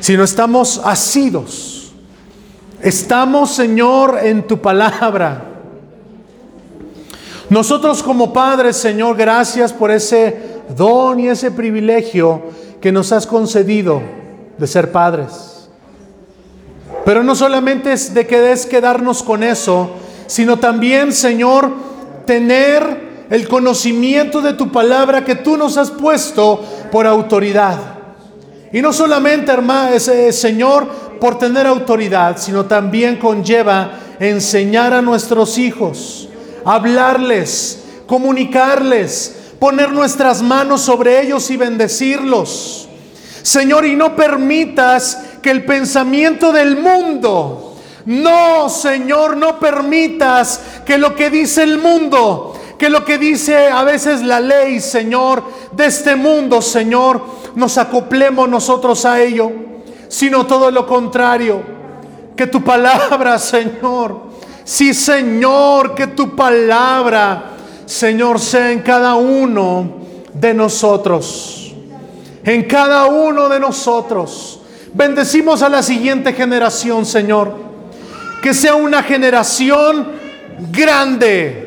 sino 0.00 0.24
estamos 0.24 0.80
asidos. 0.82 1.92
Estamos, 2.80 3.50
Señor, 3.50 4.18
en 4.22 4.46
tu 4.46 4.60
palabra. 4.60 5.44
Nosotros 7.50 8.02
como 8.02 8.32
padres, 8.32 8.76
Señor, 8.78 9.16
gracias 9.16 9.72
por 9.72 9.90
ese 9.90 10.62
don 10.74 11.20
y 11.20 11.28
ese 11.28 11.50
privilegio 11.50 12.42
que 12.80 12.90
nos 12.90 13.12
has 13.12 13.26
concedido 13.26 14.00
de 14.56 14.66
ser 14.66 14.90
padres. 14.90 15.68
Pero 17.04 17.22
no 17.22 17.34
solamente 17.34 17.92
es 17.92 18.14
de 18.14 18.26
que 18.26 18.40
des 18.40 18.64
quedarnos 18.64 19.22
con 19.22 19.42
eso, 19.42 19.90
sino 20.26 20.58
también, 20.58 21.12
Señor, 21.12 21.70
tener 22.24 23.11
el 23.32 23.48
conocimiento 23.48 24.42
de 24.42 24.52
tu 24.52 24.70
palabra 24.70 25.24
que 25.24 25.36
tú 25.36 25.56
nos 25.56 25.78
has 25.78 25.90
puesto 25.90 26.62
por 26.92 27.06
autoridad. 27.06 27.78
Y 28.70 28.82
no 28.82 28.92
solamente, 28.92 29.50
hermano, 29.50 29.98
Señor, 29.98 30.86
por 31.18 31.38
tener 31.38 31.66
autoridad, 31.66 32.36
sino 32.36 32.66
también 32.66 33.16
conlleva 33.16 33.92
enseñar 34.20 34.92
a 34.92 35.00
nuestros 35.00 35.56
hijos, 35.56 36.28
hablarles, 36.62 37.82
comunicarles, 38.06 39.34
poner 39.58 39.92
nuestras 39.92 40.42
manos 40.42 40.82
sobre 40.82 41.22
ellos 41.22 41.50
y 41.50 41.56
bendecirlos. 41.56 42.86
Señor, 43.40 43.86
y 43.86 43.96
no 43.96 44.14
permitas 44.14 45.18
que 45.40 45.50
el 45.50 45.64
pensamiento 45.64 46.52
del 46.52 46.76
mundo, 46.76 47.78
no, 48.04 48.68
Señor, 48.68 49.38
no 49.38 49.58
permitas 49.58 50.60
que 50.84 50.98
lo 50.98 51.14
que 51.14 51.30
dice 51.30 51.62
el 51.62 51.78
mundo, 51.78 52.58
que 52.78 52.90
lo 52.90 53.04
que 53.04 53.18
dice 53.18 53.68
a 53.68 53.84
veces 53.84 54.22
la 54.22 54.40
ley, 54.40 54.80
Señor, 54.80 55.42
de 55.72 55.86
este 55.86 56.16
mundo, 56.16 56.60
Señor, 56.60 57.22
nos 57.54 57.78
acoplemos 57.78 58.48
nosotros 58.48 59.04
a 59.04 59.20
ello, 59.20 59.50
sino 60.08 60.46
todo 60.46 60.70
lo 60.70 60.86
contrario. 60.86 61.62
Que 62.36 62.46
tu 62.46 62.62
palabra, 62.62 63.38
Señor, 63.38 64.22
sí, 64.64 64.94
Señor, 64.94 65.94
que 65.94 66.08
tu 66.08 66.34
palabra, 66.34 67.52
Señor, 67.84 68.40
sea 68.40 68.72
en 68.72 68.80
cada 68.80 69.14
uno 69.14 70.02
de 70.32 70.54
nosotros. 70.54 71.74
En 72.44 72.64
cada 72.64 73.06
uno 73.06 73.48
de 73.48 73.60
nosotros. 73.60 74.60
Bendecimos 74.94 75.62
a 75.62 75.68
la 75.68 75.82
siguiente 75.82 76.32
generación, 76.32 77.06
Señor. 77.06 77.54
Que 78.42 78.52
sea 78.52 78.74
una 78.74 79.02
generación 79.02 80.08
grande. 80.72 81.61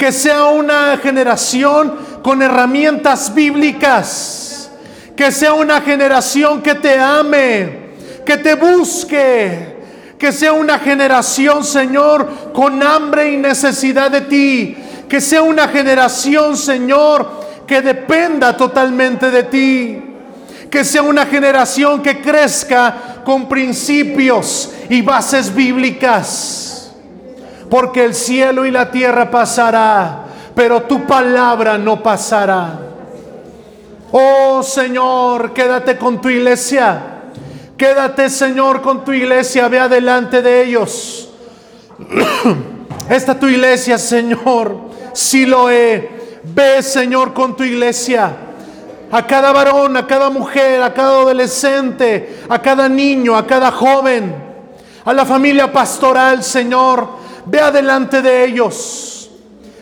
Que 0.00 0.12
sea 0.12 0.46
una 0.46 0.96
generación 0.96 1.94
con 2.22 2.40
herramientas 2.40 3.34
bíblicas. 3.34 4.70
Que 5.14 5.30
sea 5.30 5.52
una 5.52 5.82
generación 5.82 6.62
que 6.62 6.74
te 6.76 6.98
ame, 6.98 7.90
que 8.24 8.38
te 8.38 8.54
busque. 8.54 9.76
Que 10.18 10.32
sea 10.32 10.54
una 10.54 10.78
generación, 10.78 11.62
Señor, 11.62 12.52
con 12.54 12.82
hambre 12.82 13.30
y 13.32 13.36
necesidad 13.36 14.10
de 14.10 14.22
ti. 14.22 14.74
Que 15.06 15.20
sea 15.20 15.42
una 15.42 15.68
generación, 15.68 16.56
Señor, 16.56 17.42
que 17.66 17.82
dependa 17.82 18.56
totalmente 18.56 19.30
de 19.30 19.42
ti 19.42 20.02
que 20.70 20.84
sea 20.84 21.02
una 21.02 21.26
generación 21.26 22.00
que 22.00 22.20
crezca 22.20 23.22
con 23.24 23.48
principios 23.48 24.70
y 24.88 25.02
bases 25.02 25.52
bíblicas. 25.52 26.79
Porque 27.70 28.04
el 28.04 28.14
cielo 28.14 28.66
y 28.66 28.70
la 28.70 28.90
tierra 28.90 29.30
pasará, 29.30 30.24
pero 30.54 30.82
tu 30.82 31.06
palabra 31.06 31.78
no 31.78 32.02
pasará. 32.02 32.80
Oh 34.10 34.62
Señor, 34.62 35.52
quédate 35.52 35.96
con 35.96 36.20
tu 36.20 36.28
iglesia. 36.28 37.00
Quédate 37.76 38.28
Señor 38.28 38.82
con 38.82 39.04
tu 39.04 39.12
iglesia, 39.12 39.68
ve 39.68 39.78
adelante 39.78 40.42
de 40.42 40.64
ellos. 40.64 41.30
Esta 43.08 43.38
tu 43.38 43.46
iglesia, 43.46 43.96
Señor, 43.96 44.76
si 45.14 45.46
lo 45.46 45.70
he. 45.70 46.20
Ve, 46.42 46.82
Señor, 46.82 47.32
con 47.32 47.56
tu 47.56 47.62
iglesia 47.62 48.32
a 49.10 49.26
cada 49.26 49.52
varón, 49.52 49.96
a 49.96 50.06
cada 50.06 50.30
mujer, 50.30 50.82
a 50.82 50.94
cada 50.94 51.20
adolescente, 51.20 52.42
a 52.48 52.60
cada 52.60 52.88
niño, 52.88 53.36
a 53.36 53.46
cada 53.46 53.72
joven, 53.72 54.34
a 55.04 55.12
la 55.12 55.26
familia 55.26 55.72
pastoral, 55.72 56.44
Señor, 56.44 57.19
ve 57.46 57.60
adelante 57.60 58.22
de 58.22 58.44
ellos. 58.44 59.30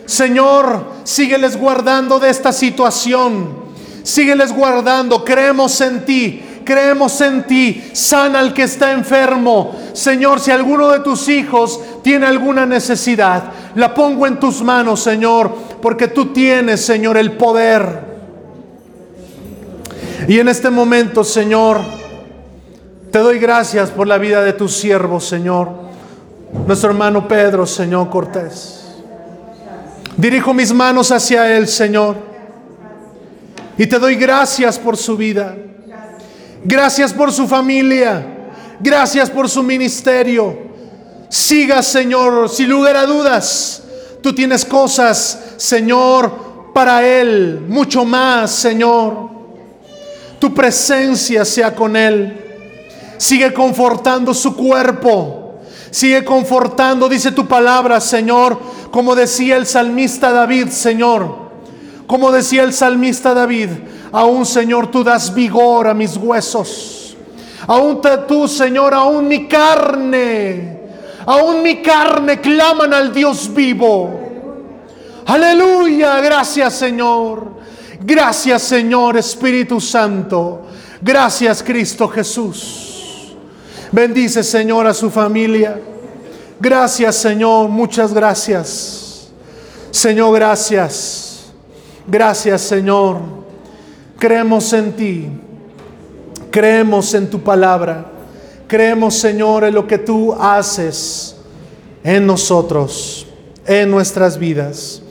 Señor, 0.05 0.85
sígueles 1.03 1.55
guardando 1.55 2.19
de 2.19 2.29
esta 2.29 2.51
situación. 2.51 3.69
Sígueles 4.03 4.51
guardando. 4.51 5.23
Creemos 5.23 5.79
en 5.81 6.05
ti. 6.05 6.43
Creemos 6.65 7.21
en 7.21 7.43
ti. 7.43 7.91
Sana 7.93 8.39
al 8.39 8.53
que 8.53 8.63
está 8.63 8.91
enfermo. 8.91 9.75
Señor, 9.93 10.39
si 10.39 10.51
alguno 10.51 10.89
de 10.89 11.01
tus 11.01 11.29
hijos 11.29 11.79
tiene 12.01 12.25
alguna 12.25 12.65
necesidad, 12.65 13.43
la 13.75 13.93
pongo 13.93 14.25
en 14.25 14.39
tus 14.39 14.61
manos, 14.61 15.01
Señor, 15.01 15.53
porque 15.81 16.07
tú 16.07 16.33
tienes, 16.33 16.83
Señor, 16.83 17.17
el 17.17 17.33
poder. 17.33 18.09
Y 20.27 20.39
en 20.39 20.47
este 20.47 20.69
momento, 20.69 21.23
Señor, 21.23 21.81
te 23.11 23.19
doy 23.19 23.39
gracias 23.39 23.89
por 23.89 24.07
la 24.07 24.17
vida 24.17 24.41
de 24.41 24.53
tus 24.53 24.75
siervos, 24.75 25.25
Señor. 25.25 25.88
Nuestro 26.51 26.89
hermano 26.89 27.27
Pedro, 27.27 27.65
Señor 27.65 28.09
Cortés. 28.09 28.85
Dirijo 30.17 30.53
mis 30.53 30.73
manos 30.73 31.11
hacia 31.11 31.55
él, 31.55 31.67
Señor. 31.67 32.15
Y 33.77 33.87
te 33.87 33.99
doy 33.99 34.15
gracias 34.15 34.77
por 34.77 34.97
su 34.97 35.15
vida. 35.15 35.55
Gracias 36.63 37.13
por 37.13 37.31
su 37.31 37.47
familia. 37.47 38.25
Gracias 38.79 39.29
por 39.29 39.47
su 39.47 39.63
ministerio. 39.63 40.57
Siga, 41.29 41.81
Señor, 41.83 42.49
sin 42.49 42.69
lugar 42.69 42.97
a 42.97 43.05
dudas. 43.05 43.83
Tú 44.21 44.33
tienes 44.33 44.65
cosas, 44.65 45.53
Señor, 45.57 46.73
para 46.73 47.05
él. 47.07 47.63
Mucho 47.67 48.03
más, 48.03 48.51
Señor. 48.51 49.29
Tu 50.39 50.53
presencia 50.53 51.45
sea 51.45 51.75
con 51.75 51.95
él. 51.95 52.37
Sigue 53.17 53.53
confortando 53.53 54.33
su 54.33 54.55
cuerpo. 54.55 55.48
Sigue 55.91 56.23
confortando, 56.23 57.09
dice 57.09 57.31
tu 57.31 57.47
palabra, 57.47 57.99
Señor, 57.99 58.59
como 58.91 59.15
decía 59.15 59.57
el 59.57 59.65
salmista 59.65 60.31
David, 60.31 60.69
Señor. 60.69 61.49
Como 62.07 62.31
decía 62.31 62.63
el 62.63 62.73
salmista 62.73 63.33
David, 63.33 63.69
aún 64.11 64.45
Señor, 64.45 64.89
tú 64.89 65.03
das 65.03 65.33
vigor 65.33 65.87
a 65.87 65.93
mis 65.93 66.17
huesos. 66.17 67.15
Aún 67.67 68.01
tú, 68.27 68.47
Señor, 68.47 68.93
aún 68.93 69.27
mi 69.27 69.47
carne, 69.47 70.79
aún 71.25 71.61
mi 71.61 71.81
carne 71.81 72.41
claman 72.41 72.93
al 72.93 73.13
Dios 73.13 73.53
vivo. 73.53 74.19
Aleluya, 75.27 76.19
gracias 76.21 76.73
Señor. 76.73 77.59
Gracias 78.01 78.63
Señor 78.63 79.17
Espíritu 79.17 79.79
Santo. 79.79 80.63
Gracias 81.01 81.61
Cristo 81.61 82.07
Jesús. 82.07 82.88
Bendice 83.91 84.43
Señor 84.43 84.85
a 84.85 84.93
su 84.93 85.09
familia. 85.09 85.79
Gracias 86.59 87.15
Señor, 87.15 87.69
muchas 87.69 88.13
gracias. 88.13 89.29
Señor, 89.91 90.35
gracias. 90.35 91.51
Gracias 92.05 92.61
Señor. 92.61 93.17
Creemos 94.19 94.71
en 94.73 94.93
ti. 94.93 95.29
Creemos 96.51 97.13
en 97.13 97.29
tu 97.29 97.41
palabra. 97.41 98.05
Creemos 98.67 99.15
Señor 99.15 99.63
en 99.63 99.73
lo 99.73 99.87
que 99.87 99.97
tú 99.97 100.33
haces 100.33 101.35
en 102.03 102.27
nosotros, 102.27 103.25
en 103.65 103.89
nuestras 103.89 104.37
vidas. 104.37 105.01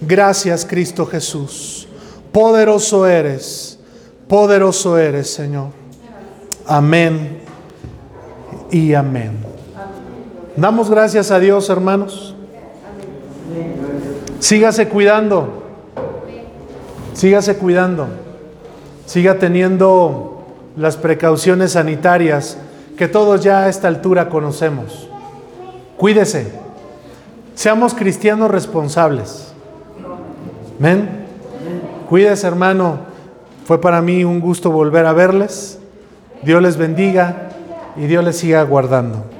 Gracias 0.00 0.64
Cristo 0.64 1.04
Jesús. 1.04 1.88
Poderoso 2.30 3.06
eres, 3.06 3.78
poderoso 4.28 4.98
eres, 4.98 5.30
Señor. 5.30 5.68
Amén 6.66 7.43
y 8.74 8.92
amén. 8.92 9.36
Damos 10.56 10.90
gracias 10.90 11.30
a 11.30 11.38
Dios, 11.38 11.70
hermanos. 11.70 12.34
Sígase 14.40 14.88
cuidando. 14.88 15.62
Sígase 17.12 17.56
cuidando. 17.56 18.08
Siga 19.06 19.38
teniendo 19.38 20.44
las 20.76 20.96
precauciones 20.96 21.72
sanitarias 21.72 22.58
que 22.98 23.06
todos 23.06 23.44
ya 23.44 23.60
a 23.60 23.68
esta 23.68 23.86
altura 23.86 24.28
conocemos. 24.28 25.08
Cuídese. 25.96 26.50
Seamos 27.54 27.94
cristianos 27.94 28.50
responsables. 28.50 29.52
Amén. 30.80 31.26
Cuídese, 32.08 32.44
hermano. 32.44 32.98
Fue 33.66 33.80
para 33.80 34.02
mí 34.02 34.24
un 34.24 34.40
gusto 34.40 34.72
volver 34.72 35.06
a 35.06 35.12
verles. 35.12 35.78
Dios 36.42 36.60
les 36.60 36.76
bendiga 36.76 37.50
y 37.96 38.06
Dios 38.06 38.24
les 38.24 38.38
siga 38.38 38.62
guardando. 38.62 39.33